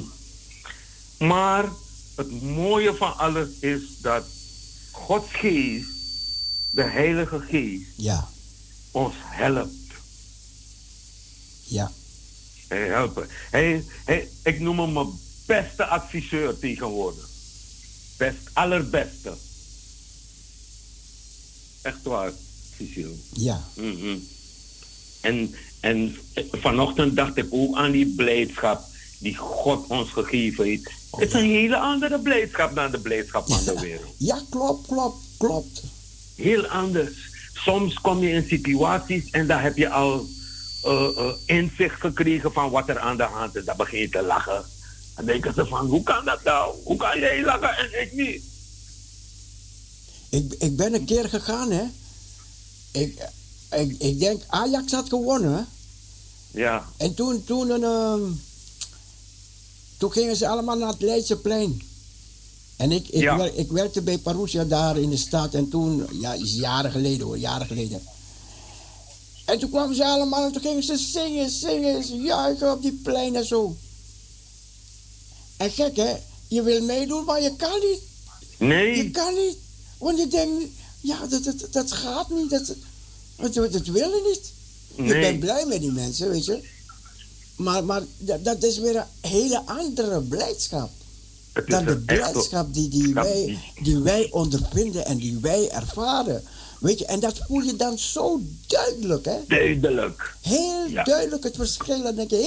Maar 1.18 1.70
het 2.16 2.42
mooie 2.42 2.96
van 2.96 3.18
alles 3.18 3.48
is 3.60 3.82
dat 4.02 4.24
Gods 4.92 5.34
geest, 5.34 5.88
de 6.72 6.84
Heilige 6.84 7.40
Geest, 7.40 7.90
Ja. 7.96 8.30
ons 8.92 9.14
helpt. 9.18 9.72
Ja. 11.64 11.92
Hij 12.68 12.88
helpt. 12.88 13.20
Hij, 13.52 13.84
hij, 14.06 14.30
ik 14.44 14.60
noem 14.60 14.80
hem 14.80 14.94
mijn 14.94 15.10
beste 15.46 15.86
adviseur 15.86 16.60
tegenwoordig. 16.60 17.30
Best, 18.18 18.38
allerbeste. 18.54 19.34
Echt 21.82 22.04
waar, 22.04 22.32
Cecile. 22.78 23.14
Ja. 23.34 23.64
Mhm. 23.76 24.18
En, 25.22 25.56
en 25.80 26.16
vanochtend 26.52 27.16
dacht 27.16 27.38
ik 27.38 27.48
ook 27.50 27.76
aan 27.76 27.92
die 27.92 28.06
blijdschap 28.16 28.86
die 29.20 29.36
God 29.36 29.88
ons 29.88 30.10
gegeven 30.10 30.66
heeft. 30.66 30.92
Het 31.18 31.28
is 31.28 31.34
een 31.34 31.50
hele 31.50 31.78
andere 31.78 32.20
blijdschap 32.20 32.76
dan 32.76 32.92
de 32.92 33.00
blijdschap 33.00 33.48
van 33.48 33.64
de 33.64 33.80
wereld. 33.82 34.16
Ja, 34.30 34.42
klopt, 34.50 34.88
klopt, 34.88 35.24
klopt. 35.38 35.84
Heel 36.36 36.68
anders. 36.68 37.32
Soms 37.54 37.94
kom 37.94 38.20
je 38.20 38.30
in 38.30 38.48
situaties 38.48 39.30
en 39.30 39.48
dan 39.48 39.60
heb 39.60 39.78
je 39.78 39.90
al 39.90 40.26
eh, 40.84 41.18
eh, 41.18 41.34
inzicht 41.46 42.00
gekregen 42.00 42.54
van 42.54 42.70
wat 42.70 42.90
er 42.90 43.00
aan 43.00 43.18
de 43.18 43.24
hand 43.24 43.56
is. 43.56 43.66
Dan 43.66 43.78
begin 43.78 44.00
je 44.00 44.10
te 44.10 44.22
lachen. 44.22 44.66
Dan 45.16 45.26
denken 45.26 45.54
ze 45.54 45.66
van, 45.66 45.86
hoe 45.86 46.04
kan 46.04 46.26
dat 46.26 46.44
nou? 46.44 46.76
Hoe 46.84 46.98
kan 46.98 47.20
jij 47.20 47.44
lachen 47.44 47.78
en 47.78 48.02
ik 48.02 48.14
niet? 48.14 48.44
Ik, 50.30 50.54
ik 50.60 50.76
ben 50.76 50.94
een 50.94 51.06
keer 51.06 51.30
gegaan, 51.30 51.72
hè. 51.72 51.84
Ik, 52.92 53.30
ik, 53.72 53.96
ik 54.00 54.20
denk, 54.20 54.42
Ajax 54.48 54.92
had 54.92 55.10
gewonnen, 55.10 55.54
hè. 55.54 55.62
Ja, 56.60 56.86
En 56.98 57.14
toen, 57.14 57.44
toen, 57.44 57.70
een, 57.70 57.84
ehm, 57.84 58.32
toen 60.04 60.12
gingen 60.12 60.36
ze 60.36 60.48
allemaal 60.48 60.78
naar 60.78 60.88
het 60.90 61.02
Leidseplein. 61.02 61.82
En 62.76 62.92
ik, 62.92 63.08
ik, 63.08 63.22
Ja. 63.22 63.44
ik 63.46 63.72
werkte 63.72 64.02
bij 64.02 64.18
Parousia 64.18 64.64
daar 64.64 64.98
in 64.98 65.10
de 65.10 65.18
stad. 65.18 65.54
En 65.54 65.70
toen, 65.70 66.06
ja, 66.20 66.34
is 66.34 66.54
jaren 66.54 66.92
geleden 66.92 67.26
hoor, 67.26 67.38
jaren 67.38 67.68
geleden. 67.68 68.02
En 69.46 69.60
toen 69.60 69.70
kwamen 69.70 69.96
ze 69.96 70.06
allemaal 70.06 70.46
en 70.46 70.52
toen 70.52 70.62
gingen 70.62 70.84
ze 70.84 70.98
zingen, 70.98 71.50
zingen, 71.50 72.04
ze 72.04 72.16
juichen 72.16 72.72
op 72.72 72.82
die 72.82 73.00
plein 73.04 73.36
en 73.36 73.46
zo. 73.46 73.76
En 75.58 75.72
gek 75.72 75.96
hè, 75.96 76.14
je 76.48 76.62
wil 76.62 76.82
meedoen, 76.84 77.26
maar 77.26 77.42
je 77.42 77.56
kan 77.56 77.80
niet. 77.90 78.00
Nee. 78.58 78.96
Je 78.98 79.12
kan 79.12 79.34
niet. 79.34 79.58
Want 79.98 80.18
je 80.20 80.28
denkt, 80.28 80.64
ja, 81.02 81.26
dat, 81.28 81.44
dat, 81.44 81.56
dat 81.72 81.92
gaat 81.92 82.30
niet. 82.30 82.50
Dat, 82.50 82.74
dat, 83.54 83.54
dat 83.72 83.86
wil 83.86 84.10
je 84.10 84.22
niet. 84.34 84.52
Je 84.96 85.14
Nee. 85.14 85.22
bent 85.22 85.40
blij 85.40 85.66
met 85.66 85.82
die 85.82 85.92
mensen, 85.92 86.30
weet 86.30 86.46
je. 86.46 86.72
Maar, 87.56 87.84
maar 87.84 88.02
dat, 88.44 88.64
is 88.64 88.78
weer 88.80 88.96
een 88.96 89.30
hele 89.30 89.62
andere 89.66 90.22
blijdschap. 90.22 90.90
Dan 91.54 91.86
de 91.86 91.92
echte- 91.92 91.96
blijdschap 92.06 92.74
die, 92.74 92.88
die, 92.90 93.14
wij, 93.14 93.58
die 93.84 93.98
wij 93.98 94.28
ondervinden 94.32 95.06
en 95.06 95.18
die 95.18 95.38
wij 95.42 95.70
ervaren. 95.70 96.44
Weet 96.80 97.00
je, 97.00 97.06
en 97.06 97.20
dat 97.20 97.38
voel 97.48 97.62
je 97.62 97.76
dan 97.76 97.98
zo 97.98 98.42
duidelijk, 98.68 99.26
hè? 99.26 99.38
duidelijk. 99.48 100.36
Heel 100.42 100.88
Ja. 100.88 101.04
duidelijk 101.04 101.44
het 101.44 101.56
verschil. 101.56 102.02
Dan 102.04 102.16
denk 102.16 102.30
je. 102.30 102.38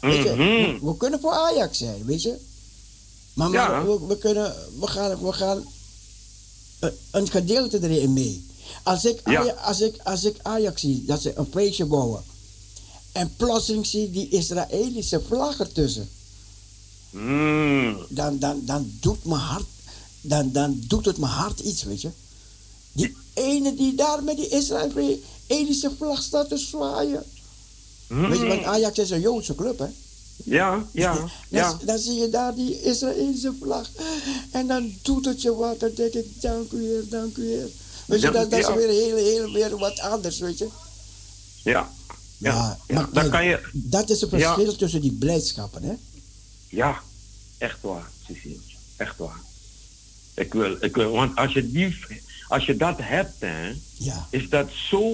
Weet 0.00 0.22
je, 0.22 0.30
Mhm. 0.30 0.38
we, 0.38 0.78
we 0.86 0.96
kunnen 0.96 1.20
voor 1.20 1.32
Ajax 1.32 1.78
zijn, 1.78 2.04
weet 2.04 2.22
je. 2.22 2.34
Maar, 3.34 3.50
maar 3.50 3.70
Ja. 3.70 3.84
we, 3.84 4.06
we, 4.06 4.18
kunnen, 4.18 4.54
we 4.80 4.86
gaan, 4.86 5.18
we 5.22 5.32
gaan 5.32 5.64
een, 6.80 6.92
een 7.10 7.30
gedeelte 7.30 7.82
erin 7.88 8.12
mee. 8.12 8.46
Als 8.82 9.04
ik, 9.04 9.20
Ja. 9.24 9.42
Als, 9.42 9.80
ik, 9.80 9.94
als 10.04 10.24
ik 10.24 10.36
Ajax 10.42 10.80
zie, 10.80 11.04
dat 11.04 11.22
ze 11.22 11.32
een 11.36 11.48
feestje 11.50 11.84
bouwen. 11.84 12.22
En 13.18 13.32
plotseling 13.36 13.86
zie 13.86 14.10
die 14.10 14.28
Israëlische 14.28 15.20
vlag 15.26 15.60
ertussen. 15.60 16.08
Mm. 17.10 17.98
Dan, 18.08 18.38
dan, 18.38 18.62
dan, 18.64 18.92
doet 19.00 19.24
mijn 19.24 19.40
hart, 19.40 19.66
dan, 20.20 20.52
dan 20.52 20.80
doet 20.86 21.04
het 21.04 21.18
mijn 21.18 21.32
hart 21.32 21.60
iets, 21.60 21.82
weet 21.82 22.00
je. 22.00 22.10
Die 22.92 23.16
ene 23.34 23.74
die 23.74 23.94
daar 23.94 24.22
met 24.22 24.36
die 24.36 24.48
Israëlische 24.48 25.90
vlag 25.96 26.22
staat 26.22 26.48
te 26.48 26.56
zwaaien. 26.56 27.24
Weet 28.06 28.38
je, 28.38 28.46
want 28.46 28.62
Ajax 28.62 28.98
is 28.98 29.10
een 29.10 29.20
Joodse 29.20 29.54
club, 29.54 29.78
hè? 29.78 29.88
Ja, 30.44 30.86
ja, 30.92 31.14
Dan, 31.18 31.30
ja. 31.48 31.78
dan 31.84 31.98
zie 31.98 32.14
je 32.14 32.28
daar 32.28 32.54
die 32.54 32.82
Israëlische 32.82 33.54
vlag. 33.60 33.90
En 34.50 34.66
dan 34.66 34.94
doet 35.02 35.24
het 35.24 35.42
je 35.42 35.54
wat. 35.54 35.80
Dan 35.80 35.90
denk 35.94 36.12
ik, 36.12 36.40
dank 36.40 36.72
u 36.72 36.86
heer, 36.86 37.08
dank 37.08 37.36
u 37.36 37.46
heer. 37.46 37.68
Weet 38.06 38.20
je, 38.20 38.30
dat, 38.30 38.50
dat 38.50 38.60
is 38.60 38.74
weer 38.74 38.88
heel, 38.88 39.16
heel 39.16 39.52
weer 39.52 39.78
wat 39.78 40.00
anders, 40.00 40.38
weet 40.38 40.58
je. 40.58 40.68
Ja. 41.62 41.96
Ja, 42.38 42.78
Ja, 42.86 42.94
maar 42.94 43.08
dan 43.12 43.30
kan 43.30 43.44
je... 43.44 43.68
dat 43.72 44.10
is 44.10 44.20
het 44.20 44.30
Ja. 44.30 44.38
verschil 44.54 44.76
tussen 44.76 45.00
die 45.00 45.12
blijdschappen, 45.12 45.82
hè. 45.82 45.92
Ja, 46.68 47.00
echt 47.58 47.78
waar, 47.80 48.10
Cecile. 48.26 48.56
Echt 48.96 49.16
waar. 49.16 49.40
Ik 50.34 50.52
wil, 50.52 50.76
ik 50.80 50.94
wil, 50.94 51.10
want 51.12 51.36
als 51.36 51.52
je, 51.52 51.70
die, 51.70 51.96
als 52.48 52.66
je 52.66 52.76
dat 52.76 52.96
hebt, 53.00 53.34
hè, 53.40 53.72
Ja. 53.96 54.26
is 54.30 54.48
dat 54.48 54.68
zo. 54.90 55.12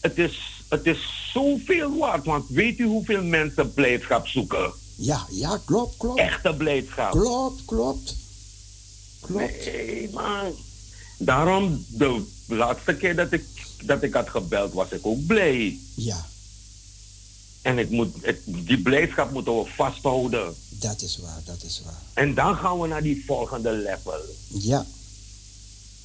Het 0.00 0.18
is, 0.18 0.38
het 0.68 0.86
is 0.86 1.30
zoveel 1.32 1.96
waard. 1.98 2.24
Want 2.24 2.48
weet 2.48 2.78
u 2.78 2.84
hoeveel 2.84 3.22
mensen 3.22 3.74
blijdschap 3.74 4.26
zoeken? 4.26 4.72
Ja, 4.96 5.26
ja, 5.30 5.60
klopt, 5.64 5.96
klopt. 5.96 6.18
Echte 6.20 6.54
blijdschap. 6.54 7.10
Klopt, 7.10 7.64
klopt. 7.64 8.14
Nee, 9.28 10.10
man. 10.12 10.52
Daarom, 11.18 11.84
de 11.88 12.22
laatste 12.46 12.94
keer 12.94 13.16
dat 13.16 13.32
ik, 13.32 13.44
dat 13.86 14.02
ik 14.02 14.14
had 14.14 14.28
gebeld, 14.28 14.72
was 14.72 14.90
ik 14.90 15.06
ook 15.06 15.26
blij. 15.26 15.78
Ja, 15.94 16.26
En 17.62 17.78
ik 17.78 17.90
moet, 17.90 18.14
die 18.44 18.82
blijdschap 18.82 19.30
moeten 19.32 19.56
we 19.58 19.70
vasthouden. 19.76 20.54
dat 20.68 21.02
is 21.02 21.18
waar, 21.18 21.40
dat 21.44 21.62
is 21.66 21.82
waar. 21.84 22.02
En 22.14 22.34
dan 22.34 22.56
gaan 22.56 22.80
we 22.80 22.86
naar 22.88 23.02
die 23.02 23.24
volgende 23.26 23.72
level. 23.72 24.20
Ja. 24.48 24.86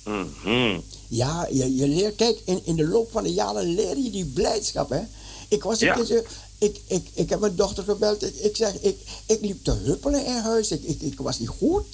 Mhm. 0.03 0.79
Ja, 1.07 1.47
je, 1.51 1.75
je 1.75 1.87
leert, 1.87 2.15
kijk, 2.15 2.41
in, 2.45 2.61
in 2.63 2.75
de 2.75 2.87
loop 2.87 3.11
van 3.11 3.23
de 3.23 3.33
jaren 3.33 3.65
leer 3.73 3.97
je 3.97 4.09
die 4.11 4.25
blijdschap, 4.25 4.89
hè. 4.89 5.01
Ik 5.47 5.63
was 5.63 5.81
een 5.81 5.87
Ja. 6.07 6.21
ik, 6.57 6.79
ik, 6.87 7.07
ik 7.13 7.29
heb 7.29 7.39
mijn 7.39 7.55
dochter 7.55 7.83
gebeld. 7.83 8.23
Ik, 8.23 8.35
ik 8.35 8.55
zeg, 8.55 8.73
ik, 8.81 8.97
ik 9.25 9.41
liep 9.41 9.63
te 9.63 9.71
huppelen 9.71 10.25
in 10.25 10.35
huis. 10.37 10.71
Ik, 10.71 10.83
ik, 10.83 11.01
ik 11.01 11.17
was 11.19 11.39
niet 11.39 11.49
goed. 11.49 11.85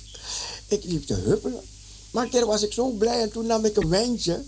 Ik 0.67 0.83
liep 0.83 1.05
te 1.05 1.13
huppelen. 1.13 1.61
Maar 2.11 2.23
een 2.23 2.29
keer 2.29 2.45
was 2.45 2.63
ik 2.63 2.73
zo 2.73 2.89
blij 2.89 3.21
en 3.21 3.31
toen 3.31 3.45
nam 3.45 3.65
ik 3.65 3.77
een 3.77 3.89
wijntje. 3.89 4.43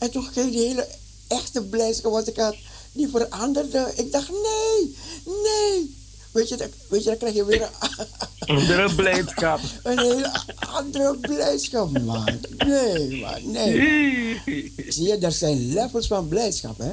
En 0.00 0.10
toen 0.10 0.24
ging 0.32 0.50
die 0.50 0.66
hele 0.66 0.86
echte 1.28 1.62
blijdschap 1.62 2.12
wat 2.12 2.28
ik 2.28 2.36
had, 2.36 2.54
die 2.92 3.08
veranderde. 3.08 3.92
Ik 3.96 4.12
dacht, 4.12 4.28
nee, 4.28 4.96
nee. 5.42 5.98
Weet 6.32 6.48
je, 6.48 6.56
dan, 6.56 6.68
weet 6.88 7.02
je, 7.02 7.08
dan 7.08 7.18
krijg 7.18 7.34
je 7.34 7.44
weer 7.44 7.62
een, 7.62 8.06
Andere 8.38 8.94
blijdschap. 8.94 9.60
een 9.82 9.98
hele 9.98 10.30
andere 10.58 11.16
blijdschap, 11.20 11.98
man. 12.00 12.38
Nee, 12.58 13.20
man, 13.20 13.50
nee. 13.50 14.40
Zie 14.88 15.06
je, 15.08 15.18
er 15.20 15.32
zijn 15.32 15.72
levels 15.72 16.06
van 16.06 16.28
blijdschap, 16.28 16.78
hè? 16.78 16.92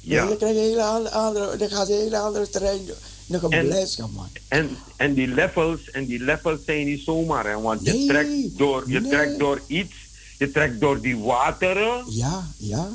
Ja. 0.00 0.22
En 0.22 0.28
dan 0.28 0.36
krijg 0.36 0.54
je 0.54 0.60
een 0.60 0.66
hele 0.68 0.82
andere, 0.82 1.14
andere 1.14 1.56
dan 1.56 1.68
gaat 1.70 1.88
een 1.88 1.94
hele 1.96 2.18
andere 2.18 2.48
terrein. 2.50 2.80
Nog 3.26 3.42
een 3.42 3.50
En- 3.52 3.66
blijdschap, 3.66 4.10
man. 4.12 4.28
En, 4.48 4.70
en 4.96 5.14
die 5.14 5.28
levels, 5.28 5.90
en 5.90 6.06
die 6.06 6.20
levels 6.20 6.58
zijn 6.66 6.86
niet 6.86 7.02
zomaar, 7.04 7.46
hè, 7.46 7.60
want 7.60 7.84
je, 7.84 7.92
Nee, 7.92 8.06
trekt, 8.06 8.58
door, 8.58 8.84
je 8.90 9.00
nee. 9.00 9.10
trekt 9.10 9.38
door 9.38 9.60
iets, 9.66 9.94
je 10.40 10.50
trekt 10.50 10.80
door 10.80 11.00
die 11.00 11.16
wateren 11.16 12.04
Ja, 12.08 12.50
ja. 12.56 12.88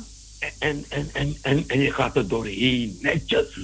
en, 0.58 0.84
en, 0.88 1.08
en, 1.12 1.36
en, 1.42 1.64
en 1.68 1.78
je 1.80 1.92
gaat 1.92 2.16
er 2.16 2.28
doorheen, 2.28 2.98
netjes. 3.00 3.58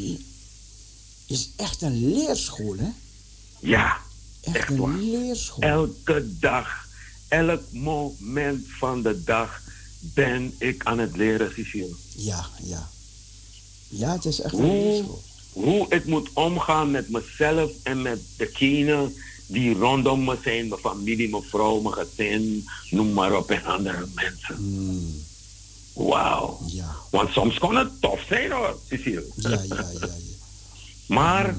is 1.27 1.51
echt 1.57 1.83
een 1.83 2.13
leerschool, 2.15 2.77
hè? 2.79 2.89
Ja, 3.61 3.97
Echt 4.41 4.69
een 4.71 5.11
leerschool. 5.11 5.63
elke 5.63 6.27
dag, 6.39 6.87
elk 7.29 7.63
moment 7.71 8.67
van 8.79 9.03
de 9.03 9.23
dag 9.25 9.63
ben 10.01 10.55
ik 10.59 10.85
aan 10.85 10.99
het 10.99 11.17
leren, 11.17 11.53
Cecile. 11.57 11.95
Ja, 12.17 12.47
ja. 12.63 12.89
Ja, 13.89 14.13
het 14.13 14.25
is 14.25 14.41
echt 14.41 14.53
een 14.55 14.61
Hoe, 14.61 14.73
leerschool. 14.73 15.23
hoe 15.53 15.87
ik 15.89 16.05
moet 16.07 16.29
omgaan 16.33 16.91
met 16.91 17.09
mezelf 17.11 17.71
en 17.83 18.03
met 18.03 18.21
degene 18.37 19.13
die 19.53 19.75
rondom 19.75 20.25
me 20.25 20.37
zijn, 20.43 20.69
mijn 20.69 20.81
familie, 20.81 21.29
mijn 21.31 21.43
vrouw, 21.43 21.81
mijn 21.81 21.95
gezin, 21.95 22.69
noem 22.91 23.13
maar 23.13 23.37
op, 23.37 23.51
en 23.51 23.65
andere 23.65 24.07
mensen. 24.15 24.57
Wauw. 25.95 26.57
Hmm. 26.59 26.69
Ja. 26.69 26.95
Want 27.11 27.31
soms 27.33 27.59
kan 27.59 27.77
het 27.77 28.01
tof 28.01 28.21
zijn 28.29 28.51
hoor, 28.53 28.79
Cecile. 28.89 29.25
Ja, 29.37 29.51
ja, 29.51 29.59
ja. 29.69 29.85
ja. 30.01 30.09
Maar 31.07 31.57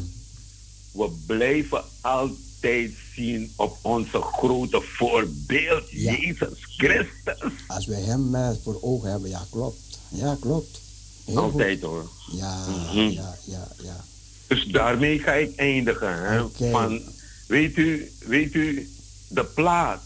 we 0.92 1.10
blijven 1.26 1.84
altijd 2.02 2.92
zien 3.16 3.52
op 3.56 3.78
onze 3.82 4.22
grote 4.22 4.82
voorbeeld, 4.82 5.90
Jezus 5.90 6.58
Christus. 6.78 7.52
Als 7.68 7.86
wij 7.86 8.02
hem 8.02 8.36
eh, 8.36 8.50
voor 8.64 8.78
ogen 8.82 9.10
hebben, 9.12 9.30
ja, 9.30 9.46
klopt. 9.52 9.78
Ja, 10.10 10.38
klopt. 10.40 10.82
Heel 11.26 11.36
goed. 11.36 11.44
Altijd 11.44 11.82
hoor. 11.82 12.10
Ja, 12.32 12.66
Mhm. 12.68 13.00
ja, 13.10 13.36
ja, 13.46 13.68
ja. 13.84 14.04
Dus 14.48 14.66
daarmee 14.66 15.20
ga 15.20 15.32
ik 15.34 15.56
eindigen. 15.56 16.22
Hè? 16.32 16.70
Van, 16.72 17.02
weet, 17.48 17.78
u, 17.78 18.12
weet 18.26 18.54
u, 18.54 18.90
de 19.28 19.44
plaats 19.44 20.04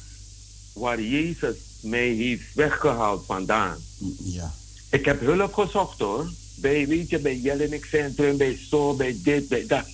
waar 0.74 1.02
Jezus 1.02 1.56
mij 1.82 2.08
heeft 2.10 2.54
weggehaald 2.54 3.26
vandaan. 3.26 3.78
Ja. 4.24 4.54
Ik 4.90 5.06
heb 5.06 5.20
hulp 5.20 5.54
gezocht 5.54 6.00
hoor. 6.00 6.30
Bij, 6.56 6.88
weet 6.88 7.10
je, 7.10 7.20
bij 7.20 7.38
Jelinek 7.38 7.86
Centrum, 7.86 8.38
bij 8.38 8.60
zo, 8.70 8.94
bij 8.94 9.18
dit, 9.24 9.48
bij 9.48 9.66
dat. 9.68 9.86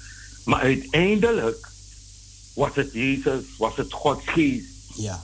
Maar 0.45 0.59
uiteindelijk 0.59 1.67
was 2.53 2.75
het 2.75 2.93
Jezus, 2.93 3.43
was 3.57 3.75
het 3.75 3.93
Gods 3.93 4.25
geest 4.25 4.65
Ja. 4.95 5.23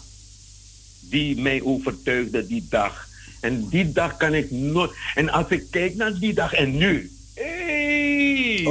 die 1.00 1.42
mij 1.42 1.62
overtuigde 1.62 2.48
die 2.48 2.66
dag. 2.70 3.08
En 3.42 3.68
die 3.70 3.92
dag 3.92 4.18
kan 4.18 4.34
ik 4.34 4.52
nooit. 4.52 4.92
En 5.16 5.30
als 5.30 5.50
ik 5.50 5.64
kijk 5.70 5.96
naar 5.96 6.20
die 6.20 6.34
dag 6.34 6.54
en 6.54 6.78
nu. 6.78 7.12
Hey, 7.34 8.09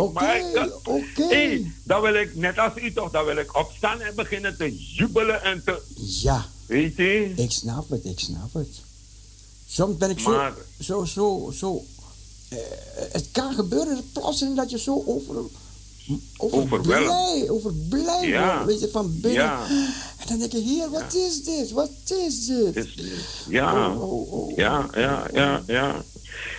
Oké, 0.02 0.70
oké. 0.84 1.24
Hey, 1.28 1.72
dan 1.84 2.00
wil 2.02 2.14
ik, 2.14 2.34
net 2.36 2.58
als 2.58 2.72
u 2.76 2.92
toch, 2.92 3.10
dan 3.10 3.24
wil 3.24 3.36
ik 3.36 3.56
opstaan 3.56 4.00
en 4.00 4.14
beginnen 4.14 4.56
te 4.56 4.76
jubelen 4.94 5.42
en 5.42 5.62
te. 5.64 5.82
Ja. 5.96 6.46
Weet 6.66 6.96
je? 6.96 7.32
Ik 7.36 7.50
snap 7.50 7.90
het, 7.90 8.04
ik 8.04 8.18
snap 8.20 8.52
het. 8.54 8.68
Soms 9.68 9.96
ben 9.96 10.10
ik 10.10 10.18
zo, 10.18 10.30
Maar- 10.30 10.54
zo, 10.80 11.04
zo, 11.04 11.52
zo. 11.56 11.84
eh, 12.48 12.58
het 13.12 13.28
kan 13.32 13.54
gebeuren 13.54 14.10
plotseling 14.12 14.56
dat 14.56 14.70
je 14.70 14.78
zo 14.78 15.02
over, 15.06 15.34
over 16.38 16.80
blij, 16.80 17.46
over 17.50 17.72
blij 17.88 18.26
Ja. 18.28 18.64
weet 18.64 18.80
je, 18.80 18.88
van 18.90 19.20
binnen. 19.20 19.32
Ja. 19.42 19.66
En 20.18 20.26
dan 20.28 20.38
denk 20.38 20.52
je, 20.52 20.60
heer, 20.60 20.90
wat 20.90 21.14
is 21.14 21.44
dit? 21.44 21.70
Wat 21.70 21.90
is 22.06 22.46
dit? 22.46 22.88
Ja, 23.48 23.94
Oh, 23.96 24.56
ja, 24.56 24.88
ja, 24.94 25.26
ja, 25.32 25.62
ja. 25.66 26.04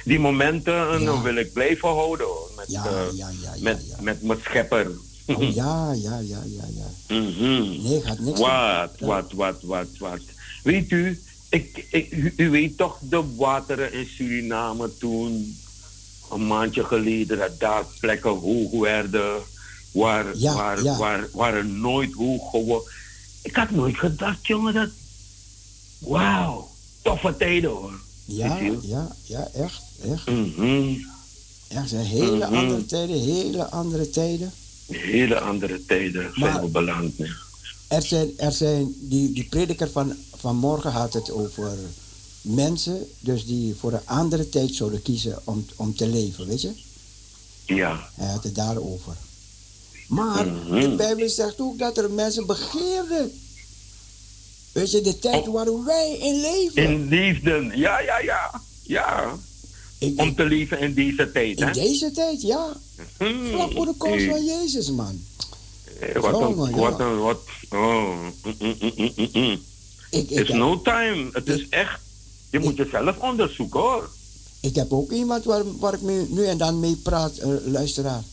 Die 0.05 0.19
momenten 0.19 0.73
eh, 0.93 1.05
dan 1.05 1.21
wil 1.23 1.35
ik 1.35 1.53
blijven 1.53 1.87
houden 1.89 2.25
hoor. 2.27 2.48
Ja, 2.69 2.85
eh, 2.85 3.17
ja, 3.17 3.29
ja, 3.41 3.53
met, 3.59 3.81
met 4.01 4.21
mijn 4.21 4.39
schepper. 4.43 4.91
Oh, 5.25 5.53
ja, 5.53 5.91
ja, 5.91 6.19
ja, 6.19 6.41
ja, 6.45 6.63
ja. 6.75 7.15
Mhm. 7.15 7.81
Nee, 7.81 8.01
gaat 8.01 8.19
niks 8.19 8.39
Wat, 8.39 8.91
wat, 8.99 9.31
wat, 9.31 9.61
wat, 9.61 9.87
wat. 9.97 10.19
Weet 10.63 10.91
u, 10.91 11.21
ik, 11.49 11.85
ik, 11.91 12.11
u, 12.11 12.33
u 12.37 12.49
weet 12.49 12.77
toch 12.77 12.97
de 13.01 13.35
wateren 13.35 13.93
in 13.93 14.05
Suriname 14.05 14.97
toen, 14.97 15.57
een 16.31 16.47
maandje 16.47 16.83
geleden, 16.83 17.37
dat 17.37 17.59
daar 17.59 17.83
plekken 17.99 18.29
hoog 18.29 18.71
werden, 18.71 19.41
waar, 19.91 20.37
Ja, 20.37 20.53
waar, 20.53 20.83
ja. 20.83 20.97
waar, 20.97 21.27
waar 21.31 21.53
er 21.53 21.65
nooit 21.65 22.13
hoog 22.13 22.49
geworden. 22.49 22.91
Ik 23.41 23.55
had 23.55 23.71
nooit 23.71 23.97
gedacht, 23.97 24.47
jongen, 24.47 24.73
dat. 24.73 24.89
Wauw, 25.99 26.69
toffe 27.01 27.37
tijden 27.37 27.69
hoor. 27.69 27.99
Ja, 28.25 28.57
ja, 28.81 29.15
ja, 29.23 29.47
echt, 29.53 29.81
echt. 30.11 30.29
Mhm. 30.29 30.93
Echt, 31.69 31.89
zijn 31.89 32.05
hele 32.05 32.45
Mhm. 32.45 32.55
andere 32.55 32.85
tijden, 32.85 33.19
hele 33.21 33.69
andere 33.69 34.09
tijden. 34.09 34.51
Hele 34.87 35.39
andere 35.39 35.85
tijden 35.85 36.31
zijn 36.35 36.51
Maar- 36.53 36.61
we 36.61 36.67
beland 36.67 37.17
nu. 37.17 37.27
Er 37.87 38.01
zijn, 38.01 38.31
er 38.37 38.51
zijn 38.51 38.95
die, 38.99 39.33
die 39.33 39.43
prediker 39.49 39.89
van, 39.89 40.15
van 40.35 40.55
morgen 40.55 40.91
had 40.91 41.13
het 41.13 41.31
over 41.31 41.77
mensen, 42.41 43.07
dus 43.19 43.45
die 43.45 43.75
voor 43.79 43.93
een 43.93 44.05
andere 44.05 44.49
tijd 44.49 44.75
zouden 44.75 45.01
kiezen 45.01 45.39
om, 45.43 45.65
om 45.75 45.95
te 45.95 46.07
leven, 46.07 46.47
weet 46.47 46.61
je? 46.61 46.71
Ja. 47.65 48.09
Hij 48.15 48.27
had 48.27 48.43
het 48.43 48.55
daarover. 48.55 49.13
Maar 50.07 50.47
Mhm. 50.47 50.79
de 50.79 50.95
Bijbel 50.95 51.29
zegt 51.29 51.59
ook 51.59 51.79
dat 51.79 51.97
er 51.97 52.11
mensen 52.11 52.45
begeerden. 52.45 53.31
Weet 54.71 54.91
je, 54.91 55.01
de 55.01 55.19
tijd 55.19 55.45
waar 55.45 55.85
wij 55.85 56.17
in 56.19 56.41
leven. 56.41 56.83
In 56.83 57.07
liefde, 57.07 57.71
ja, 57.73 57.99
ja, 57.99 58.19
ja. 58.19 58.61
Ja. 58.83 59.37
Om 60.15 60.35
te 60.35 60.43
leven 60.45 60.79
in 60.79 60.93
deze 60.93 61.31
tijd, 61.31 61.59
In 61.59 61.65
hè? 61.67 61.71
deze 61.73 62.11
tijd, 62.11 62.41
ja. 62.41 62.77
Hmm. 63.17 63.47
Vlak 63.51 63.71
voor 63.71 63.85
de 63.85 63.93
komst 63.97 64.23
Eh, 64.25 64.29
van 64.29 64.45
Jezus, 64.45 64.89
man. 64.91 65.21
eh, 65.99 66.15
Wat 66.21 66.41
een, 66.41 66.55
ja. 66.69 66.75
wat 66.75 66.99
een, 66.99 67.17
wat, 67.19 67.39
oh. 67.69 68.19
mm, 68.59 68.75
mm, 68.95 69.29
mm. 69.33 69.61
Ik, 70.09 70.29
ik, 70.29 70.39
It's 70.39 70.49
no 70.49 70.81
time. 70.81 71.29
Het 71.33 71.47
is 71.47 71.69
echt, 71.69 71.99
je 72.49 72.59
moet 72.59 72.77
jezelf 72.77 73.17
onderzoeken, 73.17 73.79
hoor. 73.79 74.09
ik 74.59 74.75
heb 74.75 74.93
ook 74.93 75.11
iemand 75.11 75.43
waar, 75.45 75.77
waar 75.77 75.93
ik 75.93 76.01
mee, 76.01 76.25
nu 76.29 76.45
en 76.45 76.57
dan 76.57 76.79
mee 76.79 76.95
praat, 76.95 77.37
een 77.37 77.71
luisteraar. 77.71 78.23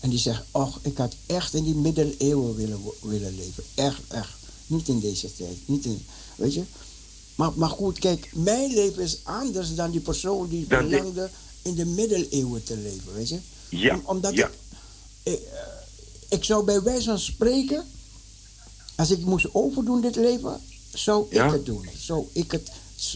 En 0.00 0.10
die 0.10 0.18
zegt, 0.18 0.42
och, 0.50 0.78
ik 0.82 0.96
had 0.96 1.14
echt 1.26 1.54
in 1.54 1.64
die 1.64 1.74
middeleeuwen 1.74 2.54
willen, 2.56 2.78
willen 3.00 3.36
leven. 3.36 3.64
Echt, 3.74 4.00
echt. 4.08 4.32
Niet 4.66 4.88
in 4.88 5.00
deze 5.00 5.34
tijd. 5.36 5.56
Niet 5.66 5.84
in, 5.84 6.06
weet 6.36 6.54
je? 6.54 6.62
Maar, 7.34 7.50
maar 7.54 7.68
goed, 7.68 7.98
kijk, 7.98 8.30
mijn 8.34 8.74
leven 8.74 9.02
is 9.02 9.18
anders 9.22 9.74
dan 9.74 9.90
die 9.90 10.00
persoon 10.00 10.48
die 10.48 10.58
die- 10.58 10.76
verlangde 10.78 11.30
in 11.62 11.74
de 11.74 11.84
middeleeuwen 11.84 12.62
te 12.64 12.76
leven, 12.76 13.14
weet 13.14 13.28
je? 13.28 13.38
Ja, 13.68 13.94
Om- 13.94 14.02
omdat 14.04 14.34
ja. 14.34 14.46
ik, 14.46 14.52
ik, 15.22 15.32
eh, 15.52 15.60
ik 16.28 16.44
zou 16.44 16.64
bij 16.64 16.82
wijze 16.82 17.04
van 17.08 17.18
spreken, 17.18 17.84
als 18.96 19.10
ik 19.10 19.24
moest 19.24 19.46
overdoen 19.52 20.00
dit 20.00 20.16
leven, 20.16 20.60
zou 20.92 21.26
Ja. 21.30 21.46
ik 21.46 21.52
het 21.52 21.66
doen. 21.66 21.88
Zou 21.98 22.26
ik 22.32 22.52
het, 22.52 22.70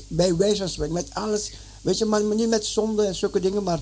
bij 0.09 0.37
wijze 0.37 0.57
van 0.57 0.69
spreken, 0.69 0.95
met 0.95 1.15
alles, 1.15 1.51
weet 1.81 1.99
je, 1.99 2.05
maar 2.05 2.25
maar 2.25 2.37
niet 2.37 2.49
met 2.49 2.67
zonde 2.67 3.05
en 3.05 3.15
zulke 3.15 3.41
dingen, 3.41 3.63
maar, 3.63 3.81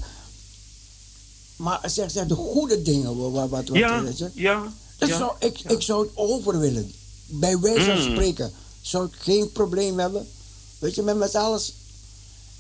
maar 1.56 1.90
zeg, 1.90 2.10
zeg 2.10 2.26
de 2.26 2.34
goede 2.34 2.82
dingen, 2.82 3.16
wat, 3.16 3.32
wat, 3.32 3.48
wat 3.48 3.76
Ja, 3.78 4.02
weet 4.02 4.18
je. 4.18 4.30
ja, 4.34 4.72
Dat 4.98 5.08
ja, 5.08 5.16
zou, 5.18 5.32
ik, 5.38 5.60
ik 5.60 5.82
zou 5.82 6.02
het 6.06 6.10
over 6.16 6.58
willen. 6.58 6.92
Bij 7.26 7.58
wijze 7.58 7.84
van 7.84 7.96
Mm. 8.06 8.10
spreken 8.12 8.52
zou 8.86 9.06
ik 9.06 9.12
geen 9.18 9.52
probleem 9.52 9.98
hebben. 9.98 10.28
Weet 10.78 10.94
je, 10.94 11.02
met, 11.02 11.16
met 11.16 11.34
alles. 11.34 11.72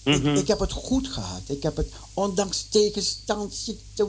Mhm. 0.04 0.26
Ik, 0.26 0.38
ik 0.38 0.48
heb 0.48 0.58
het 0.58 0.72
goed 0.72 1.08
gehad. 1.08 1.40
Ik 1.46 1.62
heb 1.62 1.76
het, 1.76 1.88
ondanks 2.14 2.66
tegenstand, 2.70 3.54
ziekte, 3.54 4.08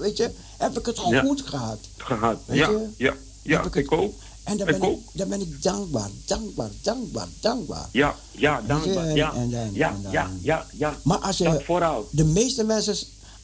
weet 0.00 0.16
je, 0.16 0.30
heb 0.58 0.78
ik 0.78 0.86
het 0.86 0.96
Ja. 1.08 1.20
goed 1.20 1.42
gehad. 1.44 1.78
Gehad. 1.96 2.38
Weet 2.46 2.58
Ja, 2.58 2.70
je? 2.70 2.88
ja, 2.96 3.16
ja, 3.42 3.64
ik 3.72 3.92
ook. 3.92 4.14
En 4.42 4.56
daar 4.56 4.68
Ik 4.68 4.78
ben 4.80 4.90
ik, 4.90 4.98
daar 5.12 5.26
ben 5.26 5.40
ik 5.40 5.62
dankbaar, 5.62 6.10
dankbaar, 6.26 6.70
dankbaar, 6.82 7.28
dankbaar. 7.40 7.88
Ja, 7.92 8.16
ja, 8.30 8.62
dankbaar. 8.66 9.06
en- 9.06 9.14
Ja, 9.14 9.34
en- 9.34 9.52
en- 9.54 9.74
ja, 9.74 9.96
dan- 10.02 10.12
ja, 10.12 10.30
ja, 10.42 10.66
ja. 10.72 10.98
Maar 11.04 11.18
als 11.18 11.38
je, 11.38 11.62
vooral. 11.64 12.08
de 12.10 12.24
meeste 12.24 12.64
mensen, 12.64 12.96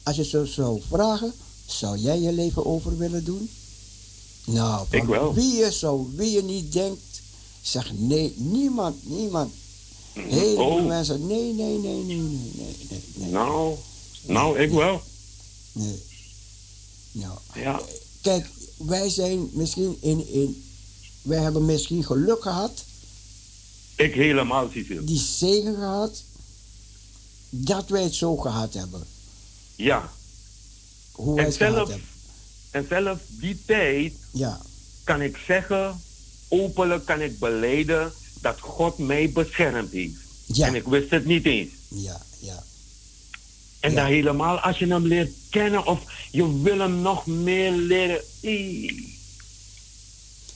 als 0.03 0.15
je 0.15 0.25
zo 0.25 0.45
zou 0.45 0.81
vragen, 0.89 1.33
zou 1.65 1.97
jij 1.97 2.19
je 2.19 2.31
leven 2.31 2.65
over 2.65 2.97
willen 2.97 3.23
doen? 3.23 3.49
Nou, 4.45 4.85
Ik 4.89 5.03
wel. 5.03 5.33
wie 5.33 5.55
je 5.57 5.71
zou, 5.71 6.07
wie 6.15 6.31
je 6.31 6.43
niet 6.43 6.71
denkt, 6.73 7.01
zeg 7.69 7.91
nee, 7.93 8.33
niemand, 8.37 8.95
niemand. 9.09 9.53
Heel 10.13 10.55
veel 10.55 10.65
Oh. 10.65 10.85
mensen, 10.85 11.27
nee, 11.27 11.53
nee, 11.53 11.77
nee, 11.77 12.03
nee, 12.03 12.03
nee, 12.03 12.51
nee, 12.55 12.75
nee, 12.89 12.99
nee. 13.15 13.29
Nou, 13.29 13.75
nou, 14.21 14.59
ik 14.59 14.71
wel. 14.71 15.01
Nee. 15.71 16.03
Nou, 17.11 17.37
Ja. 17.53 17.81
kijk, 18.21 18.49
wij 18.77 19.09
zijn 19.09 19.49
misschien 19.53 19.97
in, 20.01 20.27
in. 20.33 20.63
Wij 21.21 21.39
hebben 21.41 21.65
misschien 21.65 22.03
geluk 22.03 22.41
gehad, 22.41 22.83
Ik 23.95 24.13
helemaal, 24.13 24.69
Cecile. 24.73 25.03
die 25.03 25.19
zegen 25.19 25.75
gehad, 25.75 26.23
dat 27.49 27.89
wij 27.89 28.03
het 28.03 28.15
zo 28.15 28.37
gehad 28.37 28.73
hebben. 28.73 29.03
Ja. 29.75 30.11
Hoe 31.11 31.35
wij 31.35 31.43
En 31.43 31.49
het 31.49 31.57
gehad 31.59 31.73
zelf, 31.75 31.89
hebben. 31.89 32.07
en 32.71 32.85
zelf 32.89 33.19
die 33.27 33.61
tijd 33.65 34.13
Ja, 34.31 34.61
kan 35.03 35.21
ik 35.21 35.37
zeggen, 35.47 36.01
openlijk 36.49 37.05
kan 37.05 37.21
ik 37.21 37.39
beleiden 37.39 38.11
dat 38.41 38.59
God 38.59 38.97
mij 38.97 39.31
beschermd 39.31 39.91
heeft. 39.91 40.15
Ja. 40.45 40.67
En 40.67 40.75
ik 40.75 40.83
wist 40.83 41.09
het 41.09 41.25
niet 41.25 41.45
eens. 41.45 41.71
ja, 41.87 42.21
ja. 42.39 42.63
En 43.79 43.95
dan 43.95 44.05
helemaal 44.05 44.59
als 44.59 44.77
je 44.79 44.87
hem 44.87 45.05
leert 45.07 45.31
kennen 45.49 45.85
of 45.85 45.99
je 46.31 46.61
wil 46.61 46.79
hem 46.79 47.01
nog 47.01 47.25
meer 47.25 47.71
leren. 47.71 48.21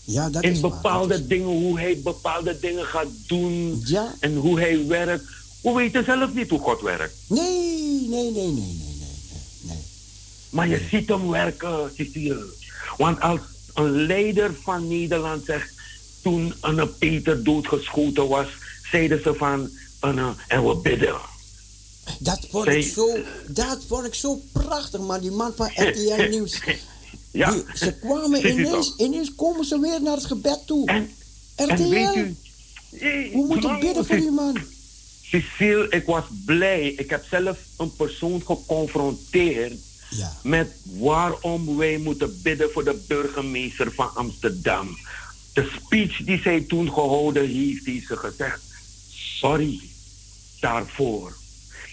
Ja, 0.04 0.30
dat 0.30 0.44
in 0.44 0.52
is 0.52 0.60
waar, 0.60 0.72
bepaalde 0.72 1.28
dingen, 1.28 1.48
hoe 1.48 1.80
hij 1.80 2.00
bepaalde 2.04 2.60
dingen 2.60 2.86
gaat 2.86 3.08
doen 3.28 3.82
Ja. 3.86 4.16
en 4.20 4.36
hoe 4.36 4.60
hij 4.60 4.88
werkt. 4.88 5.24
We 5.62 5.72
weten 5.72 6.06
zelf 6.06 6.34
niet 6.34 6.50
hoe 6.50 6.60
God 6.60 6.82
werkt. 6.82 7.16
Nee, 7.28 8.08
nee, 8.10 8.32
nee, 8.32 8.32
nee, 8.32 8.52
nee, 8.52 8.78
nee. 9.62 9.78
Maar 10.50 10.68
je 10.68 10.88
ziet 10.90 11.10
hem 11.10 11.30
werken, 11.30 11.92
Cecile. 11.98 12.46
Want 12.98 13.20
als 13.22 13.40
een 13.74 14.06
leider 14.06 14.56
van 14.64 14.88
Nederland 14.88 15.46
zegt, 15.46 15.73
toen 16.24 16.54
een 16.62 16.98
Peter 16.98 17.44
doodgeschoten 17.44 18.28
was, 18.28 18.48
zeiden 18.92 19.22
ze 19.24 19.34
van, 19.34 19.70
en 20.48 20.68
we 20.68 20.76
bidden. 20.84 21.16
Dat 22.20 22.48
vond, 22.52 22.68
ik 22.68 22.94
zo, 22.94 23.18
dat 23.48 23.80
vond 23.88 24.06
ik 24.06 24.14
zo 24.14 24.42
prachtig, 24.52 25.00
man. 25.00 25.22
Die 25.22 25.32
man 25.32 25.54
van 25.56 25.68
RTL 25.88 26.30
Nieuws. 26.30 26.62
Ja. 27.32 27.52
Die- 27.52 27.64
ze 27.74 27.94
kwamen 27.94 28.48
ineens, 28.50 28.94
ineens 28.98 29.36
komen 29.36 29.66
ze 29.66 29.80
weer 29.80 30.02
naar 30.02 30.16
het 30.16 30.26
gebed 30.26 30.60
toe. 30.68 30.88
En, 30.88 31.10
RTL, 31.56 31.72
en 31.72 31.90
weet 31.90 32.16
u, 32.16 32.36
we 33.32 33.44
moeten 33.48 33.70
man, 33.70 33.80
bidden 33.80 34.06
voor 34.06 34.16
die 34.16 34.32
man. 34.32 34.58
Cecile, 35.22 35.88
ik 35.90 36.06
was 36.06 36.24
blij. 36.46 36.88
Ik 36.88 37.10
heb 37.10 37.26
zelf 37.30 37.58
een 37.78 37.96
persoon 37.96 38.42
geconfronteerd 38.46 39.74
Ja. 40.10 40.34
met 40.44 40.72
waarom 40.84 41.78
wij 41.78 41.98
moeten 41.98 42.40
bidden 42.44 42.72
voor 42.72 42.84
de 42.84 43.04
burgemeester 43.08 43.92
van 43.92 44.10
Amsterdam. 44.16 44.98
De 45.54 45.72
speech 45.76 46.18
die 46.24 46.42
zij 46.42 46.62
toen 46.62 46.94
gehouden 46.94 47.48
heeft, 47.50 47.86
heeft 47.86 48.08
ze 48.08 48.18
gezegd: 48.18 48.62
sorry 49.10 49.80
daarvoor. 50.60 51.38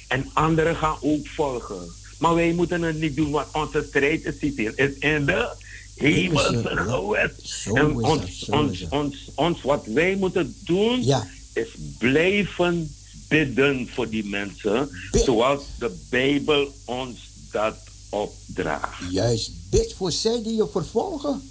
En 0.09 0.31
anderen 0.33 0.77
gaan 0.77 0.97
ook 1.01 1.27
volgen. 1.27 1.93
Maar 2.19 2.35
wij 2.35 2.53
moeten 2.53 2.83
het 2.83 3.01
niet 3.01 3.17
doen, 3.17 3.31
want 3.31 3.47
onze 3.53 3.85
strijd 3.89 4.25
is, 4.25 4.53
in 4.99 5.25
de 5.25 5.55
hemelse 5.97 6.63
gewet. 6.65 7.67
En 7.75 7.95
ons, 7.95 8.49
ons, 8.49 8.87
ons, 8.89 9.31
ons, 9.35 9.63
wat 9.63 9.87
wij 9.87 10.17
moeten 10.17 10.57
doen, 10.65 11.05
Ja. 11.05 11.27
is 11.53 11.69
blijven 11.99 12.95
bidden 13.29 13.89
voor 13.95 14.09
die 14.09 14.25
mensen, 14.25 14.91
zoals 15.11 15.63
de 15.79 15.99
Bijbel 16.11 16.75
ons 16.85 17.19
dat 17.51 17.77
opdraagt. 18.09 19.03
Juist, 19.11 19.51
bid 19.71 19.95
voor 19.97 20.13
zij 20.13 20.43
die 20.43 20.57
je 20.57 20.69
vervolgen. 20.73 21.51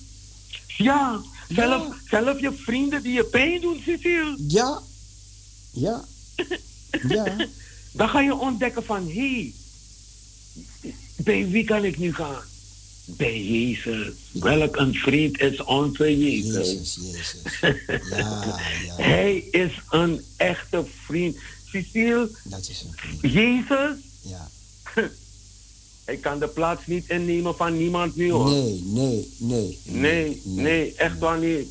Ja, 0.77 1.21
zelf, 1.49 1.95
zelf 2.09 2.39
je 2.39 2.51
vrienden 2.53 3.03
die 3.03 3.13
je 3.13 3.23
pijn 3.23 3.61
doen, 3.61 3.81
Cecile. 3.85 4.35
Ja, 4.47 4.81
ja, 5.71 6.05
ja. 7.07 7.35
Dan 7.91 8.09
ga 8.09 8.21
je 8.21 8.35
ontdekken 8.35 8.83
van, 8.85 9.07
hé, 9.07 9.13
hey, 9.13 9.53
bij 11.15 11.47
wie 11.47 11.63
kan 11.63 11.83
ik 11.85 11.97
nu 11.97 12.13
gaan? 12.13 12.41
Bij 13.05 13.43
Jezus. 13.43 14.13
Welk 14.31 14.75
een 14.75 14.93
vriend 14.93 15.39
is 15.39 15.63
onze 15.63 16.17
Jezus? 16.17 16.67
Jezus, 16.67 16.97
Jezus. 17.01 17.41
Ja, 18.09 18.59
ja. 18.85 18.95
Hij 18.95 19.37
is 19.51 19.81
een 19.89 20.21
echte 20.37 20.85
vriend. 21.05 21.37
Cecile, 21.71 22.29
Dat 22.43 22.69
is 22.69 22.83
een 22.83 22.93
vriend. 22.95 23.33
Jezus, 23.33 23.97
Ja. 24.21 24.49
hij 26.09 26.17
kan 26.17 26.39
de 26.39 26.47
plaats 26.47 26.81
niet 26.85 27.09
innemen 27.09 27.55
van 27.55 27.77
niemand 27.77 28.15
nu 28.15 28.31
hoor. 28.31 28.49
Nee, 28.49 28.81
nee, 28.85 29.29
nee. 29.37 29.79
Nee, 29.83 30.41
nee, 30.43 30.93
echt 30.95 31.19
waar 31.19 31.39
niet. 31.39 31.67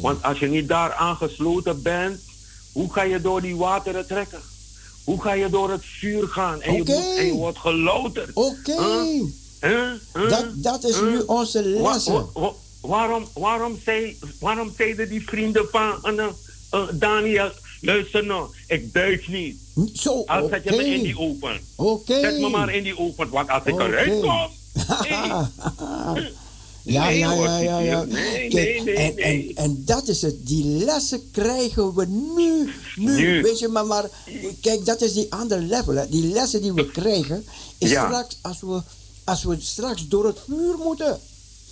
Want 0.00 0.22
als 0.22 0.38
je 0.38 0.46
niet 0.46 0.68
daar 0.68 0.92
aangesloten 0.92 1.82
bent, 1.82 2.20
hoe 2.72 2.92
ga 2.92 3.02
je 3.02 3.20
door 3.20 3.40
die 3.42 3.56
wateren 3.56 4.06
trekken? 4.06 4.40
Hoe 5.04 5.22
ga 5.22 5.32
je 5.32 5.48
door 5.50 5.70
het 5.70 5.84
vuur 5.84 6.28
gaan? 6.28 6.60
En, 6.62 6.72
je, 6.72 6.78
moet, 6.78 6.88
en 7.18 7.26
je 7.26 7.32
wordt 7.32 7.58
gelouterd. 7.58 8.30
Oké. 8.32 8.72
Huh? 8.72 9.22
Huh? 9.60 9.90
Huh? 10.14 10.30
Dat, 10.30 10.44
dat 10.54 10.84
is 10.84 10.94
Huh? 10.96 11.08
nu 11.08 11.20
onze 11.26 11.62
lessen. 11.64 12.12
wa- 12.12 12.26
wa- 12.40 12.52
waarom, 12.80 13.26
waarom, 13.34 13.78
zei, 13.84 14.18
waarom 14.40 14.72
zeiden 14.76 15.08
die 15.08 15.26
vrienden 15.26 15.66
van 15.70 16.18
eh, 16.70 16.80
Daniel, 16.92 17.50
luister 17.80 18.24
nou, 18.24 18.50
ik 18.66 18.92
duik 18.92 19.28
niet. 19.28 19.60
Zo, 19.94 20.22
Al 20.26 20.48
zet 20.48 20.64
je 20.64 20.70
me 20.70 20.84
in 20.86 21.02
die 21.02 21.18
open. 21.18 21.60
Oké. 21.76 22.20
Zet 22.20 22.40
me 22.40 22.48
maar 22.48 22.74
in 22.74 22.82
die 22.82 22.98
open, 22.98 23.28
want 23.30 23.48
als 23.48 23.62
ik 23.64 23.80
eruit 23.80 24.20
kom... 24.20 24.50
Ja, 26.84 27.08
Nee, 27.08 27.18
ja, 27.18 27.32
ja, 27.32 27.58
ja, 27.58 27.78
ja. 27.78 28.04
nee, 28.04 28.48
Kijk, 28.48 28.52
nee, 28.52 28.82
nee, 28.82 28.94
en. 28.94 29.16
En, 29.16 29.50
en 29.54 29.82
dat 29.84 30.08
is 30.08 30.22
het. 30.22 30.46
Die 30.46 30.64
lessen 30.64 31.30
krijgen 31.30 31.94
we 31.94 32.06
nu. 32.06 32.72
Nu, 32.96 33.16
Nu. 33.20 33.42
weet 33.42 33.58
je, 33.58 33.68
maar, 33.68 33.86
maar 33.86 34.04
kijk, 34.60 34.84
dat 34.84 35.00
is 35.00 35.12
die 35.12 35.32
andere 35.32 35.60
level. 35.60 35.94
Hè. 35.94 36.08
Die 36.08 36.32
lessen 36.32 36.62
die 36.62 36.72
we 36.72 36.90
krijgen, 36.90 37.44
is 37.78 37.90
Ja. 37.90 38.04
straks 38.06 38.38
als 38.42 38.60
we, 38.60 38.80
als 39.24 39.42
we 39.44 39.56
straks 39.60 40.08
door 40.08 40.26
het 40.26 40.38
vuur 40.46 40.74
moeten. 40.84 41.20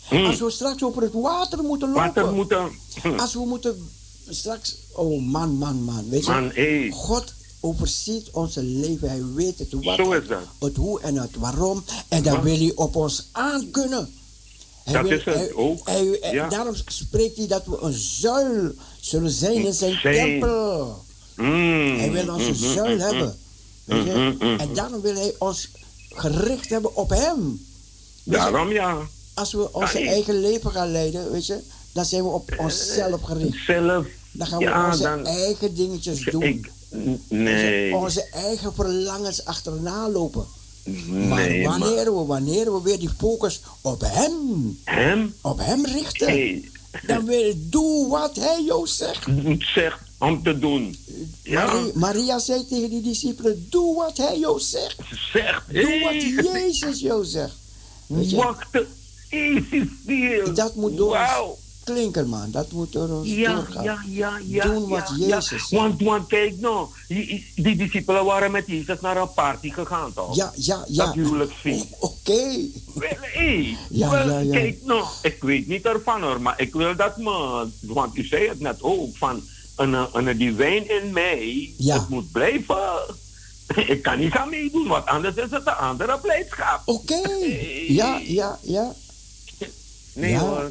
Hmm. 0.09 0.25
Als 0.27 0.41
we 0.41 0.51
straks 0.51 0.83
over 0.83 1.03
het 1.03 1.13
water 1.13 1.63
moeten 1.63 1.89
lopen. 1.89 2.03
Water 2.05 2.33
moeten... 2.33 2.71
Hm. 3.03 3.19
Als 3.19 3.33
we 3.35 3.47
moeten 3.47 3.89
straks... 4.29 4.77
Oh 4.93 5.23
man, 5.23 5.55
man, 5.55 5.83
man. 5.83 6.09
Weet 6.09 6.25
je, 6.25 6.31
Man, 6.31 6.51
hey. 6.55 6.91
God 6.95 7.35
overziet 7.61 8.29
onze 8.33 8.63
leven. 8.63 9.09
Hij 9.09 9.25
weet 9.35 9.59
het 9.59 9.73
wat, 9.73 9.97
Zo 9.97 10.13
is 10.13 10.27
dat. 10.29 10.39
het 10.59 10.77
hoe 10.77 11.01
en 11.01 11.17
het 11.17 11.37
waarom. 11.37 11.85
En 12.09 12.23
dan 12.23 12.33
Maar- 12.33 12.43
wil 12.43 12.57
hij 12.57 12.73
op 12.75 12.97
ons 12.97 13.29
aankunnen. 13.33 14.11
Hij 14.85 14.93
Dat 14.95 15.03
wil- 15.03 15.19
is 15.19 15.25
het 15.25 15.35
hij- 15.35 15.53
ook. 15.55 15.89
hij- 15.89 16.19
Ja. 16.33 16.49
Daarom 16.49 16.75
spreekt 16.87 17.37
hij 17.37 17.47
dat 17.47 17.65
we 17.67 17.79
een 17.81 17.93
zuil 17.93 18.73
zullen 19.01 19.31
zijn 19.31 19.65
in 19.67 19.73
zijn 19.73 19.99
Zijn. 20.01 20.15
tempel. 20.15 21.05
Mm, 21.37 21.99
Hij 21.99 22.11
wil 22.11 22.35
onze 22.35 22.51
mm, 22.51 22.57
mm, 22.69 22.73
zuil 22.75 22.95
mm, 22.95 23.01
hebben. 23.01 23.39
Weet 23.85 24.05
je? 24.05 24.13
mm, 24.13 24.37
mm, 24.41 24.49
mm. 24.53 24.59
En 24.59 24.75
daarom 24.75 25.01
wil 25.01 25.15
hij 25.15 25.35
ons 25.39 25.69
gericht 26.11 26.69
hebben 26.69 26.97
op 26.97 27.11
hem. 27.11 27.47
Weet 28.23 28.35
je, 28.35 28.41
Daarom 28.41 28.73
ja. 28.73 28.99
Als 29.35 29.53
we 29.53 29.73
onze 29.73 29.99
nee. 29.99 30.09
eigen 30.09 30.41
leven 30.41 30.71
gaan 30.71 30.91
leiden, 30.93 31.31
weet 31.33 31.47
je, 31.47 31.59
dan 31.93 32.05
zijn 32.05 32.23
we 32.23 32.29
op 32.29 32.55
onszelf 32.59 33.23
gericht. 33.23 33.65
Zelf. 33.67 34.07
Dan 34.33 34.47
gaan 34.47 34.59
we 34.59 34.65
ja, 34.65 34.89
onze 34.91 35.03
dan, 35.03 35.27
eigen 35.27 35.75
dingetjes 35.75 36.25
doen. 36.31 36.43
Ik, 36.43 36.71
nee. 37.29 37.95
Onze 37.95 38.25
eigen 38.29 38.75
verlangens 38.75 39.45
achterna 39.45 40.09
lopen. 40.09 40.47
Maar 40.85 41.49
Nee, 41.49 41.63
maar- 41.67 41.79
wanneer 41.79 42.05
we, 42.05 42.25
wanneer 42.25 42.73
we 42.75 42.81
weer 42.83 42.99
die 42.99 43.11
focus 43.19 43.61
op 43.81 44.01
hem, 44.07 44.79
Hem? 44.85 45.35
op 45.41 45.59
hem 45.59 45.87
richten, 45.87 46.27
Hey. 46.27 46.71
dan 47.07 47.25
wil 47.25 47.53
doe 47.57 48.09
wat 48.09 48.37
hij 48.37 48.63
jou 48.67 48.87
zegt. 48.87 49.25
Zegt 49.59 49.99
om 50.19 50.43
te 50.43 50.59
doen. 50.59 50.97
Ja. 51.43 51.65
Maria, 51.67 51.91
Maria 51.95 52.39
zei 52.39 52.67
tegen 52.67 52.91
die 52.91 53.03
discipelen, 53.03 53.67
doe 53.71 53.95
wat 53.97 54.17
hij 54.17 54.39
jou 54.39 54.61
zegt. 54.61 54.97
Zegt. 55.33 55.63
Doe 55.73 56.01
wat 56.03 56.45
Jezus 56.53 57.01
jou 57.01 57.25
zegt. 57.25 57.55
Weet 58.07 58.31
je? 58.31 58.37
Wacht. 58.37 58.67
Easy 59.29 59.89
stil. 60.03 60.55
Dat 60.55 60.75
moet 60.75 60.97
door 60.97 61.11
Wauw. 61.11 61.59
Ons 61.87 61.99
klinken, 61.99 62.29
man. 62.29 62.51
Dat 62.51 62.73
moet 62.73 62.93
door 62.93 63.09
ons 63.09 63.29
Ja, 63.29 63.55
doorgaan. 63.55 63.85
ja, 63.85 63.99
ja, 64.09 64.41
ja. 64.47 64.65
Doen 64.65 64.89
wat 64.89 65.13
ja, 65.17 65.27
Jezus 65.27 65.69
ja. 65.69 65.79
Want, 65.81 66.03
want 66.03 66.27
kijk 66.27 66.61
nou, 66.61 66.89
die, 67.09 67.77
discipelen 67.77 68.25
waren 68.25 68.51
met 68.51 68.67
Jezus 68.67 69.01
naar 69.01 69.17
een 69.17 69.33
party 69.33 69.71
gegaan 69.71 70.13
toch? 70.13 70.35
Ja, 70.37 70.53
ja, 70.55 70.85
ja. 70.89 71.05
Dat 71.05 71.15
huwelijksfeest. 71.15 71.87
Oké. 71.99 72.59
Hé, 73.21 73.77
Ja, 73.91 74.25
ja, 74.25 74.39
ja. 74.39 74.53
kijk 74.53 74.79
nou, 74.85 75.05
ik 75.23 75.43
weet 75.43 75.67
niet 75.69 75.85
ervan 75.85 76.23
hoor, 76.23 76.41
maar 76.41 76.61
ik 76.61 76.73
wil 76.73 76.97
dat 76.97 77.17
me, 77.17 77.67
want 77.81 78.17
u 78.17 78.25
zei 78.27 78.49
het 78.49 78.61
net 78.61 78.83
ook, 78.83 79.17
van 79.17 79.43
een, 79.77 80.07
een, 80.13 80.37
divijn 80.37 80.91
in 81.03 81.13
mij, 81.13 81.75
Ja. 81.77 81.95
het 81.99 82.09
moet 82.09 82.33
blijven. 82.33 82.77
Ik 83.87 84.03
kan 84.03 84.19
niet 84.19 84.33
gaan 84.33 84.49
meedoen, 84.49 84.87
want 84.89 85.07
anders 85.07 85.35
is 85.35 85.51
het 85.51 85.67
een 85.67 85.75
andere 85.75 86.19
blijdschap. 86.19 86.83
Oké. 86.85 87.21
Ja, 87.89 88.21
ja, 88.25 88.59
ja. 88.63 88.93
Nee 90.13 90.31
Ja. 90.31 90.39
hoor, 90.39 90.71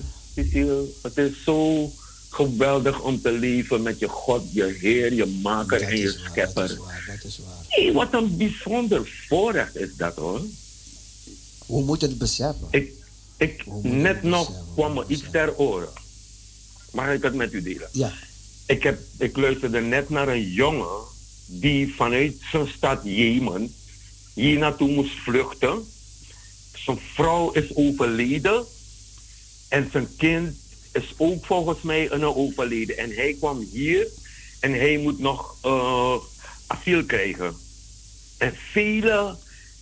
het 1.02 1.18
is 1.18 1.44
zo 1.44 1.92
geweldig 2.30 3.02
om 3.02 3.22
te 3.22 3.32
leven 3.32 3.82
met 3.82 4.00
je 4.00 4.08
God, 4.08 4.44
je 4.54 4.64
Heer, 4.80 5.14
je 5.14 5.26
Maker 5.26 5.82
en 5.82 5.98
je 5.98 6.12
Schepper. 6.12 6.68
Dat 6.68 7.24
is 7.24 7.40
waar. 7.46 7.94
Wat 7.94 8.14
een 8.14 8.38
bijzonder 8.38 9.24
voorrecht 9.28 9.76
is 9.76 9.96
dat 9.96 10.16
hoor. 10.16 10.42
We 11.66 11.82
moeten 11.82 12.10
het 12.10 12.18
beseffen. 12.18 12.68
Ik, 12.72 12.92
ik 13.38 13.64
net 13.82 14.24
nog 14.24 14.52
kwam 14.74 14.94
me 14.94 15.04
iets 15.08 15.24
ter 15.32 15.58
oren. 15.58 15.90
Mag 16.92 17.14
ik 17.14 17.24
het 17.24 17.34
met 17.34 17.54
u 17.54 17.62
delen? 17.62 17.90
Ja. 17.92 18.14
Ik, 18.66 18.84
heb, 18.84 19.00
ik 19.18 19.38
luisterde 19.38 19.82
net 19.82 20.10
naar 20.10 20.28
een 20.28 20.52
jongen 20.52 21.04
die 21.46 21.96
vanuit 21.96 22.36
zijn 22.52 22.68
stad 22.68 23.00
Jemen 23.04 23.74
hier 24.34 24.58
naartoe 24.58 24.90
moest 24.90 25.20
vluchten. 25.24 25.84
zijn 26.74 27.00
vrouw 27.14 27.52
is 27.52 27.76
overleden. 27.76 28.66
En 29.68 29.90
zijn 29.92 30.16
kind 30.18 30.56
is 30.92 31.14
ook 31.18 31.46
volgens 31.46 31.82
mij 31.82 32.12
een 32.12 32.24
overleden. 32.24 32.98
En 32.98 33.12
hij 33.12 33.36
kwam 33.40 33.68
hier 33.72 34.08
en 34.60 34.74
hij 34.74 34.98
moet 34.98 35.20
nog 35.20 35.56
eh, 35.62 36.16
asiel 36.68 37.06
krijgen. 37.06 37.56
En 38.38 38.56
velen 38.72 39.38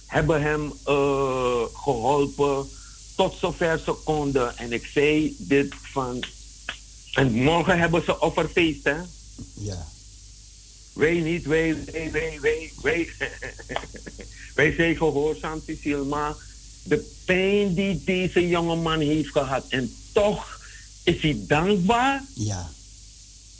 hebben 0.05 0.41
hem 0.41 0.73
eh, 0.85 1.63
geholpen 1.73 2.69
tot 3.15 3.35
zover 3.39 3.81
ze 3.85 3.91
konden. 3.91 4.57
En 4.57 4.71
ik 4.71 4.85
zei 4.85 5.35
dit 5.39 5.73
van. 5.81 6.23
En 7.13 7.31
morgen 7.31 7.79
hebben 7.79 8.03
ze 8.03 8.19
offerfeest, 8.19 8.83
hè? 8.83 8.95
Ja. 9.53 9.87
Wij 10.93 11.13
niet, 11.13 11.45
wij, 11.45 11.77
wij, 11.91 12.11
wij, 12.11 12.37
wij, 12.41 12.71
wij. 12.81 13.09
wij 14.55 14.73
zijn 14.73 14.97
gehoorzaam, 14.97 15.61
Cecile, 15.65 16.03
maar 16.03 16.35
de 16.83 17.11
pijn 17.25 17.73
die 17.73 18.01
deze 18.05 18.47
jongeman 18.47 18.99
heeft 18.99 19.31
gehad. 19.31 19.65
En 19.69 19.95
toch 20.11 20.59
is 21.03 21.21
hij 21.21 21.37
dankbaar. 21.47 22.23
Ja. 22.33 22.69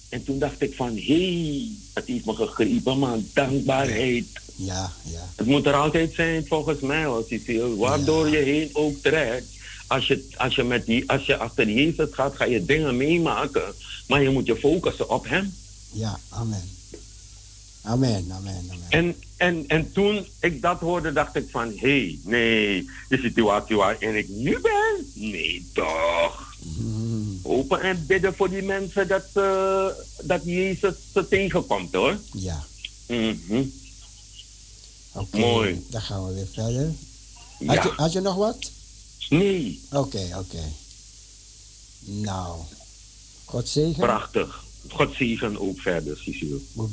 En 0.09 0.23
toen 0.23 0.39
dacht 0.39 0.61
ik 0.61 0.75
van, 0.75 0.95
hé, 0.95 1.33
hey, 1.33 1.69
het 1.93 2.07
heeft 2.07 2.25
me 2.25 2.35
gegrepen, 2.35 2.97
man. 2.97 3.25
Dankbaarheid. 3.33 4.25
Ja, 4.55 4.91
ja. 5.03 5.29
Het 5.35 5.47
moet 5.47 5.65
er 5.65 5.73
altijd 5.73 6.13
zijn, 6.13 6.45
volgens 6.47 6.79
mij, 6.79 7.05
hoor, 7.05 7.25
Cecile. 7.29 7.75
Waardoor 7.75 8.29
je 8.29 8.37
heen 8.37 8.69
ook 8.73 9.01
trekt. 9.01 9.45
Als 9.87 10.07
je, 10.07 10.27
als, 10.37 10.55
je 10.55 10.63
met 10.63 10.85
die, 10.85 11.09
als 11.09 11.25
je 11.25 11.37
achter 11.37 11.69
Jezus 11.69 12.07
gaat, 12.11 12.35
ga 12.35 12.45
je 12.45 12.65
dingen 12.65 12.97
meemaken. 12.97 13.73
Maar 14.07 14.21
je 14.21 14.29
moet 14.29 14.45
je 14.45 14.55
focussen 14.55 15.09
op 15.09 15.27
hem. 15.29 15.53
Ja, 15.91 16.19
amen. 16.29 16.69
Amen, 17.81 18.27
amen, 18.31 18.67
amen. 18.71 18.85
En, 18.89 19.15
en, 19.43 19.67
en 19.67 19.91
toen 19.91 20.25
ik 20.39 20.61
dat 20.61 20.79
hoorde, 20.79 21.13
dacht 21.13 21.35
ik 21.35 21.47
van... 21.49 21.69
Hé, 21.75 21.99
hey, 21.99 22.19
nee, 22.23 22.89
de 23.09 23.17
situatie 23.17 23.75
waarin 23.75 24.15
ik 24.15 24.29
nu 24.29 24.59
ben? 24.59 25.11
Nee, 25.13 25.69
toch. 25.73 26.55
Mm. 26.63 27.39
Hopen 27.43 27.81
en 27.81 28.05
bidden 28.07 28.35
voor 28.35 28.49
die 28.49 28.61
mensen 28.61 29.07
dat, 29.07 29.25
eh, 29.33 29.85
dat 30.23 30.41
Jezus 30.43 30.93
ze 31.13 31.27
tegenkomt, 31.27 31.93
hoor. 31.93 32.19
Ja. 32.33 32.63
Mhm. 33.07 33.63
Oké. 35.13 35.37
Mooi. 35.37 35.85
Dan 35.89 36.01
gaan 36.01 36.27
we 36.27 36.33
weer 36.33 36.47
verder. 36.53 36.91
Had, 37.65 37.75
Ja. 37.75 37.83
je, 37.83 37.93
had 37.95 38.11
je 38.11 38.19
nog 38.19 38.35
wat? 38.35 38.71
Nee. 39.29 39.81
Oké, 39.91 40.29
oké. 40.37 40.71
Nou. 41.99 42.59
God 43.45 43.69
zegen. 43.69 43.93
Prachtig. 44.03 44.63
God 44.89 45.15
zegen 45.15 45.59
ook 45.59 45.79
verder. 45.79 46.21
We 46.73 46.87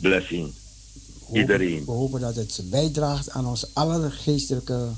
Blessing. 0.00 0.52
Hopen- 1.26 1.40
Iedereen. 1.40 1.84
We 1.84 1.90
hopen 1.90 2.20
dat 2.20 2.34
het 2.34 2.60
bijdraagt 2.64 3.30
aan 3.30 3.46
onze 3.46 3.68
aller 3.72 4.12
geestelijke 4.12 4.88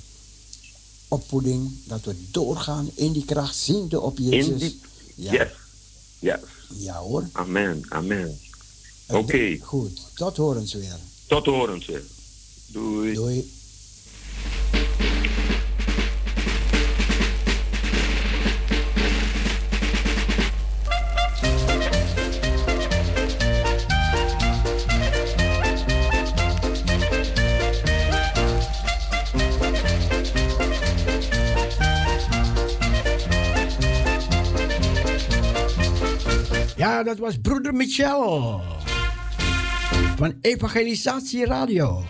opvoeding. 1.09 1.71
Dat 1.85 2.05
we 2.05 2.15
doorgaan 2.31 2.91
in 2.95 3.13
die 3.13 3.25
kracht, 3.25 3.57
ziende 3.57 4.01
op 4.01 4.19
Jezus. 4.19 4.47
In 4.49 4.59
die, 4.59 4.81
Ja. 5.15 5.33
Yes. 5.33 5.49
Yes. 6.19 6.39
Ja 6.79 6.99
hoor. 6.99 7.29
Amen. 7.33 7.83
Amen. 7.89 8.39
Oké. 9.09 9.59
Goed. 9.61 10.01
Tot 10.15 10.37
horens 10.37 10.73
weer. 10.75 10.97
Tot 11.27 11.47
horens 11.47 11.87
weer. 11.87 12.03
Doei. 12.67 13.15
Doei. 13.15 13.53
Ja, 36.99 37.05
dat 37.05 37.19
was 37.19 37.41
broeder 37.41 37.75
Michel. 37.75 38.61
Van 40.17 40.35
Evangelisatie 40.41 41.45
Radio. 41.45 42.03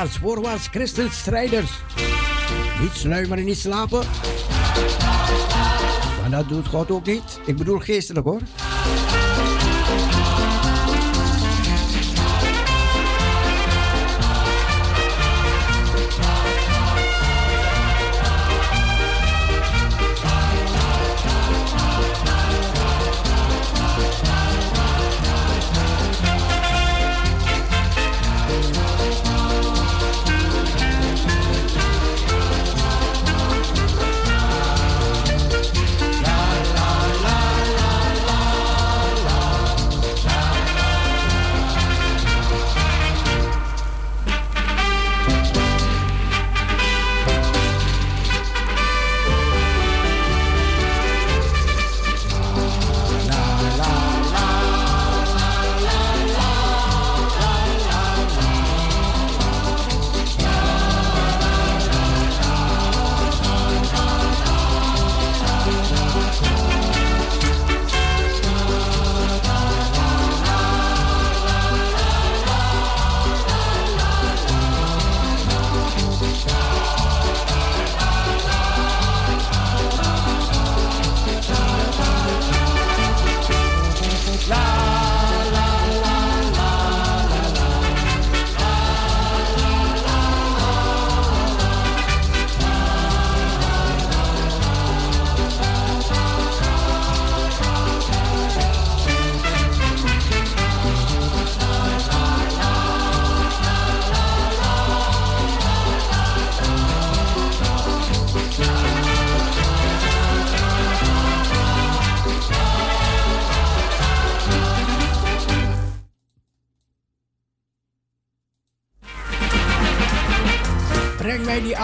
Voorwaarts, 0.00 0.18
voorwaarts, 0.18 0.66
christenstrijders. 0.66 1.70
Niet 2.80 2.92
sluimeren, 2.92 3.44
niet 3.44 3.58
slapen. 3.58 4.02
Maar 6.20 6.30
dat 6.30 6.48
doet 6.48 6.66
God 6.66 6.90
ook 6.90 7.06
niet. 7.06 7.40
Ik 7.46 7.56
bedoel 7.56 7.78
geestelijk 7.78 8.26
hoor. 8.26 8.40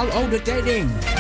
Mij 0.06 0.14
die 0.14 0.20
aloude 0.20 0.42
tijding. 0.42 1.15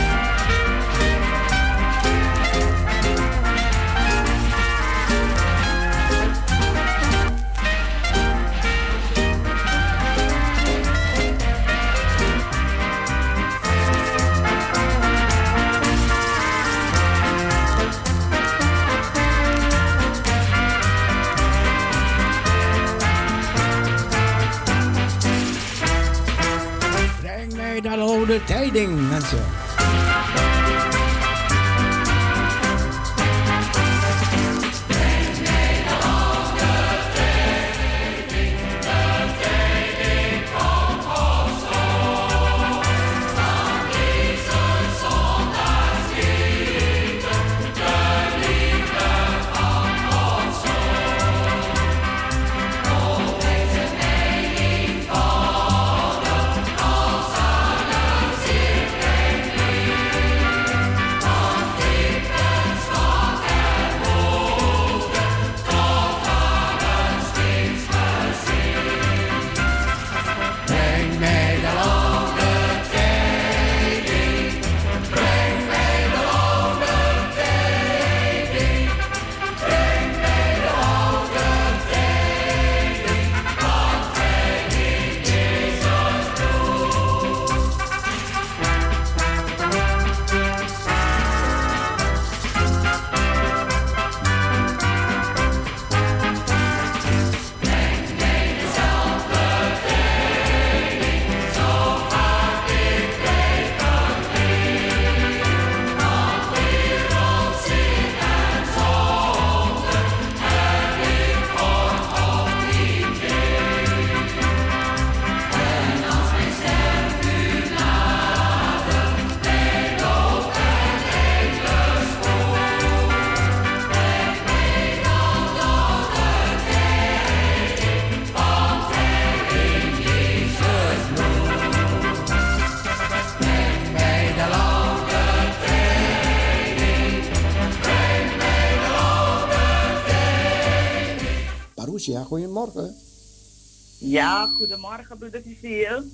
Ja, 144.16 144.52
goedemorgen, 144.56 145.18
broeder 145.18 145.42
Cecile. 145.44 146.04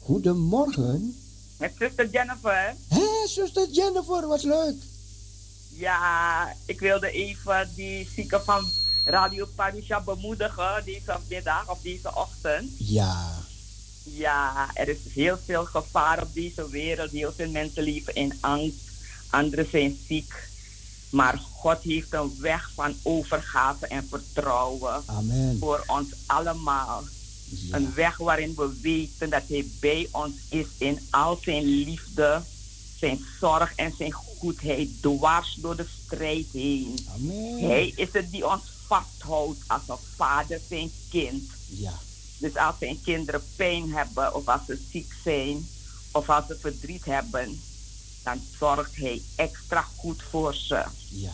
Goedemorgen. 0.00 1.16
Met 1.58 1.72
zuster 1.78 2.08
Jennifer. 2.10 2.74
Hé, 2.88 3.26
zuster 3.26 3.68
Jennifer, 3.70 4.26
wat 4.26 4.42
leuk. 4.42 4.76
Ja, 5.68 6.54
ik 6.66 6.80
wilde 6.80 7.10
even 7.10 7.70
die 7.74 8.08
zieken 8.14 8.44
van 8.44 8.64
Radio 9.04 9.46
Parusha 9.54 10.00
bemoedigen 10.00 10.82
deze 10.84 11.16
middag 11.28 11.70
of 11.70 11.80
deze 11.82 12.14
ochtend. 12.14 12.70
Ja, 12.78 13.40
Ja, 14.04 14.68
er 14.74 14.88
is 14.88 14.98
heel 15.14 15.38
veel 15.44 15.64
gevaar 15.64 16.22
op 16.22 16.34
deze 16.34 16.68
wereld. 16.70 17.10
Heel 17.10 17.32
veel 17.32 17.50
mensen 17.50 17.82
leven 17.82 18.14
in 18.14 18.32
angst. 18.40 18.78
Anderen 19.30 19.66
zijn 19.70 19.98
ziek. 20.06 20.48
Maar 21.10 21.38
God 21.52 21.82
heeft 21.82 22.12
een 22.12 22.34
weg 22.40 22.70
van 22.74 22.94
overgave 23.02 23.86
en 23.86 24.06
vertrouwen 24.08 25.02
Amen. 25.06 25.58
voor 25.58 25.84
ons 25.86 26.08
allemaal. 26.26 27.02
Een 27.70 27.94
weg 27.94 28.16
waarin 28.16 28.54
we 28.56 28.78
weten 28.80 29.30
dat 29.30 29.42
Hij 29.48 29.66
bij 29.80 30.08
ons 30.10 30.34
is 30.48 30.66
in 30.78 30.98
al 31.10 31.38
zijn 31.42 31.64
liefde, 31.64 32.42
zijn 32.98 33.24
zorg 33.40 33.74
en 33.74 33.94
zijn 33.98 34.12
goedheid, 34.12 34.88
dwars 35.00 35.58
door 35.60 35.76
de 35.76 35.86
strijd 36.04 36.46
heen. 36.52 37.06
Amen. 37.14 37.58
Hij 37.58 37.92
is 37.96 38.08
het 38.12 38.30
die 38.30 38.48
ons 38.48 38.62
vasthoudt 38.86 39.58
als 39.66 39.82
een 39.86 39.96
vader 40.16 40.60
zijn 40.68 40.90
kind. 41.10 41.50
Ja. 41.66 41.98
Dus 42.38 42.56
als 42.56 42.74
zijn 42.78 43.00
kinderen 43.02 43.42
pijn 43.56 43.92
hebben, 43.92 44.34
of 44.34 44.48
als 44.48 44.60
ze 44.66 44.78
ziek 44.90 45.12
zijn, 45.24 45.68
of 46.12 46.30
als 46.30 46.46
ze 46.46 46.56
verdriet 46.60 47.04
hebben, 47.04 47.60
dan 48.22 48.40
zorgt 48.58 48.96
hij 48.96 49.22
extra 49.36 49.80
goed 49.96 50.22
voor 50.30 50.54
ze. 50.54 50.84
Ja. 51.08 51.32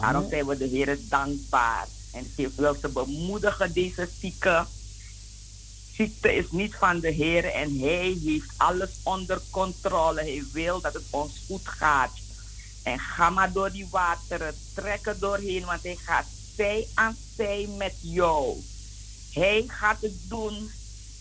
Daarom 0.00 0.28
zijn 0.28 0.46
we 0.46 0.56
de 0.56 0.66
Heer 0.66 0.98
dankbaar. 1.08 1.88
En 2.12 2.26
ik 2.36 2.48
wil 2.56 2.74
ze 2.80 2.88
bemoedigen, 2.88 3.72
deze 3.72 4.08
zieke. 4.20 4.66
Ziekte 6.00 6.34
is 6.34 6.50
niet 6.50 6.74
van 6.74 7.00
de 7.00 7.10
Heer 7.10 7.44
en 7.44 7.78
Hij 7.78 8.18
heeft 8.24 8.50
alles 8.56 8.90
onder 9.02 9.40
controle. 9.50 10.20
Hij 10.20 10.44
wil 10.52 10.80
dat 10.80 10.94
het 10.94 11.02
ons 11.10 11.32
goed 11.46 11.68
gaat. 11.68 12.10
En 12.82 12.98
ga 12.98 13.30
maar 13.30 13.52
door 13.52 13.70
die 13.70 13.88
wateren, 13.90 14.54
trek 14.74 15.06
er 15.06 15.18
doorheen, 15.18 15.64
want 15.64 15.82
Hij 15.82 15.96
gaat 15.96 16.26
zij 16.56 16.86
aan 16.94 17.16
zij 17.36 17.68
met 17.76 17.94
jou. 18.00 18.56
Hij 19.32 19.64
gaat 19.66 20.00
het 20.00 20.28
doen. 20.28 20.70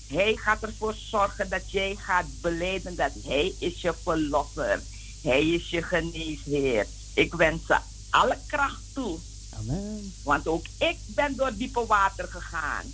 Hij 0.07 0.35
gaat 0.35 0.63
ervoor 0.63 0.93
zorgen 0.93 1.49
dat 1.49 1.71
jij 1.71 1.95
gaat 1.95 2.25
beleiden 2.41 2.95
dat 2.95 3.11
Hij 3.23 3.53
is 3.59 3.81
je 3.81 3.93
verlosser. 4.03 4.81
Hij 5.21 5.47
is 5.47 5.69
je 5.69 5.81
geneesheer. 5.81 6.87
Ik 7.13 7.33
wens 7.33 7.65
ze 7.65 7.77
alle 8.09 8.37
kracht 8.47 8.81
toe. 8.93 9.17
Amen. 9.59 10.13
Want 10.23 10.47
ook 10.47 10.65
ik 10.77 10.97
ben 11.07 11.35
door 11.35 11.55
diepe 11.55 11.85
water 11.85 12.27
gegaan. 12.27 12.85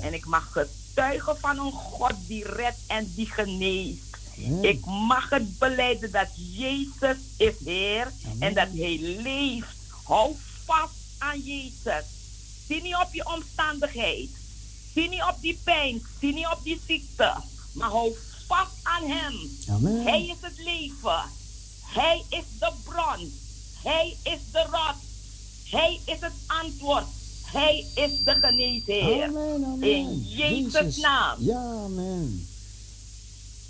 En 0.00 0.14
ik 0.14 0.26
mag 0.26 0.52
getuigen 0.90 1.38
van 1.38 1.58
een 1.58 1.72
God 1.72 2.14
die 2.26 2.44
redt 2.44 2.78
en 2.86 3.12
die 3.14 3.26
geneest. 3.26 4.16
Ik 4.60 4.84
mag 4.84 5.30
het 5.30 5.58
beleiden 5.58 6.10
dat 6.10 6.28
Jezus 6.34 7.16
is 7.36 7.54
Heer 7.64 8.12
en 8.38 8.54
dat 8.54 8.68
Hij 8.74 8.98
leeft. 9.00 9.76
Hou 10.04 10.36
vast 10.64 10.94
aan 11.18 11.40
Jezus. 11.40 12.04
Zie 12.66 12.82
niet 12.82 12.96
op 12.96 13.08
je 13.12 13.26
omstandigheid. 13.26 14.28
Zie 14.94 15.08
niet 15.08 15.22
op 15.22 15.36
die 15.40 15.60
pijn. 15.64 16.02
Zie 16.20 16.32
niet 16.32 16.46
op 16.46 16.58
die 16.62 16.80
ziekte. 16.86 17.34
Maar 17.72 17.90
hou 17.90 18.16
vast 18.46 18.76
aan 18.82 19.10
Hem. 19.10 19.34
Amen. 19.68 20.02
Hij 20.02 20.26
is 20.26 20.36
het 20.40 20.58
leven. 20.58 21.22
Hij 21.84 22.24
is 22.28 22.44
de 22.58 22.72
bron. 22.84 23.32
Hij 23.82 24.16
is 24.22 24.40
de 24.52 24.66
rot. 24.70 24.96
Hij 25.70 26.00
is 26.04 26.20
het 26.20 26.32
antwoord. 26.46 27.06
Hij 27.52 27.86
is 27.94 28.24
de 28.24 28.36
geneesheer. 28.40 29.24
Amen, 29.24 29.64
amen. 29.64 29.88
In 29.88 30.22
Jezus' 30.26 30.96
naam. 30.96 31.36
Ja, 31.38 31.62
amen. 31.84 32.46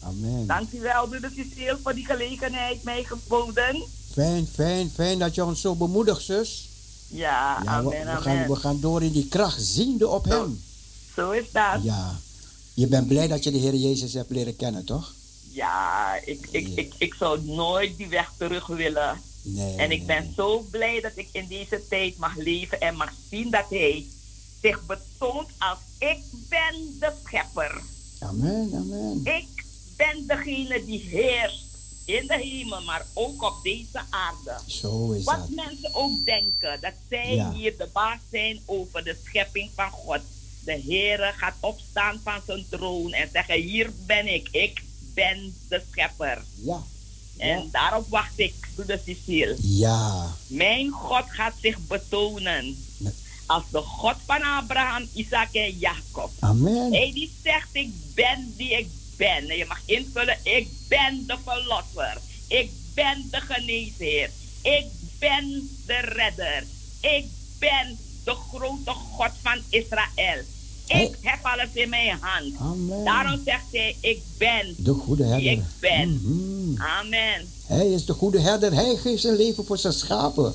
Amen. 0.02 0.46
Dankjewel, 0.46 1.06
broeder 1.06 1.30
Cecile, 1.36 1.78
voor 1.82 1.94
die 1.94 2.04
gelegenheid 2.04 2.82
mij 2.82 3.04
geboden. 3.04 3.82
Fijn, 4.12 4.46
fijn, 4.46 4.90
fijn 4.90 5.18
dat 5.18 5.34
je 5.34 5.44
ons 5.44 5.60
zo 5.60 5.74
bemoedigt, 5.74 6.22
zus. 6.22 6.68
Ja, 7.08 7.56
amen, 7.64 7.90
we 7.90 8.00
amen. 8.00 8.22
gaan, 8.22 8.46
we 8.46 8.56
gaan 8.56 8.80
door 8.80 9.02
in 9.02 9.12
die 9.12 9.28
kracht, 9.28 9.62
ziende 9.62 10.08
op 10.08 10.24
Hem. 10.24 10.62
Zo 11.14 11.30
is 11.30 11.52
dat. 11.52 11.82
Ja. 11.82 12.18
Je 12.74 12.86
bent 12.86 13.08
blij 13.08 13.28
dat 13.28 13.44
je 13.44 13.50
de 13.50 13.58
Heer 13.58 13.74
Jezus 13.74 14.12
hebt 14.12 14.30
leren 14.30 14.56
kennen, 14.56 14.84
toch? 14.84 15.14
Ja, 15.50 16.14
ik, 16.24 16.48
ik, 16.50 16.68
ik, 16.74 16.94
ik 16.98 17.14
zou 17.14 17.40
nooit 17.44 17.96
die 17.96 18.08
weg 18.08 18.32
terug 18.36 18.66
willen. 18.66 19.20
Nee. 19.42 19.76
En 19.76 19.90
ik 19.90 20.06
ben 20.06 20.32
zo 20.36 20.58
blij 20.70 21.00
dat 21.00 21.12
ik 21.14 21.28
in 21.32 21.46
deze 21.46 21.82
tijd 21.88 22.16
mag 22.16 22.36
leven 22.36 22.80
en 22.80 22.96
mag 22.96 23.12
zien 23.30 23.50
dat 23.50 23.64
Hij 23.68 24.06
zich 24.62 24.86
betoont 24.86 25.48
als 25.58 25.78
ik 25.98 26.18
ben 26.48 26.96
de 27.00 27.12
schepper. 27.24 27.80
Amen, 28.18 28.70
amen. 28.74 29.20
Ik 29.24 29.64
ben 29.96 30.26
degene 30.26 30.84
die 30.84 31.00
heerst 31.00 31.64
in 32.04 32.26
de 32.26 32.36
hemel, 32.38 32.82
maar 32.82 33.06
ook 33.14 33.42
op 33.42 33.54
deze 33.62 34.00
aarde. 34.10 34.60
Zo 34.66 35.10
is 35.12 35.24
Wat 35.24 35.36
dat. 35.36 35.48
mensen 35.48 35.94
ook 35.94 36.24
denken, 36.24 36.80
dat 36.80 36.92
zij 37.08 37.34
Ja. 37.34 37.52
hier 37.52 37.76
de 37.76 37.88
baas 37.92 38.18
zijn 38.30 38.60
over 38.66 39.04
de 39.04 39.16
schepping 39.24 39.70
van 39.74 39.90
God. 39.90 40.20
De 40.64 40.82
Heere 40.86 41.32
gaat 41.36 41.54
opstaan 41.60 42.20
van 42.24 42.40
zijn 42.46 42.66
troon 42.70 43.12
en 43.12 43.28
zeggen, 43.32 43.60
hier 43.62 43.90
ben 44.06 44.34
ik, 44.34 44.48
ik 44.52 44.82
ben 45.14 45.54
de 45.68 45.82
schepper. 45.90 46.44
Ja. 46.62 46.82
En 47.40 47.68
daarop 47.72 48.08
wacht 48.08 48.38
ik, 48.38 48.54
broeder 48.74 49.00
Cecile. 49.06 49.56
Ja. 49.60 50.34
Mijn 50.46 50.90
God 50.90 51.24
gaat 51.28 51.54
zich 51.60 51.78
betonen 51.78 52.76
als 53.46 53.64
de 53.70 53.78
God 53.78 54.16
van 54.26 54.42
Abraham, 54.42 55.08
Isaac 55.14 55.52
en 55.52 55.78
Jacob. 55.78 56.30
Amen. 56.40 56.92
Hij 56.92 57.10
die 57.14 57.32
zegt, 57.42 57.68
ik 57.72 57.92
ben 58.14 58.54
die 58.56 58.70
ik 58.70 58.88
ben. 59.16 59.48
En 59.48 59.56
je 59.56 59.64
mag 59.68 59.80
invullen, 59.84 60.38
ik 60.42 60.68
ben 60.88 61.26
de 61.26 61.36
verlosser. 61.44 62.18
Ik 62.48 62.70
ben 62.94 63.28
de 63.30 63.40
geneesheer. 63.40 64.30
Ik 64.62 64.86
ben 65.18 65.70
de 65.86 65.98
redder. 66.00 66.64
Ik 67.00 67.26
ben 67.58 67.98
de 68.24 68.34
grote 68.50 68.90
God 68.90 69.32
van 69.42 69.58
Israël. 69.68 70.42
Ik 70.90 71.16
heb 71.20 71.38
alles 71.42 71.68
in 71.72 71.88
mijn 71.88 72.18
hand. 72.20 72.54
Amen. 72.60 73.04
Daarom 73.04 73.40
zegt 73.44 73.64
hij, 73.72 73.96
ik 74.00 74.20
ben 74.38 74.74
De 74.76 74.92
goede 74.92 75.24
herder. 75.24 75.50
ik 75.50 75.62
ben. 75.80 76.20
Mhm. 76.22 76.82
Amen. 76.82 77.48
Hij 77.66 77.90
is 77.92 78.04
de 78.04 78.12
goede 78.12 78.40
herder. 78.40 78.72
Hij 78.74 78.96
geeft 78.96 79.20
zijn 79.22 79.36
leven 79.36 79.64
voor 79.64 79.78
zijn 79.78 79.92
schapen. 79.92 80.54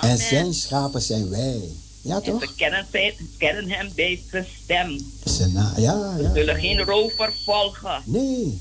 En 0.00 0.18
zijn 0.18 0.54
schapen 0.54 1.02
zijn 1.02 1.28
wij. 1.30 1.60
Ja, 2.02 2.14
En 2.16 2.22
toch? 2.22 2.40
ze 2.42 2.54
kennen, 2.56 2.86
zijn, 2.92 3.12
kennen 3.38 3.68
hem 3.70 3.90
bij 3.94 4.22
zijn 4.30 4.46
stem. 4.64 5.12
Zijn 5.24 5.52
na- 5.52 5.74
ja, 5.76 6.16
Ze 6.16 6.22
ja. 6.22 6.34
zullen 6.34 6.60
geen 6.60 6.80
rover 6.84 7.32
volgen. 7.44 8.02
Nee. 8.04 8.60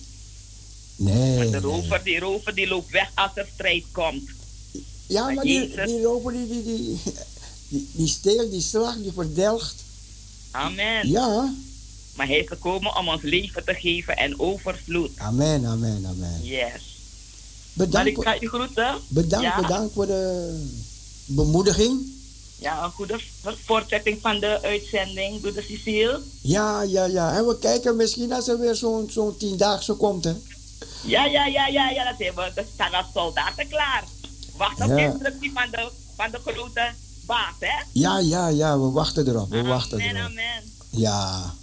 Nee. 0.95 1.49
De 1.49 1.59
rover, 1.59 2.01
die 2.03 2.19
rover 2.19 2.55
die 2.55 2.67
loopt 2.67 2.91
weg 2.91 3.11
als 3.15 3.31
er 3.35 3.47
strijd 3.53 3.83
komt. 3.91 4.29
Ja, 5.07 5.29
maar 5.29 5.43
die, 5.43 5.75
die 5.85 6.01
rover, 6.03 6.31
die, 6.31 6.47
die, 6.47 6.63
die, 6.63 6.99
die, 7.67 7.89
die 7.91 8.07
steel, 8.07 8.49
die 8.49 8.61
slag, 8.61 8.95
die 8.97 9.11
verdelgt. 9.11 9.75
Amen. 10.51 11.07
Ja. 11.09 11.53
Maar 12.15 12.27
hij 12.27 12.37
is 12.37 12.47
gekomen 12.47 12.95
om 12.97 13.07
ons 13.09 13.21
leven 13.21 13.65
te 13.65 13.73
geven 13.73 14.17
en 14.17 14.39
overvloed. 14.39 15.11
Amen, 15.17 15.65
amen, 15.65 16.05
amen. 16.07 16.39
Yes. 16.43 16.97
Maar 17.73 17.85
Bedankt, 17.87 18.09
ik 18.09 18.15
voor- 18.15 18.23
ga 18.23 18.33
je 18.33 18.47
groeten. 18.47 18.95
bedankt, 19.07 19.45
ja? 19.45 19.61
bedankt 19.61 19.93
voor 19.93 20.05
de 20.07 20.53
bemoediging. 21.25 22.01
Ja, 22.59 22.83
een 22.83 22.91
goede 22.91 23.19
voortzetting 23.65 24.17
van 24.21 24.39
de 24.39 24.61
uitzending, 24.61 25.41
broeder 25.41 25.63
Cecile. 25.63 26.21
Ja, 26.41 26.81
ja, 26.81 27.05
ja. 27.05 27.37
En 27.37 27.47
we 27.47 27.57
kijken 27.59 27.95
misschien 27.95 28.33
als 28.33 28.47
er 28.47 28.59
weer 28.59 28.75
zo'n 28.75 29.09
zo'n 29.11 29.37
tiendaagse 29.37 29.93
komt, 29.93 30.23
hè. 30.23 30.33
Ja, 31.05 31.25
ja, 31.25 31.45
ja, 31.45 31.67
ja, 31.67 31.89
ja, 31.89 32.03
dat 32.03 32.25
hebben 32.27 32.43
we. 32.53 32.61
Er 32.61 32.67
staan 32.73 32.93
als 32.93 33.05
soldaten 33.13 33.67
klaar. 33.67 34.03
Wacht 34.57 34.81
op 34.81 34.87
Ja. 34.87 34.97
instructie 34.97 35.51
van 35.53 35.67
de, 35.71 35.89
van 36.15 36.31
de 36.31 36.39
grote 36.45 36.91
baas, 37.29 37.55
hè? 37.59 37.83
Ja, 37.93 38.19
ja, 38.19 38.47
ja. 38.47 38.79
We 38.79 38.89
wachten 38.91 39.27
erop. 39.27 39.49
We 39.49 39.61
wachten 39.63 39.99
Amen, 40.01 40.15
erop. 40.15 40.29
amen. 40.29 40.63
Ja. 40.89 41.53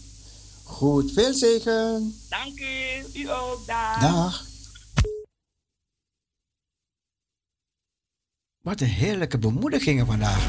Goed. 0.65 1.13
Veel 1.13 1.35
zegen. 1.35 2.15
Dank 2.29 2.61
u. 2.61 3.21
U 3.21 3.31
ook, 3.31 3.67
dag. 3.67 4.01
Dag. 4.01 4.45
Wat 8.63 8.81
een 8.81 8.87
heerlijke 8.87 9.39
bemoedigingen 9.39 10.07
vandaag. 10.07 10.47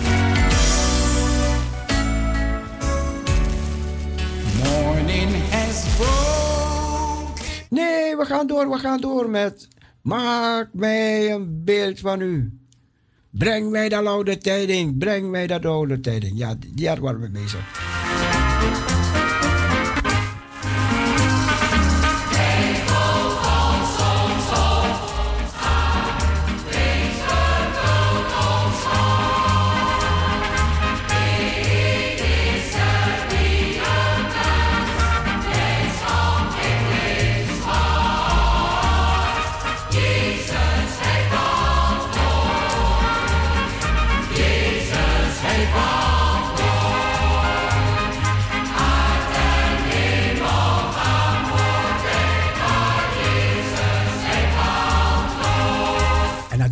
Morning 4.63 5.49
has 5.51 5.95
broke. 5.95 7.41
Nee, 7.69 8.17
we 8.17 8.25
gaan 8.25 8.47
door, 8.47 8.69
we 8.69 8.77
gaan 8.77 9.01
door 9.01 9.29
met. 9.29 9.67
Maak 10.01 10.69
mij 10.73 11.31
een 11.31 11.63
beeld 11.63 11.99
van 11.99 12.21
u. 12.21 12.59
Breng 13.37 13.69
mij 13.69 13.89
dat 13.89 14.05
oude 14.05 14.37
tijding, 14.37 14.97
breng 14.97 15.29
mij 15.29 15.47
dat 15.47 15.65
oude 15.65 15.99
tijding. 15.99 16.37
Ja, 16.37 16.55
daar 16.75 17.01
waren 17.01 17.21
we 17.21 17.29
bezig. 17.29 18.96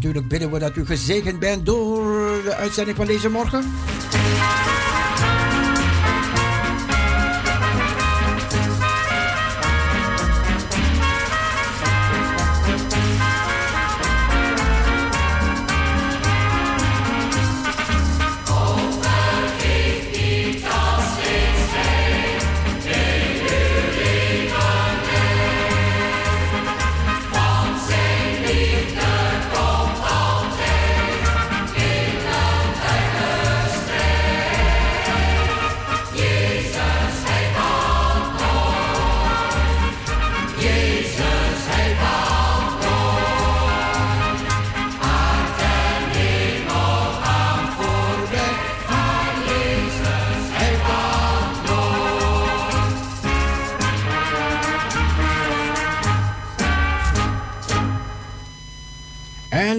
Natuurlijk 0.05 0.27
bidden 0.27 0.51
we 0.51 0.59
dat 0.59 0.75
u 0.75 0.85
gezegend 0.85 1.39
bent 1.39 1.65
door 1.65 2.03
de 2.43 2.55
uitzending 2.55 2.97
van 2.97 3.05
deze 3.05 3.29
morgen. 3.29 3.63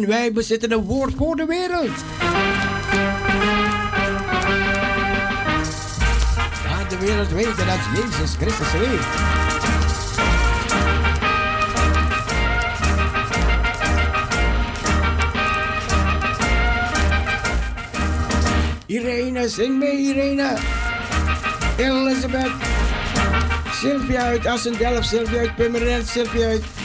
Wij 0.07 0.33
bezitten 0.33 0.73
een 0.73 0.85
woord 0.85 1.13
voor 1.17 1.37
de 1.37 1.45
wereld. 1.45 1.91
Laat 6.71 6.91
de 6.91 6.99
wereld 7.01 7.33
weten 7.33 7.67
dat 7.67 7.79
Jezus 7.95 8.35
Christus 8.35 8.73
leeft. 8.73 9.07
Irene, 18.87 19.49
zing 19.49 19.79
mee 19.79 19.97
Irene. 19.99 20.57
Elizabeth. 21.77 22.53
Sylvia 23.73 24.23
uit 24.23 24.47
Assendelft, 24.47 25.09
Sylvia 25.09 25.39
uit 25.39 25.57
Purmerend, 25.57 26.09
Sylvia 26.09 26.47
uit... 26.47 26.76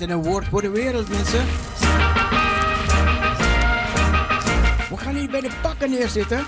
zitten 0.00 0.18
in 0.18 0.24
een 0.24 0.30
woord 0.30 0.48
voor 0.48 0.62
de 0.62 0.70
wereld, 0.70 1.08
mensen. 1.08 1.44
We 4.88 4.96
gaan 4.96 5.14
niet 5.14 5.30
bij 5.30 5.40
de 5.40 5.50
pakken 5.62 5.90
neerzitten. 5.90 6.46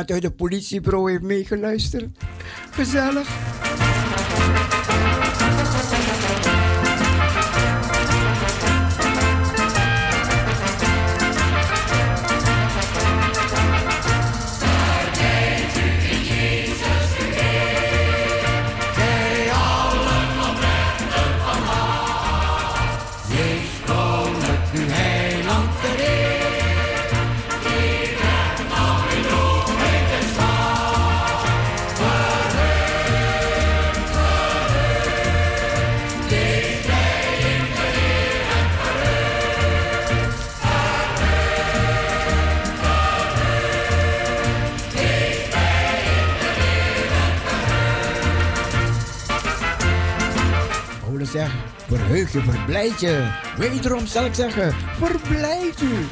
Iemand 0.00 0.24
uit 0.24 0.32
de 0.32 0.36
politiebureau 0.36 1.10
heeft 1.10 1.22
meegeluisterd. 1.22 2.08
Gezellig. 2.70 3.49
Verheug 52.26 52.46
je, 52.46 52.52
verblijd 52.52 53.00
je. 53.00 53.30
Wederom 53.56 54.06
zal 54.06 54.24
ik 54.24 54.34
zeggen, 54.34 54.74
verblijd 54.98 55.80
u. 55.80 56.06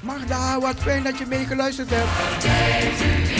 Magda, 0.00 0.60
wat 0.60 0.76
fijn 0.78 1.02
dat 1.02 1.18
je 1.18 1.26
meegeluisterd 1.28 1.88
hebt. 1.90 3.37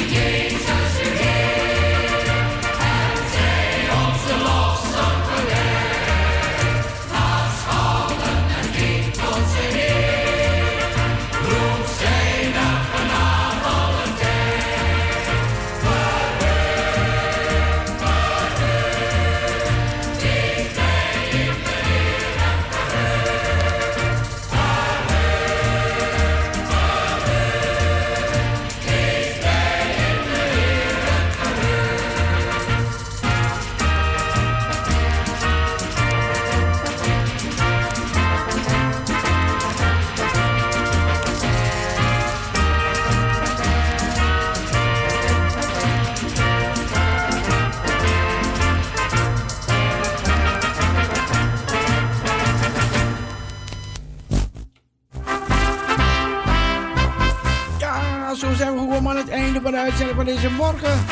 Uitzending 59.98 60.26
van 60.26 60.42
deze 60.42 60.56
morgen. 60.56 61.04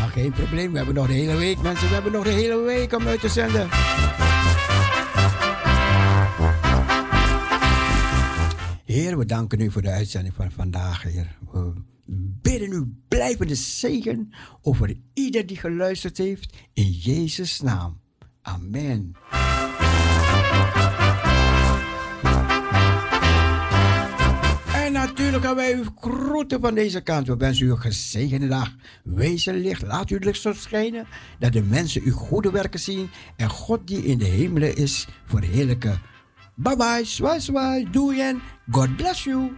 Maar 0.00 0.10
geen 0.12 0.32
probleem, 0.32 0.70
we 0.70 0.76
hebben 0.76 0.94
nog 0.94 1.06
de 1.06 1.12
hele 1.12 1.36
week, 1.36 1.62
mensen. 1.62 1.88
We 1.88 1.94
hebben 1.94 2.12
nog 2.12 2.24
de 2.24 2.30
hele 2.30 2.60
week 2.60 2.92
om 2.92 3.06
uit 3.06 3.20
te 3.20 3.28
zenden. 3.28 3.68
Heer, 8.84 9.18
we 9.18 9.24
danken 9.26 9.60
u 9.60 9.70
voor 9.70 9.82
de 9.82 9.90
uitzending 9.90 10.34
van 10.34 10.50
vandaag, 10.50 11.02
Heer. 11.02 11.36
We 11.52 11.72
bidden 12.42 12.72
u 12.72 12.94
blijvende 13.08 13.54
zegen 13.54 14.34
over 14.62 14.96
ieder 15.14 15.46
die 15.46 15.56
geluisterd 15.56 16.18
heeft. 16.18 16.56
In 16.72 16.90
Jezus' 16.90 17.60
naam. 17.60 18.00
Amen. 18.42 19.16
En 24.90 24.96
natuurlijk 24.96 25.44
gaan 25.44 25.54
wij 25.54 25.74
u 25.74 25.84
groeten 26.00 26.60
van 26.60 26.74
deze 26.74 27.00
kant. 27.00 27.26
We 27.26 27.36
wensen 27.36 27.66
u 27.66 27.70
een 27.70 27.78
gezegende 27.78 28.48
dag. 28.48 28.74
Wees 29.04 29.46
er 29.46 29.54
licht, 29.54 29.82
laat 29.82 30.08
uw 30.08 30.18
licht 30.20 30.40
zo 30.40 30.52
schijnen, 30.52 31.06
dat 31.38 31.52
de 31.52 31.62
mensen 31.62 32.02
uw 32.04 32.12
goede 32.12 32.50
werken 32.50 32.80
zien 32.80 33.10
en 33.36 33.48
God 33.48 33.86
die 33.86 34.04
in 34.04 34.18
de 34.18 34.24
hemelen 34.24 34.76
is 34.76 35.06
verheerlijken. 35.26 36.00
Bye 36.54 36.76
bye, 36.76 37.04
zwaai 37.04 37.40
zwaai, 37.40 37.90
doei 37.90 38.20
en 38.20 38.40
God 38.70 38.96
bless 38.96 39.24
you. 39.24 39.50